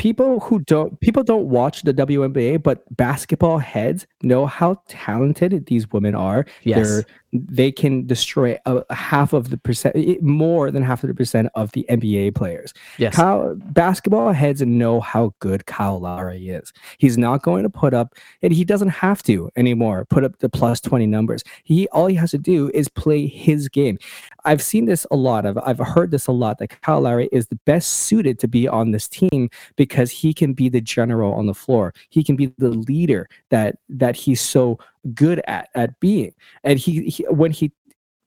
people 0.00 0.40
who 0.40 0.60
don't 0.60 0.98
people 1.00 1.22
don't 1.22 1.48
watch 1.50 1.82
the 1.82 1.92
WNBA, 1.92 2.62
but 2.62 2.84
basketball 2.96 3.58
heads 3.58 4.06
know 4.22 4.46
how 4.46 4.82
talented 4.88 5.66
these 5.66 5.90
women 5.92 6.14
are. 6.14 6.46
Yes. 6.64 6.88
They're 6.88 7.04
they 7.32 7.70
can 7.70 8.06
destroy 8.06 8.58
a, 8.66 8.82
a 8.88 8.94
half 8.94 9.32
of 9.32 9.50
the 9.50 9.58
percent, 9.58 10.22
more 10.22 10.70
than 10.70 10.82
half 10.82 11.04
of 11.04 11.08
the 11.08 11.14
percent 11.14 11.48
of 11.54 11.70
the 11.72 11.86
NBA 11.88 12.34
players. 12.34 12.72
Yes. 12.98 13.14
Kyle, 13.14 13.54
basketball 13.56 14.32
heads 14.32 14.62
know 14.62 15.00
how 15.00 15.32
good 15.38 15.66
Kyle 15.66 16.00
Lowry 16.00 16.48
is. 16.48 16.72
He's 16.98 17.16
not 17.16 17.42
going 17.42 17.62
to 17.62 17.70
put 17.70 17.94
up, 17.94 18.14
and 18.42 18.52
he 18.52 18.64
doesn't 18.64 18.88
have 18.88 19.22
to 19.24 19.50
anymore. 19.56 20.04
Put 20.06 20.24
up 20.24 20.38
the 20.38 20.48
plus 20.48 20.80
twenty 20.80 21.06
numbers. 21.06 21.44
He 21.64 21.88
all 21.88 22.06
he 22.06 22.16
has 22.16 22.32
to 22.32 22.38
do 22.38 22.70
is 22.74 22.88
play 22.88 23.26
his 23.26 23.68
game. 23.68 23.98
I've 24.44 24.62
seen 24.62 24.86
this 24.86 25.06
a 25.10 25.16
lot. 25.16 25.46
I've 25.46 25.58
I've 25.58 25.78
heard 25.78 26.10
this 26.10 26.26
a 26.26 26.32
lot. 26.32 26.58
That 26.58 26.80
Kyle 26.82 27.00
Lowry 27.00 27.28
is 27.32 27.46
the 27.46 27.58
best 27.64 27.90
suited 27.90 28.38
to 28.40 28.48
be 28.48 28.66
on 28.66 28.90
this 28.90 29.06
team 29.08 29.50
because 29.76 30.10
he 30.10 30.34
can 30.34 30.52
be 30.52 30.68
the 30.68 30.80
general 30.80 31.32
on 31.34 31.46
the 31.46 31.54
floor. 31.54 31.94
He 32.08 32.24
can 32.24 32.36
be 32.36 32.46
the 32.58 32.70
leader 32.70 33.28
that 33.50 33.76
that 33.88 34.16
he's 34.16 34.40
so 34.40 34.78
good 35.14 35.40
at 35.46 35.68
at 35.74 35.98
being. 36.00 36.32
And 36.64 36.78
he, 36.78 37.08
he 37.08 37.24
when 37.28 37.52
he 37.52 37.72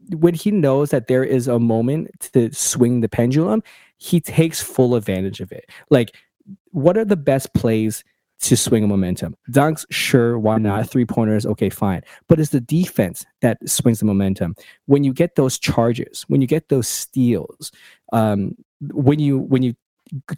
when 0.09 0.33
he 0.33 0.51
knows 0.51 0.89
that 0.89 1.07
there 1.07 1.23
is 1.23 1.47
a 1.47 1.59
moment 1.59 2.29
to 2.33 2.51
swing 2.53 3.01
the 3.01 3.09
pendulum, 3.09 3.63
he 3.97 4.19
takes 4.19 4.61
full 4.61 4.95
advantage 4.95 5.39
of 5.39 5.51
it. 5.51 5.69
Like, 5.89 6.15
what 6.71 6.97
are 6.97 7.05
the 7.05 7.15
best 7.15 7.53
plays 7.53 8.03
to 8.41 8.57
swing 8.57 8.83
a 8.83 8.87
momentum? 8.87 9.35
Dunks, 9.49 9.85
sure, 9.89 10.37
why 10.37 10.57
not? 10.57 10.89
Three 10.89 11.05
pointers, 11.05 11.45
okay, 11.45 11.69
fine. 11.69 12.01
But 12.27 12.39
it's 12.39 12.49
the 12.49 12.59
defense 12.59 13.25
that 13.41 13.57
swings 13.69 13.99
the 13.99 14.05
momentum. 14.05 14.55
When 14.87 15.03
you 15.03 15.13
get 15.13 15.35
those 15.35 15.57
charges, 15.57 16.23
when 16.27 16.41
you 16.41 16.47
get 16.47 16.67
those 16.69 16.87
steals, 16.87 17.71
um, 18.11 18.55
when 18.91 19.19
you 19.19 19.39
when 19.39 19.63
you 19.63 19.75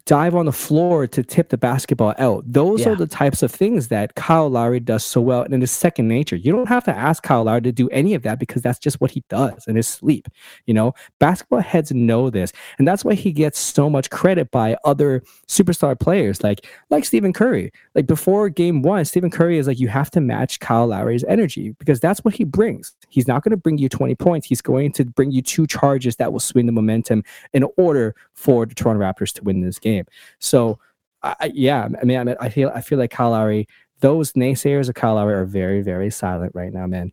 dive 0.06 0.34
on 0.34 0.46
the 0.46 0.52
floor 0.52 1.06
to 1.06 1.22
tip 1.22 1.48
the 1.50 1.58
basketball 1.58 2.14
out. 2.18 2.44
Those 2.50 2.82
Yeah. 2.82 2.90
are 2.90 2.96
the 2.96 3.06
types 3.06 3.42
of 3.42 3.50
things 3.50 3.88
that 3.88 4.14
Kyle 4.14 4.48
Lowry 4.48 4.80
does 4.80 5.04
so 5.04 5.20
well, 5.20 5.42
and 5.42 5.62
it's 5.62 5.72
second 5.72 6.08
nature. 6.08 6.36
You 6.36 6.52
don't 6.52 6.68
have 6.68 6.84
to 6.84 6.96
ask 6.96 7.22
Kyle 7.22 7.44
Lowry 7.44 7.60
to 7.62 7.72
do 7.72 7.88
any 7.90 8.14
of 8.14 8.22
that 8.22 8.38
because 8.38 8.62
that's 8.62 8.78
just 8.78 9.00
what 9.00 9.10
he 9.10 9.22
does 9.28 9.66
in 9.66 9.76
his 9.76 9.86
sleep. 9.88 10.28
You 10.66 10.74
know, 10.74 10.94
basketball 11.18 11.60
heads 11.60 11.92
know 11.92 12.30
this, 12.30 12.52
and 12.78 12.86
that's 12.88 13.04
why 13.04 13.14
he 13.14 13.32
gets 13.32 13.58
so 13.58 13.90
much 13.90 14.08
credit 14.10 14.50
by 14.50 14.76
other 14.84 15.22
superstar 15.48 15.98
players 15.98 16.42
like 16.42 16.66
like 16.90 17.04
Stephen 17.04 17.32
Curry. 17.32 17.72
Like 17.94 18.06
before 18.06 18.48
Game 18.48 18.82
One, 18.82 19.04
Stephen 19.04 19.30
Curry 19.30 19.58
is 19.58 19.66
like, 19.66 19.80
you 19.80 19.88
have 19.88 20.10
to 20.12 20.20
match 20.20 20.60
Kyle 20.60 20.86
Lowry's 20.86 21.24
energy 21.24 21.74
because 21.78 22.00
that's 22.00 22.24
what 22.24 22.34
he 22.34 22.44
brings. 22.44 22.94
He's 23.08 23.26
not 23.28 23.42
going 23.42 23.50
to 23.50 23.56
bring 23.56 23.78
you 23.78 23.88
20 23.88 24.14
points. 24.14 24.46
He's 24.46 24.62
going 24.62 24.92
to 24.92 25.04
bring 25.04 25.30
you 25.32 25.42
two 25.42 25.66
charges 25.66 26.16
that 26.16 26.32
will 26.32 26.40
swing 26.40 26.66
the 26.66 26.72
momentum 26.72 27.22
in 27.52 27.64
order 27.76 28.14
for 28.36 28.66
the 28.66 28.74
Toronto 28.74 29.02
Raptors 29.02 29.32
to 29.34 29.42
win 29.42 29.60
this 29.60 29.78
game. 29.78 30.04
So, 30.38 30.78
I, 31.22 31.50
yeah, 31.52 31.88
I 32.00 32.04
mean, 32.04 32.18
I, 32.18 32.24
mean, 32.24 32.36
I 32.40 32.48
feel 32.48 32.70
I 32.74 32.80
feel 32.80 32.98
like 32.98 33.10
Kyle 33.10 33.30
Lowry. 33.30 33.66
Those 34.00 34.32
naysayers 34.34 34.88
of 34.88 34.94
Kyle 34.94 35.14
Lowry 35.14 35.34
are 35.34 35.46
very, 35.46 35.80
very 35.80 36.10
silent 36.10 36.52
right 36.54 36.72
now, 36.72 36.86
man. 36.86 37.12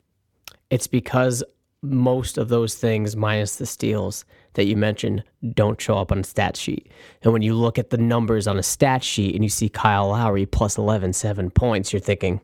It's 0.69 0.87
because 0.87 1.43
most 1.81 2.37
of 2.37 2.49
those 2.49 2.75
things, 2.75 3.15
minus 3.15 3.57
the 3.57 3.65
steals 3.65 4.25
that 4.53 4.65
you 4.65 4.75
mentioned, 4.75 5.23
don't 5.53 5.79
show 5.79 5.97
up 5.97 6.11
on 6.11 6.19
a 6.19 6.23
stat 6.23 6.57
sheet. 6.57 6.89
And 7.23 7.33
when 7.33 7.41
you 7.41 7.53
look 7.53 7.77
at 7.77 7.89
the 7.89 7.97
numbers 7.97 8.47
on 8.47 8.57
a 8.57 8.63
stat 8.63 9.03
sheet 9.03 9.35
and 9.35 9.43
you 9.43 9.49
see 9.49 9.69
Kyle 9.69 10.09
Lowry 10.09 10.45
plus 10.45 10.77
11, 10.77 11.13
seven 11.13 11.49
points, 11.49 11.91
you're 11.91 11.99
thinking, 11.99 12.41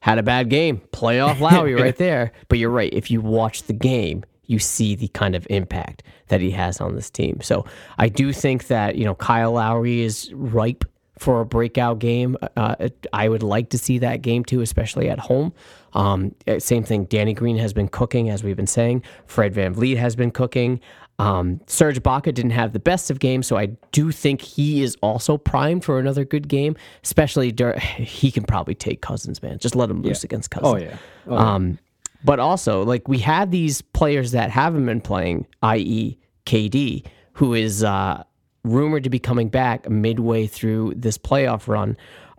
had 0.00 0.18
a 0.18 0.22
bad 0.22 0.48
game. 0.48 0.80
Playoff 0.92 1.40
Lowry 1.52 1.74
right 1.74 1.96
there. 1.96 2.32
But 2.48 2.58
you're 2.58 2.70
right. 2.70 2.92
If 2.92 3.10
you 3.10 3.20
watch 3.20 3.64
the 3.64 3.72
game, 3.72 4.24
you 4.46 4.58
see 4.58 4.94
the 4.94 5.08
kind 5.08 5.34
of 5.34 5.46
impact 5.50 6.02
that 6.28 6.40
he 6.40 6.50
has 6.50 6.80
on 6.80 6.94
this 6.94 7.10
team. 7.10 7.40
So 7.42 7.64
I 7.98 8.08
do 8.08 8.32
think 8.32 8.66
that, 8.66 8.96
you 8.96 9.04
know, 9.04 9.14
Kyle 9.14 9.52
Lowry 9.52 10.02
is 10.02 10.30
ripe 10.34 10.84
for 11.18 11.40
a 11.40 11.46
breakout 11.46 11.98
game. 11.98 12.36
Uh, 12.56 12.88
I 13.12 13.28
would 13.28 13.42
like 13.42 13.70
to 13.70 13.78
see 13.78 13.98
that 13.98 14.22
game 14.22 14.44
too, 14.44 14.60
especially 14.60 15.08
at 15.08 15.18
home. 15.18 15.52
Um, 15.94 16.34
uh, 16.46 16.58
same 16.58 16.84
thing. 16.84 17.04
Danny 17.04 17.34
Green 17.34 17.58
has 17.58 17.72
been 17.72 17.88
cooking, 17.88 18.30
as 18.30 18.42
we've 18.42 18.56
been 18.56 18.66
saying. 18.66 19.02
Fred 19.26 19.54
VanVleet 19.54 19.96
has 19.98 20.16
been 20.16 20.30
cooking. 20.30 20.80
Um, 21.18 21.60
Serge 21.66 22.02
Ibaka 22.02 22.34
didn't 22.34 22.50
have 22.52 22.72
the 22.72 22.80
best 22.80 23.10
of 23.10 23.20
games, 23.20 23.46
so 23.46 23.56
I 23.56 23.66
do 23.92 24.10
think 24.10 24.40
he 24.40 24.82
is 24.82 24.96
also 25.02 25.36
primed 25.36 25.84
for 25.84 26.00
another 26.00 26.24
good 26.24 26.48
game. 26.48 26.74
Especially, 27.04 27.52
dur- 27.52 27.78
he 27.78 28.32
can 28.32 28.44
probably 28.44 28.74
take 28.74 29.02
Cousins, 29.02 29.42
man. 29.42 29.58
Just 29.58 29.76
let 29.76 29.90
him 29.90 30.02
loose 30.02 30.24
against 30.24 30.50
Cousins. 30.50 30.74
Oh 30.74 30.76
yeah. 30.76 30.96
Oh, 31.28 31.34
yeah. 31.34 31.54
Um, 31.54 31.78
but 32.24 32.38
also, 32.38 32.84
like 32.84 33.08
we 33.08 33.18
had 33.18 33.50
these 33.50 33.82
players 33.82 34.32
that 34.32 34.50
haven't 34.50 34.86
been 34.86 35.00
playing, 35.00 35.46
i.e., 35.62 36.18
KD, 36.46 37.06
who 37.34 37.54
is 37.54 37.84
uh, 37.84 38.22
rumored 38.64 39.04
to 39.04 39.10
be 39.10 39.18
coming 39.18 39.48
back 39.48 39.88
midway 39.88 40.46
through 40.46 40.94
this 40.96 41.18
playoff 41.18 41.68
run. 41.68 41.96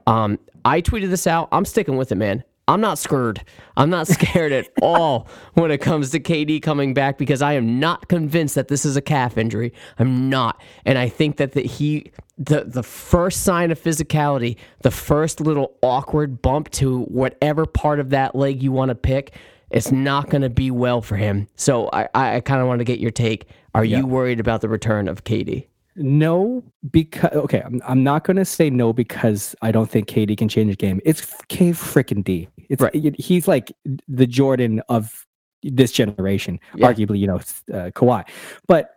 Um, 0.07 0.39
I 0.65 0.81
tweeted 0.81 1.09
this 1.09 1.27
out. 1.27 1.49
I'm 1.51 1.65
sticking 1.65 1.97
with 1.97 2.11
it, 2.11 2.15
man. 2.15 2.43
I'm 2.67 2.79
not 2.79 2.97
scared. 2.97 3.43
I'm 3.75 3.89
not 3.89 4.07
scared 4.07 4.51
at 4.53 4.69
all 4.81 5.27
when 5.53 5.69
it 5.71 5.79
comes 5.79 6.11
to 6.11 6.19
KD 6.19 6.61
coming 6.61 6.93
back 6.93 7.17
because 7.17 7.41
I 7.41 7.53
am 7.53 7.79
not 7.79 8.07
convinced 8.07 8.55
that 8.55 8.69
this 8.69 8.85
is 8.85 8.95
a 8.95 9.01
calf 9.01 9.37
injury. 9.37 9.73
I'm 9.99 10.29
not, 10.29 10.61
and 10.85 10.97
I 10.97 11.09
think 11.09 11.37
that 11.37 11.51
the, 11.53 11.61
he 11.61 12.11
the 12.37 12.63
the 12.63 12.83
first 12.83 13.43
sign 13.43 13.71
of 13.71 13.81
physicality, 13.81 14.55
the 14.81 14.91
first 14.91 15.41
little 15.41 15.75
awkward 15.81 16.41
bump 16.41 16.69
to 16.71 17.01
whatever 17.03 17.65
part 17.65 17.99
of 17.99 18.11
that 18.11 18.33
leg 18.33 18.63
you 18.63 18.71
want 18.71 18.89
to 18.89 18.95
pick, 18.95 19.35
it's 19.73 19.91
not 19.91 20.29
going 20.29 20.41
to 20.43 20.49
be 20.49 20.71
well 20.71 21.01
for 21.01 21.17
him. 21.17 21.47
So 21.55 21.89
I 21.91 22.07
I, 22.13 22.39
kind 22.41 22.61
of 22.61 22.67
want 22.67 22.79
to 22.79 22.85
get 22.85 22.99
your 22.99 23.11
take. 23.11 23.47
Are 23.73 23.83
you 23.83 24.05
worried 24.05 24.39
about 24.39 24.61
the 24.61 24.69
return 24.69 25.07
of 25.07 25.23
KD? 25.23 25.67
No, 25.95 26.63
because 26.91 27.31
okay, 27.33 27.61
I'm, 27.63 27.81
I'm 27.87 28.03
not 28.03 28.23
gonna 28.23 28.45
say 28.45 28.69
no 28.69 28.93
because 28.93 29.55
I 29.61 29.71
don't 29.71 29.89
think 29.89 30.07
KD 30.07 30.35
can 30.37 30.49
change 30.49 30.71
the 30.71 30.75
game. 30.75 30.99
It's 31.05 31.21
K 31.49 31.69
freaking 31.71 32.23
D. 32.23 32.47
It's 32.69 32.81
Right. 32.81 33.15
he's 33.19 33.47
like 33.47 33.71
the 34.07 34.25
Jordan 34.25 34.81
of 34.89 35.27
this 35.61 35.91
generation, 35.91 36.59
Yeah. 36.75 36.91
arguably. 36.91 37.19
You 37.19 37.27
know, 37.27 37.35
uh, 37.35 37.91
Kawhi. 37.91 38.27
But 38.67 38.91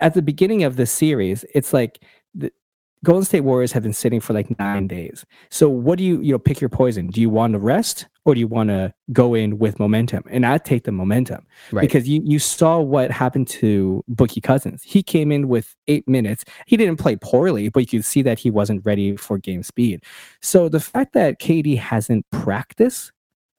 at 0.00 0.14
the 0.14 0.22
beginning 0.22 0.64
of 0.64 0.76
the 0.76 0.86
series, 0.86 1.44
it's 1.54 1.72
like 1.74 2.02
the 2.34 2.50
Golden 3.04 3.24
State 3.24 3.40
Warriors 3.42 3.72
have 3.72 3.82
been 3.82 3.92
sitting 3.92 4.20
for 4.20 4.32
like 4.32 4.58
nine 4.58 4.86
days. 4.86 5.26
So 5.50 5.68
what 5.68 5.98
do 5.98 6.04
you 6.04 6.20
you 6.22 6.32
know 6.32 6.38
pick 6.38 6.60
your 6.60 6.70
poison? 6.70 7.08
Do 7.08 7.20
you 7.20 7.28
want 7.30 7.52
to 7.52 7.58
rest 7.58 8.06
or 8.24 8.34
do 8.34 8.40
you 8.40 8.46
want 8.46 8.68
to 8.68 8.92
go 9.12 9.34
in 9.34 9.58
with 9.58 9.78
momentum? 9.80 10.22
And 10.30 10.44
I 10.44 10.58
take 10.58 10.84
the 10.84 10.92
momentum 10.92 11.46
Right. 11.72 11.80
because 11.80 12.08
you 12.08 12.20
you 12.24 12.38
saw 12.38 12.78
what 12.78 13.10
happened 13.10 13.48
to 13.48 14.04
Boogie 14.10 14.42
Cousins. 14.42 14.82
He 14.82 15.02
came 15.02 15.32
in 15.32 15.48
with 15.48 15.74
eight 15.88 16.06
minutes. 16.08 16.44
He 16.66 16.76
didn't 16.76 16.96
play 16.98 17.16
poorly, 17.16 17.68
but 17.70 17.80
you 17.80 17.86
could 17.98 18.04
see 18.04 18.22
that 18.22 18.38
he 18.38 18.50
wasn't 18.50 18.84
ready 18.84 19.16
for 19.16 19.38
game 19.38 19.62
speed. 19.62 20.02
So 20.42 20.68
the 20.68 20.80
fact 20.80 21.12
that 21.14 21.40
KD 21.40 21.78
hasn't 21.78 22.26
practiced 22.30 23.12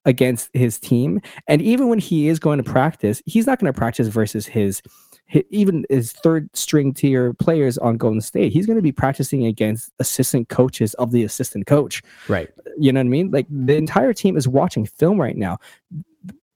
against 0.05 0.49
his 0.53 0.79
team, 0.79 1.21
and 1.47 1.61
even 1.61 1.87
when 1.87 1.99
he 1.99 2.27
is 2.27 2.39
going 2.39 2.57
to 2.57 2.63
practice, 2.63 3.21
he's 3.25 3.45
not 3.45 3.59
going 3.59 3.71
to 3.71 3.77
practice 3.77 4.07
versus 4.07 4.47
his, 4.47 4.81
hi- 4.85 5.10
even 5.49 5.85
his 5.89 6.11
third 6.11 6.49
string 6.53 6.93
tier 6.93 7.33
players 7.33 7.77
on 7.77 7.97
Golden 7.97 8.21
State. 8.21 8.53
He's 8.53 8.65
going 8.65 8.77
to 8.77 8.81
be 8.81 8.91
practicing 8.91 9.45
against 9.45 9.91
assistant 9.99 10.49
coaches 10.49 10.93
of 10.95 11.11
the 11.11 11.23
assistant 11.23 11.67
coach. 11.67 12.01
right. 12.27 12.49
You 12.77 12.91
know 12.91 12.99
what 12.99 13.05
I 13.05 13.09
mean? 13.09 13.31
Like 13.31 13.47
the 13.49 13.75
entire 13.75 14.13
team 14.13 14.37
is 14.37 14.47
watching 14.47 14.85
film 14.85 15.19
right 15.19 15.37
now. 15.37 15.57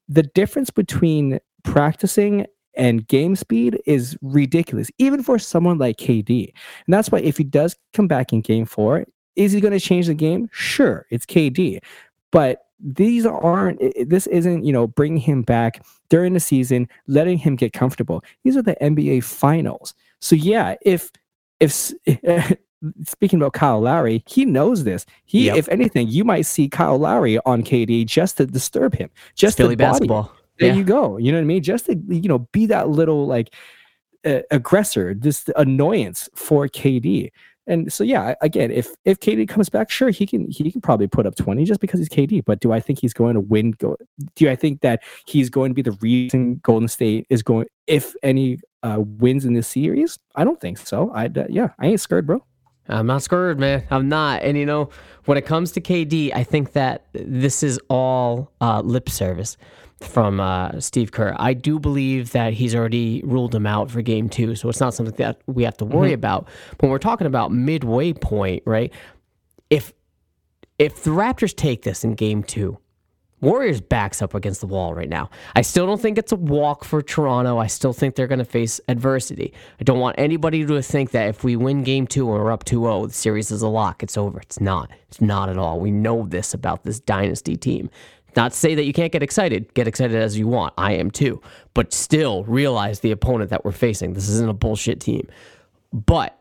The 0.08 0.24
difference 0.24 0.70
between 0.70 1.40
practicing 1.64 2.46
and 2.76 3.08
game 3.08 3.36
speed 3.36 3.80
is 3.86 4.18
ridiculous, 4.22 4.90
even 4.98 5.24
for 5.24 5.40
someone 5.40 5.78
like 5.78 5.98
KD. 5.98 6.52
And 6.86 6.94
that's 6.94 7.12
why 7.12 7.20
if 7.20 7.38
he 7.38 7.44
does 7.44 7.76
come 7.94 8.08
back 8.08 8.34
in 8.34 8.42
game 8.42 8.66
four, 8.66 9.06
is 9.36 9.52
he 9.52 9.62
going 9.62 9.74
to 9.74 9.80
change 9.80 10.08
the 10.08 10.14
game? 10.14 10.50
Sure, 10.52 11.06
it's 11.10 11.26
KD. 11.26 11.80
But 12.32 12.65
these 12.80 13.26
aren't, 13.26 13.80
this 14.08 14.28
isn't, 14.28 14.64
you 14.66 14.74
know, 14.74 14.88
bringing 14.88 15.20
him 15.20 15.42
back 15.42 15.84
during 16.10 16.34
the 16.34 16.40
season, 16.40 16.88
letting 17.08 17.38
him 17.38 17.56
get 17.56 17.74
comfortable. 17.74 18.24
These 18.44 18.58
are 18.58 18.62
the 18.62 18.76
NBA 18.82 19.24
finals. 19.24 19.94
So 20.20 20.36
yeah, 20.36 20.76
if, 20.82 21.12
if, 21.60 21.94
speaking 23.06 23.40
about 23.40 23.54
Kyle 23.54 23.80
Lowry, 23.82 24.24
he 24.28 24.46
knows 24.46 24.84
this. 24.84 25.06
He, 25.26 25.46
Yep. 25.48 25.58
if 25.58 25.70
anything, 25.70 26.08
you 26.08 26.24
might 26.24 26.44
see 26.44 26.68
Kyle 26.70 26.98
Lowry 26.98 27.40
on 27.46 27.64
KD 27.64 28.06
just 28.06 28.38
to 28.38 28.46
disturb 28.46 28.94
him, 28.96 29.10
just 29.36 29.58
Philly 29.58 29.76
to 29.76 29.78
body 29.78 29.86
him. 29.88 29.92
basketball. 29.92 30.32
There 30.60 30.70
Yeah. 30.70 30.76
you 30.76 30.84
go. 30.84 31.18
You 31.18 31.32
know 31.32 31.38
what 31.40 31.44
I 31.44 31.46
mean? 31.48 31.64
Just 31.64 31.86
to 31.88 31.96
you 32.10 32.28
know, 32.30 32.40
be 32.52 32.66
that 32.68 32.90
little 32.90 33.26
like 33.26 33.54
uh, 34.26 34.40
aggressor, 34.52 35.14
this 35.14 35.50
annoyance 35.56 36.30
for 36.36 36.68
KD. 36.68 37.32
And 37.68 37.92
so 37.92 38.04
yeah, 38.04 38.36
again, 38.42 38.72
if 38.72 38.90
if 39.06 39.20
KD 39.20 39.48
comes 39.48 39.70
back, 39.70 39.90
sure 39.90 40.10
he 40.10 40.26
can 40.26 40.50
he 40.50 40.72
can 40.72 40.82
probably 40.82 41.08
put 41.08 41.26
up 41.26 41.36
twenty 41.36 41.66
just 41.66 41.80
because 41.80 42.00
he's 42.00 42.10
KD. 42.10 42.44
But 42.46 42.60
do 42.60 42.72
I 42.72 42.80
think 42.80 43.00
he's 43.00 43.14
going 43.14 43.34
to 43.34 43.40
win? 43.40 43.72
Go, 43.72 43.98
do 44.36 44.50
I 44.50 44.56
think 44.56 44.82
that 44.82 45.02
he's 45.26 45.50
going 45.50 45.72
to 45.72 45.74
be 45.74 45.82
the 45.82 45.98
reason 46.02 46.60
Golden 46.64 46.88
State 46.88 47.26
is 47.30 47.42
going, 47.42 47.68
if 47.88 48.16
any, 48.22 48.60
uh, 48.84 48.98
wins 49.00 49.46
in 49.46 49.54
this 49.54 49.68
series? 49.68 50.20
I 50.36 50.44
don't 50.44 50.62
think 50.62 50.78
so. 50.78 51.12
I 51.12 51.26
uh, 51.26 51.46
yeah, 51.50 51.70
I 51.80 51.88
ain't 51.88 52.02
scared, 52.02 52.28
bro. 52.28 52.44
I'm 52.88 53.08
not 53.08 53.24
scared, 53.24 53.60
man. 53.60 53.84
I'm 53.90 54.08
not. 54.10 54.44
And 54.44 54.58
you 54.58 54.66
know, 54.66 54.90
when 55.26 55.38
it 55.38 55.46
comes 55.46 55.72
to 55.72 55.82
KD, 55.82 56.32
I 56.36 56.44
think 56.44 56.74
that 56.74 57.06
this 57.14 57.64
is 57.64 57.80
all 57.90 58.52
uh, 58.62 58.82
lip 58.82 59.10
service. 59.10 59.58
From 60.02 60.40
uh, 60.40 60.80
Steve 60.80 61.12
Kerr. 61.12 61.36
I 61.38 61.54
do 61.54 61.80
believe 61.80 62.32
that 62.32 62.54
he's 62.54 62.76
already 62.76 63.22
ruled 63.26 63.56
him 63.56 63.66
out 63.66 63.90
for 63.90 64.02
game 64.02 64.30
two, 64.30 64.56
so 64.56 64.70
it's 64.70 64.80
not 64.80 64.94
something 64.94 65.16
that 65.16 65.42
we 65.48 65.64
have 65.64 65.78
to 65.78 65.86
worry 65.86 66.14
about. 66.14 66.48
When 66.80 66.92
we're 66.92 67.00
talking 67.00 67.28
about 67.28 67.52
midway 67.52 68.14
point, 68.14 68.64
right? 68.66 68.92
If 69.70 69.94
if 70.78 71.04
the 71.04 71.12
Raptors 71.12 71.56
take 71.56 71.84
this 71.84 72.04
in 72.04 72.16
game 72.16 72.44
two, 72.44 72.78
Warriors 73.42 73.82
backs 73.82 74.22
up 74.22 74.34
against 74.34 74.62
the 74.62 74.68
wall 74.68 74.96
right 74.96 75.08
now. 75.08 75.30
I 75.56 75.62
still 75.62 75.86
don't 75.86 76.02
think 76.02 76.18
it's 76.18 76.32
a 76.32 76.38
walk 76.38 76.84
for 76.86 77.02
Toronto. 77.02 77.58
I 77.58 77.68
still 77.68 77.92
think 77.92 78.16
they're 78.16 78.28
going 78.28 78.40
to 78.40 78.46
face 78.46 78.80
adversity. 78.88 79.54
I 79.80 79.84
don't 79.84 80.00
want 80.00 80.16
anybody 80.18 80.66
to 80.66 80.82
think 80.82 81.12
that 81.12 81.28
if 81.28 81.44
we 81.44 81.56
win 81.56 81.84
game 81.84 82.08
two 82.08 82.34
and 82.34 82.44
we're 82.44 82.52
up 82.52 82.64
2 82.64 82.82
0, 82.82 83.08
the 83.08 83.14
series 83.14 83.52
is 83.52 83.62
a 83.62 83.68
lock. 83.68 84.02
It's 84.02 84.18
over. 84.18 84.40
It's 84.40 84.62
not. 84.62 84.90
It's 85.10 85.20
not 85.20 85.50
at 85.50 85.58
all. 85.58 85.80
We 85.80 85.92
know 85.92 86.26
this 86.26 86.54
about 86.54 86.84
this 86.86 87.00
dynasty 87.00 87.58
team. 87.58 87.90
Not 88.36 88.52
to 88.52 88.58
say 88.58 88.76
that 88.76 88.84
you 88.86 88.94
can't 88.94 89.12
get 89.12 89.24
excited. 89.24 89.74
Get 89.74 89.88
excited 89.88 90.16
as 90.16 90.38
you 90.38 90.48
want. 90.48 90.74
I 90.78 90.94
am 90.94 91.12
too. 91.12 91.42
But 91.74 91.94
still 91.94 92.44
realize 92.44 93.00
the 93.00 93.12
opponent 93.12 93.50
that 93.50 93.64
we're 93.64 93.72
facing. 93.72 94.14
This 94.14 94.30
isn't 94.30 94.50
a 94.50 94.54
bullshit 94.54 95.00
team. 95.00 95.28
But 95.94 96.38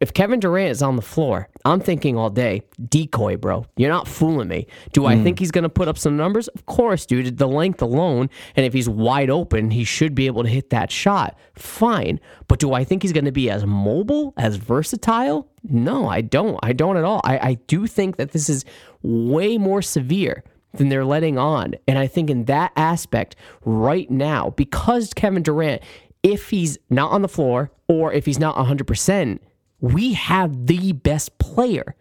if 0.00 0.14
Kevin 0.14 0.38
Durant 0.38 0.70
is 0.70 0.82
on 0.82 0.94
the 0.94 1.02
floor, 1.02 1.48
I'm 1.64 1.80
thinking 1.80 2.16
all 2.16 2.30
day, 2.30 2.62
decoy, 2.88 3.36
bro. 3.36 3.66
You're 3.76 3.90
not 3.90 4.06
fooling 4.06 4.46
me. 4.48 4.68
Do 4.92 5.06
I 5.06 5.16
hmm. 5.16 5.24
think 5.24 5.38
he's 5.40 5.50
going 5.50 5.64
to 5.64 5.68
put 5.68 5.88
up 5.88 5.98
some 5.98 6.16
numbers? 6.16 6.46
Of 6.48 6.66
course, 6.66 7.04
dude. 7.04 7.38
The 7.38 7.48
length 7.48 7.82
alone, 7.82 8.30
and 8.54 8.64
if 8.64 8.72
he's 8.72 8.88
wide 8.88 9.28
open, 9.28 9.70
he 9.72 9.82
should 9.82 10.14
be 10.14 10.26
able 10.26 10.44
to 10.44 10.48
hit 10.48 10.70
that 10.70 10.92
shot. 10.92 11.36
Fine. 11.54 12.20
But 12.46 12.60
do 12.60 12.72
I 12.72 12.84
think 12.84 13.02
he's 13.02 13.12
going 13.12 13.24
to 13.24 13.32
be 13.32 13.50
as 13.50 13.66
mobile, 13.66 14.34
as 14.36 14.56
versatile? 14.56 15.48
No, 15.64 16.08
I 16.08 16.20
don't. 16.20 16.58
I 16.62 16.72
don't 16.72 16.96
at 16.96 17.04
all. 17.04 17.20
I, 17.24 17.38
I 17.38 17.54
do 17.66 17.88
think 17.88 18.16
that 18.16 18.30
this 18.30 18.48
is 18.48 18.64
way 19.02 19.58
more 19.58 19.82
severe 19.82 20.44
than 20.74 20.88
they're 20.88 21.04
letting 21.04 21.38
on. 21.38 21.74
And 21.86 21.98
I 21.98 22.06
think 22.06 22.30
in 22.30 22.44
that 22.44 22.72
aspect, 22.76 23.36
right 23.64 24.10
now, 24.10 24.50
because 24.50 25.12
Kevin 25.14 25.42
Durant, 25.42 25.82
if 26.22 26.50
he's 26.50 26.78
not 26.90 27.10
on 27.10 27.22
the 27.22 27.28
floor 27.28 27.70
or 27.88 28.12
if 28.12 28.26
he's 28.26 28.38
not 28.38 28.56
100%, 28.56 29.38
we 29.80 30.14
have 30.14 30.66
the 30.66 30.92
best 30.92 31.38
player 31.38 31.94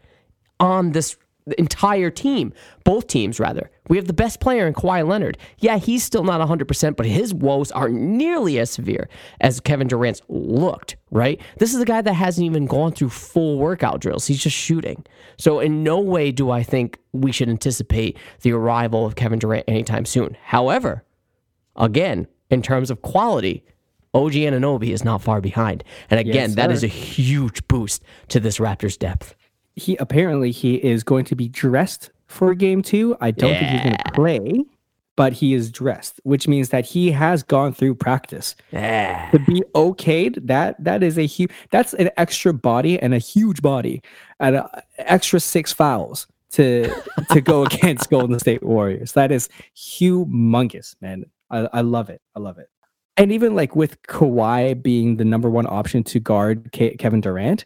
on 0.60 0.92
this 0.92 1.18
entire 1.58 2.10
team, 2.10 2.54
both 2.84 3.08
teams 3.08 3.40
rather. 3.40 3.70
We 3.90 3.98
have 3.98 4.08
the 4.08 4.14
best 4.14 4.40
player 4.40 4.68
in 4.68 4.74
Kawhi 4.74 5.08
Leonard. 5.08 5.38
Yeah, 5.60 5.78
he's 5.78 6.04
still 6.04 6.24
not 6.24 6.46
100%, 6.46 6.96
but 6.96 7.06
his 7.06 7.34
woes 7.34 7.72
aren't 7.72 7.96
nearly 7.96 8.60
as 8.60 8.70
severe 8.70 9.08
as 9.40 9.60
Kevin 9.60 9.88
Durant's 9.88 10.22
looked, 10.28 10.98
right? 11.12 11.40
This 11.58 11.74
is 11.74 11.82
a 11.82 11.86
guy 11.86 12.02
that 12.02 12.14
hasn't 12.14 12.46
even 12.46 12.66
gone 12.66 12.92
through 12.92 13.10
full 13.10 13.58
workout 13.58 14.02
drills. 14.02 14.28
He's 14.28 14.42
just 14.42 14.56
shooting. 14.56 15.06
So, 15.38 15.60
in 15.60 15.84
no 15.84 16.00
way 16.00 16.32
do 16.32 16.52
I 16.52 16.64
think 16.64 17.00
we 17.14 17.32
should 17.32 17.50
anticipate 17.50 18.18
the 18.42 18.52
arrival 18.52 19.06
of 19.06 19.16
Kevin 19.16 19.40
Durant 19.40 19.66
anytime 19.68 20.06
soon. 20.06 20.36
However, 20.44 21.04
again, 21.76 22.28
in 22.50 22.62
terms 22.62 22.92
of 22.92 23.02
quality, 23.02 23.64
OG 24.14 24.34
Anunoby 24.34 24.90
is 24.90 25.04
not 25.04 25.22
far 25.22 25.42
behind. 25.42 25.84
And 26.10 26.20
again, 26.20 26.50
Yes, 26.50 26.56
that 26.56 26.72
is 26.72 26.84
a 26.84 26.88
huge 26.88 27.68
boost 27.68 28.04
to 28.30 28.40
this 28.40 28.58
Raptors 28.58 28.98
depth. 28.98 29.36
He 29.78 29.96
apparently 29.98 30.52
he 30.52 30.76
is 30.76 31.04
going 31.04 31.26
to 31.26 31.36
be 31.36 31.48
dressed 31.48 32.12
for 32.28 32.54
game 32.54 32.82
two. 32.82 33.16
I 33.22 33.32
don't 33.32 33.54
think 33.54 33.70
he's 33.70 33.84
going 33.84 33.98
to 33.98 34.12
play, 34.12 34.66
but 35.16 35.34
he 35.34 35.54
is 35.54 35.72
dressed, 35.72 36.20
which 36.24 36.48
means 36.48 36.70
that 36.70 36.86
he 36.86 37.12
has 37.12 37.44
gone 37.44 37.74
through 37.74 37.96
practice. 37.96 38.56
Yeah. 38.72 39.30
to 39.32 39.40
be 39.40 39.64
okayed 39.76 40.46
that 40.48 40.84
that 40.84 41.04
is 41.04 41.18
a 41.18 41.26
huge 41.26 41.52
that's 41.72 41.94
an 41.94 42.10
extra 42.18 42.54
body 42.54 43.00
and 43.00 43.14
a 43.14 43.18
huge 43.18 43.62
body 43.62 44.02
and 44.40 44.58
a, 44.58 44.84
extra 44.98 45.40
six 45.40 45.72
fouls 45.72 46.28
to 46.52 46.92
to 47.32 47.42
go 47.42 47.66
against 47.66 48.10
golden 48.10 48.40
state 48.40 48.64
warriors 48.64 49.12
that 49.14 49.32
is 49.32 49.50
humongous 49.76 50.96
man 51.02 51.26
I, 51.50 51.68
I 51.74 51.82
love 51.82 52.10
it 52.10 52.22
i 52.36 52.40
love 52.40 52.58
it 52.58 52.70
and 53.18 53.32
even 53.32 53.56
like 53.56 53.76
with 53.76 54.02
Kawhi 54.04 54.82
being 54.82 55.18
the 55.18 55.26
number 55.26 55.50
one 55.50 55.66
option 55.68 56.04
to 56.04 56.20
guard 56.20 56.70
Ke- 56.72 56.98
Kevin 57.00 57.20
Durant, 57.20 57.66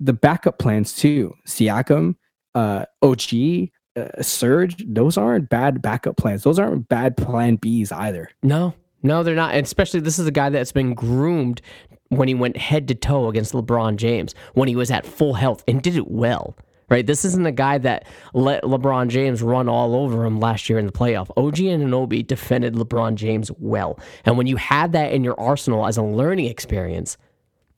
the 0.00 0.12
backup 0.12 0.58
plans 0.58 0.94
too, 0.94 1.34
Siakam, 1.46 2.16
uh, 2.54 2.84
OG, 3.02 3.70
uh, 3.96 4.22
Serge, 4.22 4.84
those 4.86 5.16
aren't 5.16 5.48
bad 5.48 5.80
backup 5.80 6.16
plans. 6.16 6.42
Those 6.42 6.58
aren't 6.58 6.88
bad 6.88 7.16
plan 7.16 7.58
Bs 7.58 7.92
either. 7.92 8.30
No, 8.42 8.74
no, 9.02 9.22
they're 9.22 9.34
not. 9.34 9.54
And 9.54 9.64
especially 9.64 10.00
this 10.00 10.18
is 10.18 10.26
a 10.26 10.32
guy 10.32 10.50
that's 10.50 10.72
been 10.72 10.94
groomed 10.94 11.60
when 12.08 12.28
he 12.28 12.34
went 12.34 12.56
head 12.56 12.88
to 12.88 12.94
toe 12.94 13.28
against 13.28 13.52
LeBron 13.52 13.96
James 13.96 14.34
when 14.54 14.68
he 14.68 14.76
was 14.76 14.90
at 14.90 15.06
full 15.06 15.34
health 15.34 15.62
and 15.68 15.82
did 15.82 15.96
it 15.96 16.10
well. 16.10 16.56
Right, 16.90 17.06
this 17.06 17.24
isn't 17.24 17.46
a 17.46 17.50
guy 17.50 17.78
that 17.78 18.06
let 18.34 18.62
LeBron 18.62 19.08
James 19.08 19.42
run 19.42 19.70
all 19.70 19.96
over 19.96 20.26
him 20.26 20.38
last 20.38 20.68
year 20.68 20.78
in 20.78 20.84
the 20.84 20.92
playoff. 20.92 21.30
OG 21.34 21.54
Anunoby 21.54 22.24
defended 22.24 22.74
LeBron 22.74 23.14
James 23.14 23.50
well, 23.58 23.98
and 24.26 24.36
when 24.36 24.46
you 24.46 24.56
have 24.56 24.92
that 24.92 25.10
in 25.10 25.24
your 25.24 25.38
arsenal 25.40 25.86
as 25.86 25.96
a 25.96 26.02
learning 26.02 26.44
experience, 26.44 27.16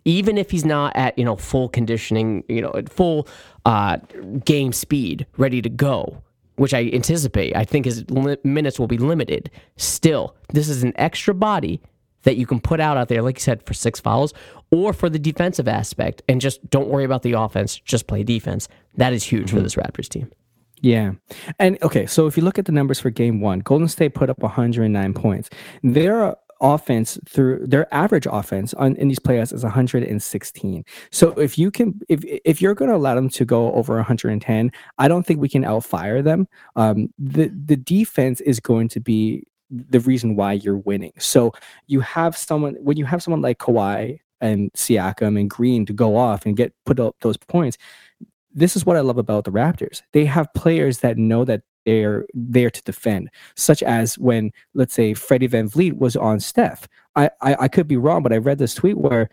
even 0.06 0.38
if 0.38 0.50
he's 0.50 0.64
not 0.64 0.96
at 0.96 1.18
you 1.18 1.24
know 1.24 1.36
full 1.36 1.68
conditioning, 1.68 2.44
you 2.48 2.62
know 2.62 2.72
at 2.74 2.88
full 2.88 3.28
uh, 3.66 3.98
game 4.44 4.72
speed, 4.72 5.26
ready 5.36 5.60
to 5.60 5.68
go, 5.68 6.22
which 6.54 6.72
I 6.72 6.84
anticipate, 6.94 7.54
I 7.54 7.64
think 7.64 7.84
his 7.84 8.08
li- 8.10 8.38
minutes 8.44 8.78
will 8.78 8.86
be 8.86 8.96
limited. 8.96 9.50
Still, 9.76 10.34
this 10.52 10.68
is 10.70 10.82
an 10.82 10.94
extra 10.96 11.34
body 11.34 11.82
that 12.22 12.36
you 12.36 12.46
can 12.46 12.60
put 12.60 12.80
out 12.80 12.96
out 12.96 13.08
there, 13.08 13.22
like 13.22 13.36
you 13.36 13.42
said, 13.42 13.62
for 13.64 13.74
six 13.74 14.00
fouls 14.00 14.32
or 14.70 14.92
for 14.92 15.10
the 15.10 15.18
defensive 15.18 15.68
aspect, 15.68 16.22
and 16.28 16.40
just 16.40 16.68
don't 16.70 16.88
worry 16.88 17.04
about 17.04 17.22
the 17.22 17.32
offense. 17.32 17.76
Just 17.76 18.06
play 18.06 18.22
defense. 18.22 18.68
That 18.94 19.12
is 19.12 19.24
huge 19.24 19.50
for 19.50 19.60
this 19.60 19.74
Raptors 19.74 20.08
team. 20.08 20.30
Yeah. 20.80 21.12
And 21.58 21.78
okay, 21.82 22.06
so 22.06 22.26
if 22.26 22.36
you 22.36 22.42
look 22.42 22.58
at 22.58 22.66
the 22.66 22.72
numbers 22.72 23.00
for 23.00 23.10
game 23.10 23.40
one, 23.40 23.60
Golden 23.60 23.88
State 23.88 24.14
put 24.14 24.30
up 24.30 24.38
109 24.38 25.14
points. 25.14 25.50
Their 25.82 26.36
offense 26.60 27.18
through 27.28 27.66
their 27.66 27.92
average 27.94 28.26
offense 28.30 28.74
on 28.74 28.96
in 28.96 29.08
these 29.08 29.18
playoffs 29.18 29.52
is 29.52 29.62
116. 29.62 30.84
So 31.10 31.30
if 31.38 31.58
you 31.58 31.70
can 31.70 32.00
if 32.08 32.24
if 32.24 32.62
you're 32.62 32.74
going 32.74 32.90
to 32.90 32.96
allow 32.96 33.14
them 33.14 33.28
to 33.30 33.44
go 33.44 33.72
over 33.72 33.96
110, 33.96 34.72
I 34.98 35.08
don't 35.08 35.26
think 35.26 35.40
we 35.40 35.48
can 35.48 35.64
outfire 35.64 36.22
them. 36.22 36.48
Um 36.76 37.12
the 37.18 37.48
the 37.48 37.76
defense 37.76 38.40
is 38.40 38.60
going 38.60 38.88
to 38.88 39.00
be 39.00 39.44
the 39.70 40.00
reason 40.00 40.36
why 40.36 40.52
you're 40.52 40.78
winning. 40.78 41.12
So 41.18 41.52
you 41.86 42.00
have 42.00 42.36
someone 42.36 42.74
when 42.80 42.96
you 42.96 43.04
have 43.04 43.22
someone 43.22 43.42
like 43.42 43.58
Kawhi 43.58 44.20
and 44.40 44.72
Siakam 44.74 45.38
and 45.38 45.50
Green 45.50 45.86
to 45.86 45.92
go 45.92 46.16
off 46.16 46.46
and 46.46 46.56
get 46.56 46.72
put 46.84 47.00
up 47.00 47.16
those 47.20 47.36
points, 47.36 47.78
this 48.52 48.76
is 48.76 48.86
what 48.86 48.96
I 48.96 49.00
love 49.00 49.18
about 49.18 49.44
the 49.44 49.52
Raptors. 49.52 50.02
They 50.12 50.24
have 50.24 50.52
players 50.54 50.98
that 51.00 51.18
know 51.18 51.44
that 51.44 51.62
they're 51.86 52.26
there 52.34 52.68
to 52.68 52.82
defend, 52.82 53.30
such 53.54 53.82
as 53.82 54.18
when, 54.18 54.50
let's 54.74 54.92
say, 54.92 55.14
Freddie 55.14 55.48
VanVleet 55.48 55.96
was 55.96 56.16
on 56.16 56.40
Steph. 56.40 56.86
I, 57.14 57.30
I, 57.40 57.56
I 57.60 57.68
could 57.68 57.88
be 57.88 57.96
wrong, 57.96 58.22
but 58.22 58.32
I 58.32 58.36
read 58.36 58.58
this 58.58 58.74
tweet 58.74 58.98
where 58.98 59.30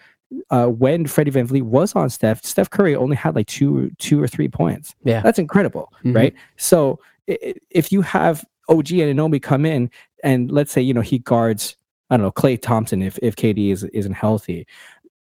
uh, 0.52 0.68
when 0.68 1.06
Freddie 1.06 1.32
VanVleet 1.32 1.64
was 1.64 1.94
on 1.96 2.10
Steph, 2.10 2.44
Steph 2.46 2.70
Curry 2.70 2.96
only 2.96 3.16
had 3.16 3.36
like 3.36 3.48
two 3.48 3.92
two 4.00 4.22
or 4.22 4.28
three 4.28 4.48
points. 4.48 4.96
Yeah. 5.04 5.22
That's 5.22 5.40
incredible, 5.40 5.92
Mhm. 6.06 6.16
right? 6.16 6.34
So 6.58 7.00
if 7.28 7.92
you 7.92 8.02
have 8.04 8.46
OG 8.70 8.88
Anunoby 8.88 9.42
come 9.42 9.66
in 9.66 9.92
and 10.24 10.52
let's 10.52 10.72
say, 10.72 10.82
you 10.82 10.94
know, 10.94 11.02
he 11.02 11.20
guards, 11.20 11.76
I 12.10 12.18
don't 12.18 12.24
know, 12.26 12.32
Klay 12.32 12.62
Thompson 12.62 13.02
if, 13.02 13.20
if 13.22 13.36
KD 13.36 13.72
is, 13.72 13.84
isn't 13.86 14.14
healthy. 14.14 14.66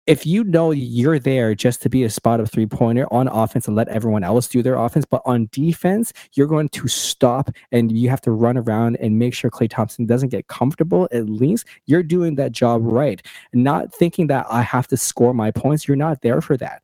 If 0.08 0.26
you 0.26 0.44
know 0.44 0.72
you're 0.72 1.20
there 1.20 1.54
just 1.54 1.82
to 1.84 1.90
be 1.90 2.04
a 2.04 2.10
spot 2.10 2.40
of 2.40 2.50
three 2.50 2.66
pointer 2.66 3.08
on 3.14 3.28
offense 3.28 3.68
and 3.68 3.76
let 3.76 3.88
everyone 3.90 4.24
else 4.24 4.48
do 4.48 4.64
their 4.64 4.76
offense, 4.76 5.06
but 5.06 5.22
on 5.26 5.48
defense, 5.52 6.12
you're 6.34 6.48
going 6.48 6.70
to 6.70 6.88
stop 6.88 7.52
and 7.72 7.92
you 7.92 8.10
have 8.10 8.22
to 8.22 8.32
run 8.32 8.58
around 8.58 8.98
and 8.98 9.20
make 9.20 9.34
sure 9.34 9.52
Klay 9.52 9.70
Thompson 9.70 10.06
doesn't 10.06 10.30
get 10.30 10.48
comfortable. 10.48 11.08
At 11.12 11.30
least 11.30 11.68
you're 11.86 12.04
doing 12.04 12.36
that 12.36 12.52
job 12.52 12.82
right. 12.84 13.22
Not 13.54 13.94
thinking 13.94 14.28
that 14.28 14.48
I 14.50 14.64
have 14.64 14.88
to 14.88 14.98
score 14.98 15.34
my 15.34 15.52
points. 15.52 15.88
You're 15.88 15.98
not 15.98 16.22
there 16.22 16.42
for 16.42 16.58
that. 16.58 16.84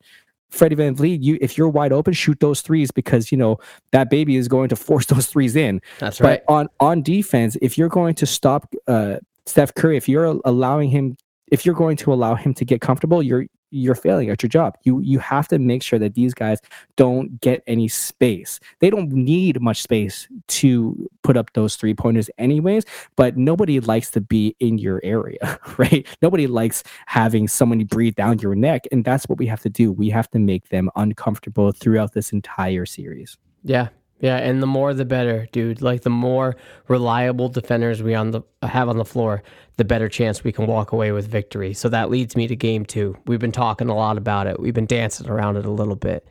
Freddie 0.49 0.75
VanVleet, 0.75 1.21
you 1.21 1.37
if 1.41 1.57
you're 1.57 1.67
wide 1.67 1.91
open, 1.91 2.13
shoot 2.13 2.39
those 2.39 2.61
threes 2.61 2.91
because 2.91 3.31
you 3.31 3.37
know 3.37 3.59
that 3.91 4.09
baby 4.09 4.37
is 4.37 4.47
going 4.47 4.69
to 4.69 4.75
force 4.87 5.05
those 5.07 5.27
threes 5.27 5.55
in. 5.55 5.81
That's 5.99 6.19
But 6.19 6.43
on 6.47 6.69
on 6.79 7.01
defense, 7.01 7.57
if 7.61 7.77
you're 7.77 7.89
going 7.89 8.15
to 8.15 8.25
stop 8.25 8.73
uh, 8.87 9.17
Steph 9.45 9.73
Curry, 9.75 9.97
if 9.97 10.07
you're 10.07 10.39
allowing 10.45 10.89
him, 10.89 11.17
if 11.51 11.65
you're 11.65 11.75
going 11.75 11.97
to 11.97 12.13
allow 12.13 12.35
him 12.35 12.53
to 12.55 12.65
get 12.65 12.81
comfortable, 12.81 13.23
you're 13.23 13.45
you're 13.69 13.95
failing 13.95 14.29
at 14.29 14.41
your 14.41 14.49
job. 14.49 14.77
You 14.83 14.99
you 15.01 15.19
have 15.19 15.47
to 15.49 15.59
make 15.59 15.83
sure 15.83 15.99
that 15.99 16.13
these 16.15 16.33
guys 16.33 16.59
don't 16.95 17.39
get 17.41 17.63
any 17.67 17.87
space. 17.87 18.59
They 18.79 18.89
don't 18.89 19.11
need 19.11 19.61
much 19.61 19.81
space 19.81 20.27
to 20.47 21.09
put 21.23 21.35
up 21.35 21.51
those 21.53 21.75
three 21.75 21.93
pointers, 21.93 22.29
anyways. 22.37 22.85
But 23.15 23.37
nobody 23.37 23.79
likes 23.79 24.11
to 24.11 24.21
be 24.21 24.55
in 24.59 24.77
your 24.77 25.01
area, 25.03 25.59
right? 25.77 26.07
Nobody 26.21 26.47
likes 26.47 26.83
having 27.07 27.47
someone 27.47 27.83
breathe 27.85 28.15
down 28.15 28.39
your 28.39 28.55
neck, 28.55 28.85
and 28.91 29.03
that's 29.03 29.27
what 29.27 29.37
we 29.37 29.47
have 29.47 29.61
to 29.61 29.69
do. 29.69 29.91
We 29.91 30.09
have 30.09 30.29
to 30.31 30.39
make 30.39 30.69
them 30.69 30.89
uncomfortable 30.95 31.71
throughout 31.71 32.13
this 32.13 32.31
entire 32.31 32.85
series. 32.85 33.37
Yeah. 33.63 33.89
Yeah, 34.19 34.37
and 34.37 34.63
the 34.63 34.67
more 34.67 34.93
the 34.93 35.05
better, 35.05 35.47
dude. 35.51 35.81
Like 35.81 36.01
the 36.01 36.09
more 36.09 36.55
reliable 36.87 37.49
defenders 37.49 38.01
we 38.01 38.15
on 38.15 38.31
the 38.31 38.41
have 38.63 38.89
on 38.89 38.97
the 38.97 39.05
floor, 39.05 39.43
the 39.77 39.85
better 39.85 40.09
chance 40.09 40.43
we 40.43 40.51
can 40.51 40.65
walk 40.65 40.91
away 40.91 41.11
with 41.11 41.27
victory. 41.27 41.73
So 41.73 41.87
that 41.89 42.09
leads 42.09 42.35
me 42.35 42.47
to 42.47 42.55
game 42.55 42.83
2. 42.83 43.15
We've 43.27 43.39
been 43.39 43.51
talking 43.51 43.89
a 43.89 43.95
lot 43.95 44.17
about 44.17 44.47
it. 44.47 44.59
We've 44.59 44.73
been 44.73 44.87
dancing 44.87 45.29
around 45.29 45.57
it 45.57 45.65
a 45.65 45.71
little 45.71 45.95
bit. 45.95 46.27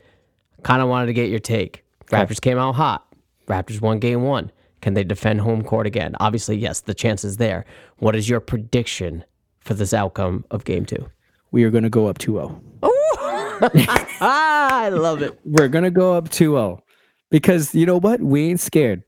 Kind 0.64 0.82
of 0.82 0.88
wanted 0.88 1.06
to 1.06 1.12
get 1.12 1.30
your 1.30 1.38
take. 1.38 1.84
Raptors 2.06 2.40
came 2.40 2.58
out 2.58 2.74
hot. 2.74 3.06
Raptors 3.46 3.80
won 3.80 4.00
game 4.00 4.22
1. 4.22 4.50
Can 4.80 4.94
they 4.94 5.04
defend 5.04 5.40
home 5.40 5.62
court 5.62 5.86
again? 5.86 6.16
Obviously, 6.18 6.56
yes, 6.56 6.80
the 6.80 6.94
chance 6.94 7.24
is 7.24 7.36
there. 7.36 7.64
What 7.98 8.16
is 8.16 8.28
your 8.28 8.40
prediction 8.40 9.24
for 9.60 9.74
this 9.74 9.94
outcome 9.94 10.44
of 10.50 10.64
game 10.64 10.84
two? 10.84 11.08
We 11.50 11.64
are 11.64 11.70
going 11.70 11.84
to 11.84 11.90
go 11.90 12.06
up 12.06 12.18
2-0. 12.18 12.60
Ah, 14.20 14.68
I 14.84 14.88
love 14.90 15.22
it. 15.22 15.38
We're 15.44 15.68
going 15.68 15.84
to 15.84 15.90
go 15.90 16.14
up 16.14 16.28
2-0 16.28 16.80
because 17.30 17.74
you 17.74 17.86
know 17.86 17.98
what? 17.98 18.20
We 18.20 18.48
ain't 18.48 18.60
scared. 18.60 19.02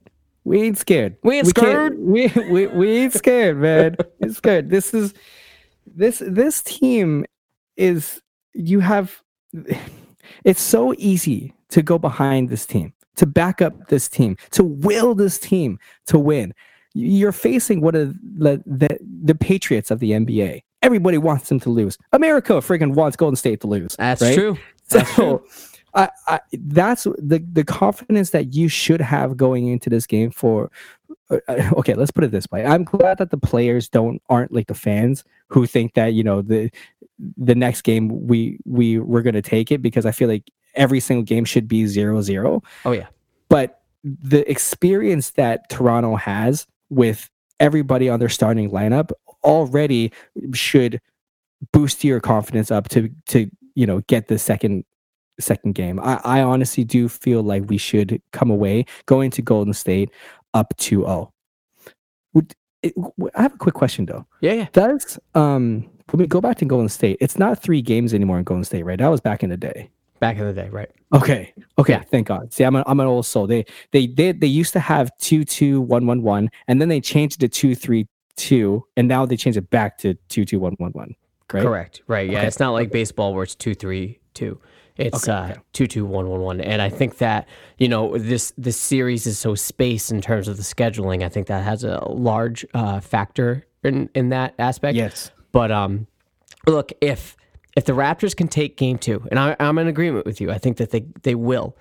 We 0.45 0.63
ain't 0.63 0.79
scared. 0.79 1.17
We 1.23 1.39
ain't 1.39 1.49
scared? 1.49 1.99
We, 1.99 2.29
we 2.51 2.67
we 2.69 2.99
ain't 2.99 3.13
scared, 3.13 3.59
man. 3.59 3.97
It's 4.21 4.37
scared. 4.37 4.71
This 4.71 4.95
is 4.95 5.13
this 5.87 6.23
this 6.25 6.63
team 6.63 7.27
is 7.77 8.23
you 8.55 8.81
have 8.81 9.23
it's 10.45 10.61
so 10.61 10.95
easy 10.99 11.55
to 11.71 11.83
go 11.83 11.99
behind 11.99 12.49
this 12.49 12.65
team, 12.65 12.93
to 13.17 13.27
back 13.27 13.61
up 13.61 13.89
this 13.89 14.09
team, 14.09 14.37
to 14.53 14.65
will 14.65 15.15
this 15.15 15.39
team 15.39 15.79
to 16.07 16.19
win. 16.19 16.55
You're 16.95 17.33
facing 17.33 17.81
one 17.81 17.95
of 17.95 18.15
the 18.15 18.63
the, 18.67 18.99
the 19.23 19.35
Patriots 19.35 19.91
of 19.91 20.01
the 20.01 20.13
NBA. 20.13 20.63
Everybody 20.81 21.19
wants 21.19 21.49
them 21.49 21.61
to 21.61 21.71
lose. 21.71 21.99
America 22.13 22.55
freaking 22.55 22.95
wants 22.95 23.17
Golden 23.17 23.37
State 23.37 23.61
to 23.61 23.67
lose. 23.67 23.97
That's 23.97 24.23
right? 24.23 24.35
true. 24.35 24.57
So 24.89 25.45
I, 25.95 26.09
I 26.27 26.41
that's 26.53 27.05
the 27.05 27.45
the 27.53 27.65
confidence 27.65 28.31
that 28.31 28.55
you 28.55 28.69
should 28.69 29.01
have 29.01 29.37
going 29.37 29.69
into 29.69 29.89
this 29.91 30.07
game 30.07 30.31
for 30.31 30.71
uh, 31.31 31.39
uh, 31.49 31.71
okay 31.77 31.95
let's 31.95 32.11
put 32.11 32.25
it 32.25 32.31
this 32.31 32.47
way 32.51 32.65
i'm 32.67 32.85
glad 32.85 33.19
that 33.19 33.31
the 33.31 33.39
players 33.39 33.89
don't 33.89 34.21
aren't 34.29 34.53
like 34.53 34.67
the 34.67 34.75
fans 34.75 35.25
who 35.49 35.67
think 35.67 35.95
that 35.95 36.09
you 36.15 36.23
know 36.23 36.43
the 36.43 36.71
the 37.37 37.55
next 37.55 37.83
game 37.83 38.27
we 38.27 38.59
we 38.65 38.99
we're 38.99 39.23
going 39.23 39.35
to 39.35 39.43
take 39.43 39.73
it 39.73 39.81
because 39.83 40.05
i 40.07 40.11
feel 40.11 40.29
like 40.29 40.51
every 40.75 41.01
single 41.01 41.25
game 41.25 41.45
should 41.45 41.67
be 41.67 41.87
zero 41.87 42.21
zero 42.23 42.63
Oh 42.85 42.93
yeah. 42.93 43.07
but 43.49 43.81
the 44.05 44.49
experience 44.49 45.31
that 45.31 45.69
Toronto 45.71 46.15
has 46.17 46.67
with 46.89 47.29
everybody 47.59 48.09
on 48.09 48.21
their 48.21 48.29
starting 48.29 48.71
lineup 48.71 49.11
already 49.43 50.13
should 50.53 51.01
boost 51.73 52.05
your 52.05 52.21
confidence 52.21 52.71
up 52.71 52.89
to 52.91 53.11
to 53.27 53.51
you 53.75 53.87
know 53.87 54.01
get 54.07 54.29
the 54.29 54.39
second 54.39 54.85
second 55.41 55.75
game. 55.75 56.01
I, 56.01 56.21
I 56.25 56.41
honestly 56.43 56.85
do 56.85 57.09
feel 57.09 57.43
like 57.43 57.65
we 57.69 57.79
should 57.79 58.21
come 58.33 58.51
away 58.51 58.85
going 59.07 59.31
to 59.33 59.43
Golden 59.43 59.73
State 59.75 60.11
up 60.55 60.75
2-0. 60.79 61.31
Would 62.35 62.55
it, 62.83 62.95
w- 62.95 63.31
I 63.35 63.43
have 63.43 63.55
a 63.55 63.59
quick 63.59 63.75
question 63.75 64.07
though. 64.07 64.27
Yeah, 64.41 64.53
yeah. 64.53 64.67
Does 64.73 65.19
um 65.35 65.89
when 66.11 66.21
we 66.21 66.27
go 66.27 66.41
back 66.41 66.57
to 66.59 66.65
Golden 66.65 66.89
State, 66.89 67.19
it's 67.21 67.39
not 67.39 67.63
three 67.63 67.83
games 67.83 68.15
anymore 68.15 68.39
in 68.39 68.45
Golden 68.45 68.65
State, 68.65 68.85
right? 68.85 68.99
That 68.99 69.09
was 69.09 69.21
back 69.21 69.43
in 69.43 69.51
the 69.51 69.57
day. 69.57 69.91
Back 70.21 70.37
in 70.39 70.47
the 70.47 70.53
day, 70.53 70.69
right? 70.71 70.91
Okay. 71.13 71.53
Okay. 71.79 71.93
Yeah. 71.93 72.03
Thank 72.03 72.27
God. 72.27 72.53
See, 72.53 72.65
I'm, 72.65 72.75
a, 72.77 72.83
I'm 72.87 72.99
an 72.99 73.07
old 73.07 73.27
soul. 73.27 73.47
They 73.47 73.65
they 73.93 74.07
did 74.07 74.41
they 74.41 74.47
used 74.47 74.73
to 74.73 74.81
have 74.81 75.11
two 75.19 75.45
two 75.45 75.81
one 75.81 76.07
one 76.07 76.23
one, 76.23 76.51
and 76.67 76.81
then 76.81 76.89
they 76.89 77.01
changed 77.01 77.43
it 77.43 77.53
to 77.53 77.61
two 77.61 77.75
three 77.75 78.07
two, 78.37 78.85
and 78.97 79.07
now 79.07 79.27
they 79.27 79.37
changed 79.37 79.59
it 79.59 79.71
back 79.71 79.99
to 79.99 80.15
two 80.29 80.45
two 80.45 80.59
one 80.59 80.75
one 80.79 80.93
one. 80.93 81.15
Correct. 81.49 81.67
Correct. 81.67 82.03
Right. 82.09 82.29
Yeah. 82.31 82.39
Okay. 82.39 82.47
It's 82.49 82.59
not 82.59 82.71
like 82.71 82.91
baseball 82.91 83.33
where 83.35 83.45
it's 83.45 83.55
two 83.55 83.75
three 83.75 84.19
two. 84.35 84.61
It's 84.99 85.29
Okay, 85.29 85.53
uh 85.53 85.61
two 85.73 85.87
two 85.87 86.05
one 86.05 86.29
one 86.29 86.41
one. 86.41 86.61
And 86.61 86.83
I 86.83 86.89
think 86.91 87.19
that, 87.19 87.49
you 87.79 87.89
know, 87.89 88.19
this 88.19 88.53
this 88.59 88.77
series 88.77 89.27
is 89.27 89.39
so 89.39 89.55
spaced 89.55 90.11
in 90.11 90.21
terms 90.21 90.49
of 90.49 90.57
the 90.57 90.63
scheduling. 90.63 91.23
I 91.25 91.29
think 91.29 91.47
that 91.47 91.63
has 91.65 91.85
a 91.85 92.01
large 92.09 92.67
uh 92.75 93.01
factor 93.01 93.65
in 93.85 94.11
in 94.15 94.31
that 94.31 94.55
aspect. 94.59 94.97
Yes. 94.97 95.31
But 95.53 95.71
um 95.71 96.07
look, 96.67 96.93
if 97.01 97.37
if 97.77 97.85
the 97.85 97.93
Raptors 97.93 98.35
can 98.37 98.49
take 98.49 98.77
game 98.77 98.99
two, 98.99 99.25
and 99.31 99.39
I, 99.39 99.55
I'm 99.61 99.79
in 99.79 99.87
agreement 99.87 100.27
with 100.27 100.41
you, 100.41 100.51
I 100.51 100.59
think 100.59 100.79
that 100.79 100.91
they 100.91 101.05
they 101.23 101.37
will. 101.37 101.77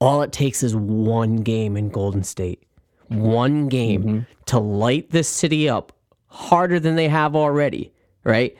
All 0.00 0.22
it 0.22 0.32
takes 0.32 0.62
is 0.62 0.74
one 0.74 1.36
game 1.36 1.76
in 1.76 1.90
Golden 1.90 2.22
State, 2.22 2.62
one 3.08 3.68
game 3.68 4.02
Mm-hmm. 4.02 4.18
to 4.46 4.58
light 4.58 5.10
this 5.10 5.28
city 5.28 5.68
up 5.68 5.92
harder 6.28 6.78
than 6.80 6.94
they 6.94 7.08
have 7.08 7.34
already, 7.36 7.92
right? 8.24 8.56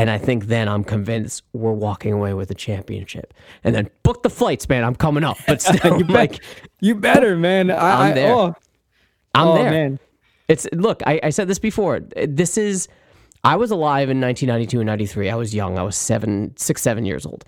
And 0.00 0.08
I 0.08 0.16
think 0.16 0.46
then 0.46 0.66
I'm 0.66 0.82
convinced 0.82 1.42
we're 1.52 1.74
walking 1.74 2.14
away 2.14 2.32
with 2.32 2.50
a 2.50 2.54
championship. 2.54 3.34
And 3.62 3.74
then 3.74 3.90
book 4.02 4.22
the 4.22 4.30
flights, 4.30 4.66
man. 4.66 4.82
I'm 4.82 4.94
coming 4.94 5.24
up, 5.24 5.36
but 5.46 5.60
still, 5.70 5.98
You 5.98 6.04
bet- 6.04 6.16
like 6.16 6.44
You 6.80 6.94
better, 6.94 7.36
man. 7.36 7.70
I, 7.70 7.74
I'm 8.06 8.12
I- 8.12 8.14
there. 8.14 8.34
Oh, 8.34 8.54
I'm 9.34 9.48
oh, 9.48 9.54
there. 9.56 9.70
man. 9.70 9.98
It's 10.48 10.66
look, 10.72 11.02
I, 11.06 11.20
I 11.22 11.28
said 11.28 11.48
this 11.48 11.58
before. 11.58 12.00
This 12.00 12.56
is 12.56 12.88
I 13.44 13.56
was 13.56 13.70
alive 13.70 14.08
in 14.08 14.22
1992 14.22 14.80
and 14.80 14.86
93. 14.86 15.28
I 15.28 15.34
was 15.34 15.54
young. 15.54 15.78
I 15.78 15.82
was 15.82 15.96
seven, 15.96 16.56
six, 16.56 16.80
seven 16.80 17.04
years 17.04 17.26
old. 17.26 17.44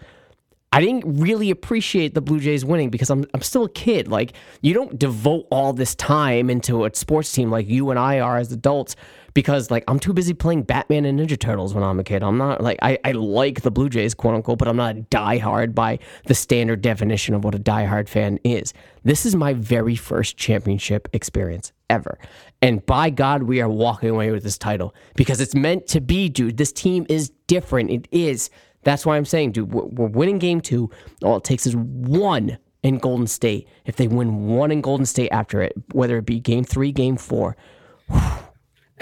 I 0.73 0.81
didn't 0.81 1.21
really 1.21 1.51
appreciate 1.51 2.15
the 2.15 2.23
Blue 2.23 2.41
Jays 2.41 2.65
winning 2.65 2.89
because 2.89 3.11
I'm 3.11 3.27
I'm 3.35 3.43
still 3.43 3.65
a 3.65 3.69
kid. 3.69 4.09
Like 4.09 4.33
you 4.63 4.73
don't 4.73 4.99
devote 4.99 5.47
all 5.51 5.75
this 5.75 5.95
time 5.95 6.49
into 6.49 6.87
a 6.87 6.95
sports 6.95 7.31
team 7.31 7.51
like 7.51 7.69
you 7.69 7.91
and 7.91 7.99
I 7.99 8.21
are 8.21 8.39
as 8.39 8.51
adults 8.53 8.97
because 9.35 9.71
like 9.71 9.85
I'm 9.87 9.99
too 9.99 10.15
busy 10.15 10.33
playing 10.33 10.63
Batman 10.63 11.05
and 11.05 11.21
Ninja 11.21 11.39
Turtles 11.39 11.75
when 11.75 11.85
I'm 11.85 12.01
a 12.01 12.05
kid. 12.05 12.23
I'm 12.23 12.39
not 12.39 12.63
like 12.63 12.79
I, 12.81 12.99
I 13.05 13.13
like 13.13 13.61
the 13.61 13.71
Blue 13.71 13.91
Jays, 13.91 14.15
quote 14.15 14.35
unquote, 14.35 14.59
but 14.59 14.67
I'm 14.67 14.77
not 14.77 14.97
diehard 15.11 15.75
by 15.75 15.99
the 16.25 16.35
standard 16.35 16.81
definition 16.81 17.35
of 17.35 17.45
what 17.45 17.55
a 17.55 17.59
diehard 17.59 18.09
fan 18.09 18.39
is. 18.43 18.73
This 19.05 19.27
is 19.27 19.37
my 19.37 19.53
very 19.53 19.97
first 19.97 20.39
championship 20.39 21.07
experience 21.13 21.73
ever. 21.91 22.19
And 22.63 22.85
by 22.87 23.11
God, 23.11 23.43
we 23.43 23.61
are 23.61 23.69
walking 23.69 24.09
away 24.09 24.31
with 24.31 24.43
this 24.43 24.57
title 24.57 24.95
because 25.17 25.41
it's 25.41 25.55
meant 25.55 25.87
to 25.89 26.01
be, 26.01 26.31
dude. 26.31 26.57
This 26.57 26.73
team 26.73 27.05
is 27.11 27.31
different. 27.47 27.91
It 27.91 28.09
is. 28.11 28.49
That's 28.85 29.07
why 29.07 29.17
I'm 29.17 29.25
saying, 29.25 29.53
dude, 29.53 29.73
we're, 29.73 29.85
we're 29.85 30.09
winning 30.09 30.39
game 30.39 30.61
two. 30.61 30.91
All 31.23 31.37
it 31.37 31.45
takes 31.45 31.67
is 31.67 31.77
one 31.77 32.59
in 32.83 32.99
Golden 32.99 33.27
State. 33.27 33.69
If 33.85 33.97
they 33.97 34.09
win 34.09 34.47
one 34.47 34.71
in 34.71 34.81
Golden 34.81 35.07
State 35.07 35.31
after 35.31 35.63
it, 35.63 35.73
whether 35.93 36.17
it 36.19 36.27
be 36.27 36.41
game 36.41 36.65
three, 36.65 36.93
game 36.93 37.17
four, 37.17 37.57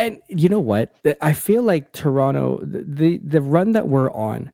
And 0.01 0.18
you 0.28 0.49
know 0.49 0.61
what? 0.61 0.95
I 1.20 1.35
feel 1.35 1.62
like 1.62 1.93
Toronto, 1.93 2.61
the, 2.62 3.18
the 3.22 3.43
run 3.43 3.72
that 3.72 3.89
we're 3.89 4.11
on, 4.12 4.51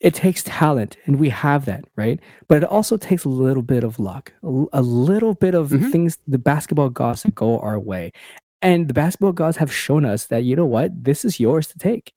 it 0.00 0.12
takes 0.12 0.42
talent, 0.42 0.96
and 1.06 1.20
we 1.20 1.28
have 1.28 1.66
that, 1.66 1.84
right? 1.94 2.18
But 2.48 2.64
it 2.64 2.68
also 2.68 2.96
takes 2.96 3.24
a 3.24 3.28
little 3.28 3.62
bit 3.62 3.84
of 3.84 4.00
luck, 4.00 4.32
a, 4.42 4.82
little 4.82 5.34
bit 5.34 5.54
of 5.54 5.70
mm-hmm. 5.70 5.90
things, 5.90 6.18
the 6.26 6.38
basketball 6.38 6.88
gods 6.88 7.22
that 7.22 7.36
go 7.36 7.60
our 7.60 7.78
way, 7.78 8.12
and 8.60 8.88
the 8.88 8.94
basketball 8.94 9.32
gods 9.32 9.56
have 9.58 9.72
shown 9.72 10.04
us 10.04 10.26
that 10.26 10.42
you 10.42 10.56
know 10.56 10.66
what, 10.66 11.04
this 11.04 11.24
is 11.24 11.38
yours 11.38 11.68
to 11.68 11.78
take. 11.78 12.12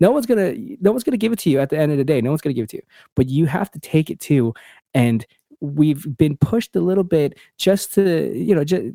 No 0.00 0.10
one's 0.10 0.26
gonna, 0.26 0.54
no 0.80 0.92
one's 0.92 1.04
gonna 1.04 1.16
give 1.16 1.32
it 1.32 1.38
to 1.40 1.50
you 1.50 1.60
at 1.60 1.70
the 1.70 1.78
end 1.78 1.92
of 1.92 1.98
the 1.98 2.04
day. 2.04 2.20
No 2.20 2.30
one's 2.30 2.40
gonna 2.40 2.54
give 2.54 2.64
it 2.64 2.70
to 2.70 2.76
you, 2.76 2.82
but 3.14 3.28
you 3.28 3.46
have 3.46 3.70
to 3.72 3.78
take 3.78 4.10
it 4.10 4.20
too. 4.20 4.54
And 4.94 5.26
we've 5.60 6.16
been 6.16 6.36
pushed 6.36 6.76
a 6.76 6.80
little 6.80 7.04
bit 7.04 7.38
just 7.56 7.94
to, 7.94 8.32
you 8.36 8.54
know, 8.54 8.64
just 8.64 8.92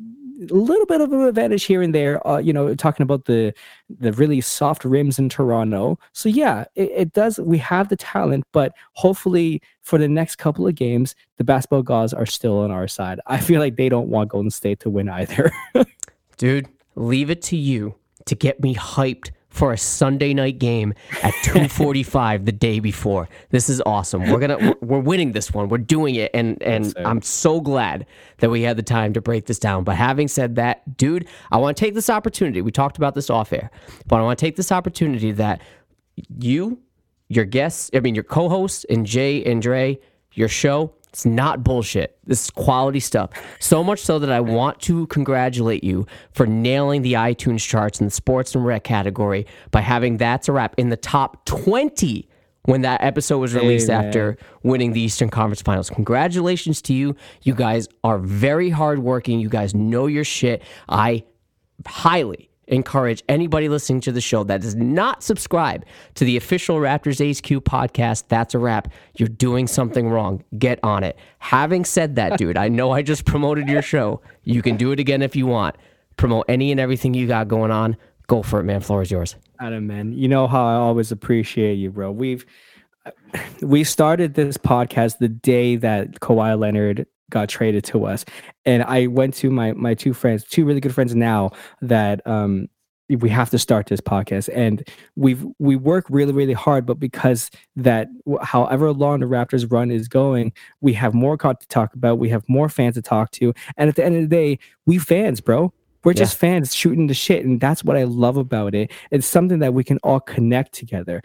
a 0.50 0.54
little 0.54 0.86
bit 0.86 1.00
of 1.00 1.12
an 1.12 1.20
advantage 1.22 1.64
here 1.64 1.82
and 1.82 1.94
there. 1.94 2.26
Uh, 2.26 2.38
you 2.38 2.52
know, 2.52 2.74
talking 2.74 3.04
about 3.04 3.26
the 3.26 3.52
the 3.88 4.12
really 4.12 4.40
soft 4.40 4.84
rims 4.84 5.18
in 5.18 5.28
Toronto. 5.28 5.98
So 6.12 6.28
yeah, 6.28 6.64
it, 6.74 6.90
it 6.90 7.12
does. 7.12 7.38
We 7.38 7.58
have 7.58 7.88
the 7.88 7.96
talent, 7.96 8.44
but 8.52 8.72
hopefully 8.94 9.62
for 9.82 9.98
the 9.98 10.08
next 10.08 10.36
couple 10.36 10.66
of 10.66 10.74
games, 10.74 11.14
the 11.38 11.44
basketball 11.44 11.82
gods 11.82 12.12
are 12.12 12.26
still 12.26 12.58
on 12.58 12.70
our 12.70 12.88
side. 12.88 13.20
I 13.26 13.38
feel 13.38 13.60
like 13.60 13.76
they 13.76 13.88
don't 13.88 14.08
want 14.08 14.30
Golden 14.30 14.50
State 14.50 14.80
to 14.80 14.90
win 14.90 15.08
either. 15.08 15.52
dude, 16.36 16.68
leave 16.94 17.30
it 17.30 17.42
to 17.42 17.56
you 17.56 17.94
to 18.26 18.34
get 18.34 18.60
me 18.60 18.74
hyped 18.74 19.30
for 19.52 19.72
a 19.72 19.78
Sunday 19.78 20.34
night 20.34 20.58
game 20.58 20.94
at 21.22 21.32
2:45 21.44 22.44
the 22.46 22.52
day 22.52 22.80
before. 22.80 23.28
This 23.50 23.68
is 23.68 23.80
awesome. 23.86 24.30
We're 24.30 24.40
going 24.40 24.58
to 24.58 24.76
we're, 24.80 24.96
we're 24.96 25.04
winning 25.04 25.32
this 25.32 25.52
one. 25.52 25.68
We're 25.68 25.78
doing 25.78 26.16
it 26.16 26.30
and 26.34 26.60
and. 26.62 26.94
I'm 27.12 27.22
so 27.22 27.60
glad 27.60 28.06
that 28.38 28.50
we 28.50 28.62
had 28.62 28.76
the 28.76 28.82
time 28.82 29.12
to 29.12 29.20
break 29.20 29.46
this 29.46 29.58
down. 29.58 29.84
But 29.84 29.96
having 29.96 30.28
said 30.28 30.56
that, 30.56 30.96
dude, 30.96 31.28
I 31.50 31.58
want 31.58 31.76
to 31.76 31.80
take 31.80 31.94
this 31.94 32.08
opportunity. 32.08 32.62
We 32.62 32.72
talked 32.72 32.96
about 32.96 33.14
this 33.14 33.28
off 33.30 33.52
air. 33.52 33.70
But 34.06 34.18
I 34.18 34.22
want 34.22 34.38
to 34.38 34.44
take 34.44 34.56
this 34.56 34.72
opportunity 34.72 35.32
that 35.32 35.60
you, 36.38 36.80
your 37.28 37.44
guests, 37.44 37.90
I 37.94 38.00
mean 38.00 38.14
your 38.14 38.24
co-hosts 38.24 38.84
and 38.88 39.06
Jay 39.06 39.44
and 39.44 39.60
Dre, 39.60 39.98
your 40.32 40.48
show, 40.48 40.94
it's 41.12 41.26
not 41.26 41.62
bullshit. 41.62 42.16
This 42.24 42.44
is 42.44 42.50
quality 42.50 42.98
stuff. 42.98 43.30
So 43.60 43.84
much 43.84 44.00
so 44.00 44.18
that 44.18 44.32
I 44.32 44.40
want 44.40 44.80
to 44.82 45.06
congratulate 45.08 45.84
you 45.84 46.06
for 46.32 46.46
nailing 46.46 47.02
the 47.02 47.14
iTunes 47.14 47.66
charts 47.66 48.00
in 48.00 48.06
the 48.06 48.10
sports 48.10 48.54
and 48.54 48.64
rec 48.64 48.84
category 48.84 49.46
by 49.70 49.82
having 49.82 50.16
That's 50.16 50.48
a 50.48 50.52
Wrap 50.52 50.74
in 50.78 50.88
the 50.88 50.96
top 50.96 51.44
20 51.44 52.26
when 52.64 52.82
that 52.82 53.02
episode 53.02 53.38
was 53.38 53.54
released 53.54 53.90
after 53.90 54.38
winning 54.62 54.92
the 54.92 55.00
Eastern 55.00 55.28
Conference 55.28 55.60
Finals. 55.60 55.90
Congratulations 55.90 56.80
to 56.82 56.94
you. 56.94 57.14
You 57.42 57.54
guys 57.54 57.88
are 58.04 58.18
very 58.18 58.70
hardworking. 58.70 59.38
You 59.38 59.50
guys 59.50 59.74
know 59.74 60.06
your 60.06 60.24
shit. 60.24 60.62
I 60.88 61.24
highly 61.86 62.48
encourage 62.72 63.22
anybody 63.28 63.68
listening 63.68 64.00
to 64.00 64.12
the 64.12 64.20
show 64.20 64.42
that 64.44 64.62
does 64.62 64.74
not 64.74 65.22
subscribe 65.22 65.84
to 66.14 66.24
the 66.24 66.36
official 66.36 66.76
Raptors 66.78 67.20
HQ 67.20 67.62
podcast. 67.64 68.24
That's 68.28 68.54
a 68.54 68.58
wrap. 68.58 68.88
You're 69.16 69.28
doing 69.28 69.66
something 69.66 70.08
wrong. 70.08 70.42
Get 70.58 70.80
on 70.82 71.04
it. 71.04 71.16
Having 71.38 71.84
said 71.84 72.16
that, 72.16 72.38
dude, 72.38 72.56
I 72.56 72.68
know 72.68 72.90
I 72.90 73.02
just 73.02 73.24
promoted 73.24 73.68
your 73.68 73.82
show. 73.82 74.20
You 74.42 74.62
can 74.62 74.76
do 74.76 74.90
it 74.90 74.98
again 74.98 75.22
if 75.22 75.36
you 75.36 75.46
want. 75.46 75.76
Promote 76.16 76.46
any 76.48 76.70
and 76.70 76.80
everything 76.80 77.14
you 77.14 77.26
got 77.26 77.48
going 77.48 77.70
on. 77.70 77.96
Go 78.26 78.42
for 78.42 78.60
it, 78.60 78.64
man. 78.64 78.80
Floor 78.80 79.02
is 79.02 79.10
yours. 79.10 79.36
Adam, 79.60 79.86
man, 79.86 80.12
you 80.12 80.28
know 80.28 80.46
how 80.46 80.64
I 80.64 80.74
always 80.74 81.12
appreciate 81.12 81.74
you, 81.74 81.90
bro. 81.90 82.10
We've 82.10 82.44
we 83.60 83.84
started 83.84 84.34
this 84.34 84.56
podcast 84.56 85.18
the 85.18 85.28
day 85.28 85.76
that 85.76 86.20
Kawhi 86.20 86.58
Leonard 86.58 87.06
got 87.32 87.48
traded 87.48 87.82
to 87.84 88.06
us. 88.06 88.24
And 88.64 88.84
I 88.84 89.08
went 89.08 89.34
to 89.34 89.50
my 89.50 89.72
my 89.72 89.94
two 89.94 90.14
friends, 90.14 90.44
two 90.44 90.64
really 90.64 90.80
good 90.80 90.94
friends 90.94 91.14
now 91.14 91.50
that 91.80 92.24
um 92.26 92.68
we 93.08 93.28
have 93.28 93.50
to 93.50 93.58
start 93.58 93.86
this 93.86 94.00
podcast. 94.00 94.48
And 94.54 94.86
we've 95.16 95.44
we 95.58 95.76
work 95.76 96.06
really 96.08 96.32
really 96.32 96.52
hard 96.52 96.86
but 96.86 97.00
because 97.00 97.50
that 97.76 98.08
however 98.42 98.92
long 98.92 99.20
the 99.20 99.26
raptors 99.26 99.70
run 99.70 99.90
is 99.90 100.08
going 100.08 100.52
we 100.80 100.92
have 100.94 101.12
more 101.12 101.36
content 101.36 101.60
to 101.60 101.68
talk 101.68 101.94
about 101.94 102.18
we 102.18 102.28
have 102.28 102.44
more 102.48 102.68
fans 102.68 102.94
to 102.94 103.02
talk 103.02 103.30
to. 103.32 103.52
And 103.76 103.88
at 103.88 103.96
the 103.96 104.04
end 104.04 104.16
of 104.16 104.22
the 104.22 104.28
day 104.28 104.58
we 104.86 104.98
fans 104.98 105.40
bro. 105.40 105.72
We're 106.04 106.14
just 106.14 106.36
fans 106.36 106.74
shooting 106.74 107.06
the 107.06 107.14
shit 107.14 107.44
and 107.44 107.60
that's 107.60 107.84
what 107.84 107.96
i 107.96 108.02
love 108.02 108.36
about 108.36 108.74
it. 108.74 108.90
It's 109.12 109.26
something 109.26 109.60
that 109.60 109.72
we 109.72 109.84
can 109.84 109.98
all 110.02 110.18
connect 110.18 110.72
together 110.72 111.22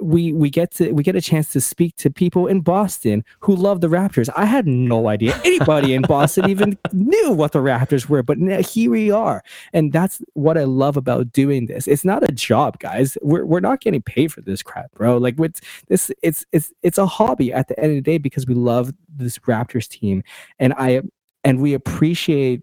we 0.00 0.32
we 0.32 0.50
get 0.50 0.70
to 0.72 0.92
we 0.92 1.02
get 1.02 1.16
a 1.16 1.20
chance 1.20 1.50
to 1.52 1.60
speak 1.60 1.96
to 1.96 2.10
people 2.10 2.46
in 2.46 2.60
Boston 2.60 3.24
who 3.40 3.54
love 3.54 3.80
the 3.80 3.88
Raptors. 3.88 4.28
I 4.36 4.44
had 4.44 4.66
no 4.66 5.08
idea 5.08 5.38
anybody 5.44 5.94
in 5.94 6.02
Boston 6.02 6.48
even 6.50 6.78
knew 6.92 7.32
what 7.32 7.52
the 7.52 7.60
Raptors 7.60 8.08
were, 8.08 8.22
but 8.22 8.38
now 8.38 8.62
here 8.62 8.90
we 8.90 9.10
are, 9.10 9.42
and 9.72 9.92
that's 9.92 10.20
what 10.34 10.58
I 10.58 10.64
love 10.64 10.96
about 10.96 11.32
doing 11.32 11.66
this. 11.66 11.86
It's 11.86 12.04
not 12.04 12.28
a 12.28 12.32
job, 12.32 12.78
guys. 12.78 13.16
We're 13.22 13.44
we're 13.44 13.60
not 13.60 13.80
getting 13.80 14.02
paid 14.02 14.32
for 14.32 14.42
this 14.42 14.62
crap, 14.62 14.92
bro. 14.92 15.16
Like 15.16 15.38
with 15.38 15.60
this, 15.88 16.10
it's 16.22 16.44
it's 16.52 16.72
it's 16.82 16.98
a 16.98 17.06
hobby 17.06 17.52
at 17.52 17.68
the 17.68 17.78
end 17.78 17.90
of 17.90 17.96
the 17.96 18.02
day 18.02 18.18
because 18.18 18.46
we 18.46 18.54
love 18.54 18.92
this 19.08 19.38
Raptors 19.40 19.88
team, 19.88 20.22
and 20.58 20.74
I 20.74 21.02
and 21.44 21.60
we 21.60 21.74
appreciate 21.74 22.62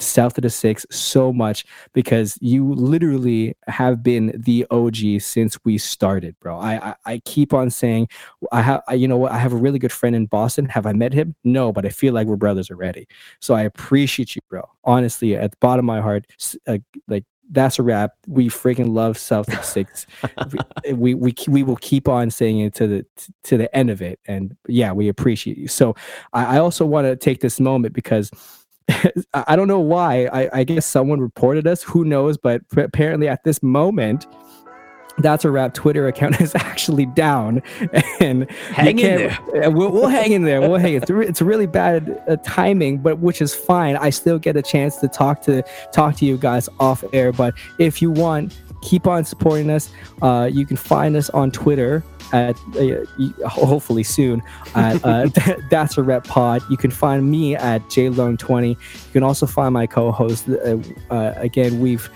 South 0.00 0.36
of 0.38 0.42
the 0.42 0.50
Six 0.50 0.86
so 0.90 1.32
much 1.32 1.64
because 1.92 2.38
you 2.40 2.74
literally 2.74 3.56
have 3.68 4.02
been 4.02 4.32
the 4.34 4.66
OG 4.70 5.20
since 5.20 5.58
we 5.64 5.78
started, 5.78 6.38
bro. 6.40 6.58
I 6.58 6.90
I, 6.90 6.94
I 7.06 7.18
keep 7.24 7.54
on 7.54 7.70
saying 7.70 8.08
I 8.52 8.62
have 8.62 8.82
you 8.92 9.08
know 9.08 9.16
what 9.16 9.32
I 9.32 9.38
have 9.38 9.52
a 9.52 9.56
really 9.56 9.78
good 9.78 9.92
friend 9.92 10.16
in 10.16 10.26
Boston. 10.26 10.66
Have 10.66 10.86
I 10.86 10.92
met 10.92 11.12
him? 11.12 11.34
No, 11.44 11.72
but 11.72 11.86
I 11.86 11.90
feel 11.90 12.12
like 12.14 12.26
we're 12.26 12.36
brothers 12.36 12.70
already. 12.70 13.06
So 13.40 13.54
I 13.54 13.62
appreciate 13.62 14.34
you, 14.34 14.42
bro. 14.48 14.68
Honestly, 14.84 15.36
at 15.36 15.52
the 15.52 15.56
bottom 15.60 15.88
of 15.88 15.94
my 15.96 16.00
heart, 16.00 16.26
uh, 16.66 16.78
like 17.08 17.24
that's 17.50 17.78
a 17.78 17.82
wrap. 17.82 18.12
We 18.26 18.48
freaking 18.48 18.92
love 18.92 19.18
South 19.18 19.52
of 19.52 19.64
Six. 19.64 20.06
we, 20.94 21.14
we 21.14 21.34
we 21.48 21.62
will 21.62 21.76
keep 21.76 22.08
on 22.08 22.30
saying 22.30 22.60
it 22.60 22.74
to 22.74 22.86
the 22.86 23.06
to 23.44 23.56
the 23.56 23.74
end 23.76 23.90
of 23.90 24.02
it, 24.02 24.18
and 24.26 24.56
yeah, 24.68 24.92
we 24.92 25.08
appreciate 25.08 25.58
you. 25.58 25.68
So 25.68 25.94
I, 26.32 26.56
I 26.56 26.58
also 26.58 26.84
want 26.84 27.06
to 27.06 27.16
take 27.16 27.40
this 27.40 27.60
moment 27.60 27.94
because 27.94 28.30
I 29.34 29.56
don't 29.56 29.68
know 29.68 29.80
why. 29.80 30.26
I, 30.26 30.60
I, 30.60 30.64
guess 30.64 30.84
someone 30.84 31.20
reported 31.20 31.66
us. 31.66 31.82
Who 31.82 32.04
knows? 32.04 32.36
But 32.36 32.62
apparently, 32.76 33.28
at 33.28 33.42
this 33.42 33.62
moment, 33.62 34.26
that's 35.18 35.44
a 35.44 35.50
wrap 35.50 35.74
Twitter 35.74 36.06
account 36.06 36.40
is 36.40 36.54
actually 36.54 37.06
down, 37.06 37.62
and 38.20 38.50
hang 38.50 38.98
in 38.98 39.16
there. 39.16 39.70
We'll, 39.70 39.90
we'll 39.90 40.08
hang 40.08 40.32
in 40.32 40.44
there. 40.44 40.60
We'll 40.60 40.78
hang. 40.78 40.94
It's 40.94 41.10
it's 41.10 41.40
really 41.40 41.66
bad 41.66 42.22
uh, 42.28 42.36
timing, 42.44 42.98
but 42.98 43.18
which 43.20 43.40
is 43.40 43.54
fine. 43.54 43.96
I 43.96 44.10
still 44.10 44.38
get 44.38 44.56
a 44.56 44.62
chance 44.62 44.96
to 44.98 45.08
talk 45.08 45.40
to 45.42 45.62
talk 45.92 46.16
to 46.16 46.24
you 46.24 46.36
guys 46.36 46.68
off 46.80 47.04
air. 47.12 47.32
But 47.32 47.54
if 47.78 48.02
you 48.02 48.10
want, 48.10 48.54
keep 48.84 49.06
on 49.06 49.24
supporting 49.24 49.70
us. 49.70 49.90
Uh, 50.22 50.48
you 50.52 50.64
can 50.66 50.76
find 50.76 51.16
us 51.16 51.30
on 51.30 51.50
Twitter 51.50 52.04
at 52.32 52.56
uh, 52.78 53.48
hopefully 53.48 54.02
soon 54.02 54.42
at 54.74 55.04
uh, 55.04 55.28
that's 55.70 55.98
a 55.98 56.02
rep 56.02 56.24
pod. 56.24 56.62
You 56.70 56.76
can 56.76 56.90
find 56.90 57.28
me 57.30 57.56
at 57.56 57.82
jlone20. 57.84 58.68
You 58.68 58.76
can 59.12 59.22
also 59.22 59.46
find 59.46 59.72
my 59.72 59.86
co-host. 59.86 60.48
Uh, 60.48 60.78
uh 61.10 61.34
again, 61.36 61.80
we've 61.80 62.08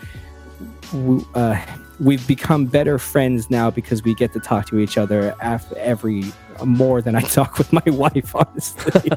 we, 0.93 1.25
uh, 1.35 1.61
we've 2.01 2.27
become 2.27 2.67
better 2.67 2.99
friends 2.99 3.51
now 3.51 3.71
because 3.71 4.03
we 4.03 4.15
get 4.15 4.33
to 4.33 4.41
talk 4.41 4.67
to 4.67 4.79
each 4.79 4.97
other 4.97 5.35
after 5.41 5.77
every 5.79 6.25
more 6.65 7.01
than 7.01 7.15
I 7.15 7.21
talk 7.39 7.59
with 7.59 7.73
my 7.73 7.83
wife, 7.87 8.35
honestly. 8.35 9.11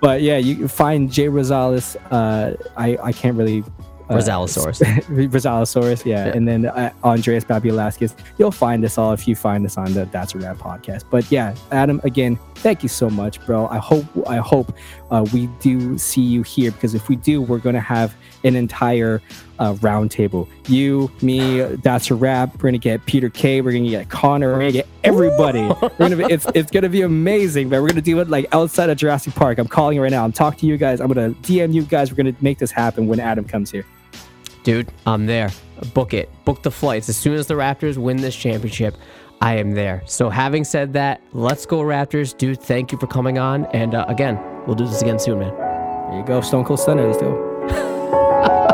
but 0.00 0.22
yeah, 0.22 0.38
you 0.38 0.56
can 0.56 0.68
find 0.68 1.10
Jay 1.12 1.26
Rosales. 1.26 1.96
Uh, 2.10 2.56
I 2.76 2.98
I 3.02 3.12
can't 3.12 3.36
really 3.36 3.64
uh, 4.08 4.14
Rosalosaurus. 4.14 4.80
Rosalosaurus, 5.30 6.04
yeah. 6.04 6.26
yeah. 6.26 6.32
And 6.36 6.46
then 6.46 6.66
uh, 6.66 6.92
Andreas 7.02 7.44
Babilaskis. 7.44 8.14
You'll 8.38 8.50
find 8.50 8.84
us 8.84 8.98
all 8.98 9.12
if 9.12 9.26
you 9.26 9.34
find 9.34 9.64
us 9.64 9.78
on 9.78 9.92
the 9.92 10.04
That's 10.06 10.34
a 10.34 10.38
Rap 10.38 10.58
podcast. 10.58 11.04
But 11.10 11.30
yeah, 11.30 11.54
Adam, 11.70 12.00
again, 12.04 12.38
thank 12.56 12.82
you 12.82 12.88
so 12.88 13.08
much, 13.08 13.44
bro. 13.46 13.66
I 13.68 13.78
hope 13.78 14.04
I 14.26 14.36
hope 14.36 14.74
uh, 15.10 15.26
we 15.32 15.46
do 15.60 15.98
see 15.98 16.22
you 16.22 16.42
here 16.42 16.70
because 16.70 16.94
if 16.94 17.08
we 17.08 17.16
do, 17.16 17.42
we're 17.42 17.58
gonna 17.58 17.80
have 17.80 18.14
an 18.44 18.56
entire 18.56 19.20
uh, 19.58 19.74
roundtable. 19.74 20.48
You, 20.66 21.10
me, 21.22 21.60
That's 21.60 22.10
a 22.10 22.14
wrap. 22.14 22.54
We're 22.54 22.68
gonna 22.68 22.78
get 22.78 23.04
Peter 23.06 23.30
K. 23.30 23.60
We're 23.60 23.72
gonna 23.72 23.90
get 23.90 24.08
Connor. 24.08 24.52
We're 24.52 24.60
gonna 24.60 24.72
get 24.72 24.88
everybody. 25.02 25.62
we're 25.62 25.90
gonna 25.98 26.16
be, 26.16 26.24
it's 26.24 26.46
it's 26.54 26.70
gonna 26.70 26.88
be 26.88 27.02
amazing, 27.02 27.68
man. 27.68 27.82
We're 27.82 27.88
gonna 27.88 28.00
do 28.00 28.18
it 28.20 28.28
like 28.28 28.46
outside 28.52 28.90
of 28.90 28.96
Jurassic 28.96 29.34
Park. 29.34 29.58
I'm 29.58 29.68
calling 29.68 30.00
right 30.00 30.10
now. 30.10 30.24
I'm 30.24 30.32
talking 30.32 30.60
to 30.60 30.66
you 30.66 30.76
guys. 30.76 31.00
I'm 31.00 31.08
gonna 31.08 31.30
DM 31.42 31.72
you 31.72 31.82
guys. 31.82 32.10
We're 32.10 32.16
gonna 32.16 32.36
make 32.40 32.58
this 32.58 32.70
happen 32.70 33.06
when 33.06 33.20
Adam 33.20 33.44
comes 33.44 33.70
here. 33.70 33.86
Dude, 34.62 34.90
I'm 35.06 35.26
there. 35.26 35.50
Book 35.92 36.14
it. 36.14 36.30
Book 36.46 36.62
the 36.62 36.70
flights. 36.70 37.08
As 37.10 37.16
soon 37.16 37.34
as 37.34 37.46
the 37.46 37.54
Raptors 37.54 37.98
win 37.98 38.16
this 38.16 38.34
championship, 38.34 38.96
I 39.42 39.56
am 39.56 39.72
there. 39.72 40.02
So, 40.06 40.30
having 40.30 40.64
said 40.64 40.94
that, 40.94 41.20
let's 41.32 41.66
go, 41.66 41.80
Raptors. 41.80 42.36
Dude, 42.36 42.60
thank 42.60 42.90
you 42.90 42.96
for 42.96 43.06
coming 43.06 43.38
on. 43.38 43.66
And 43.66 43.94
uh, 43.94 44.06
again, 44.08 44.38
we'll 44.66 44.76
do 44.76 44.86
this 44.86 45.02
again 45.02 45.18
soon, 45.18 45.40
man. 45.40 45.54
There 45.56 46.18
you 46.18 46.24
go. 46.24 46.40
Stone 46.40 46.64
Cold 46.64 46.80
Stunner. 46.80 47.06
Let's 47.06 47.20
go. 47.20 48.70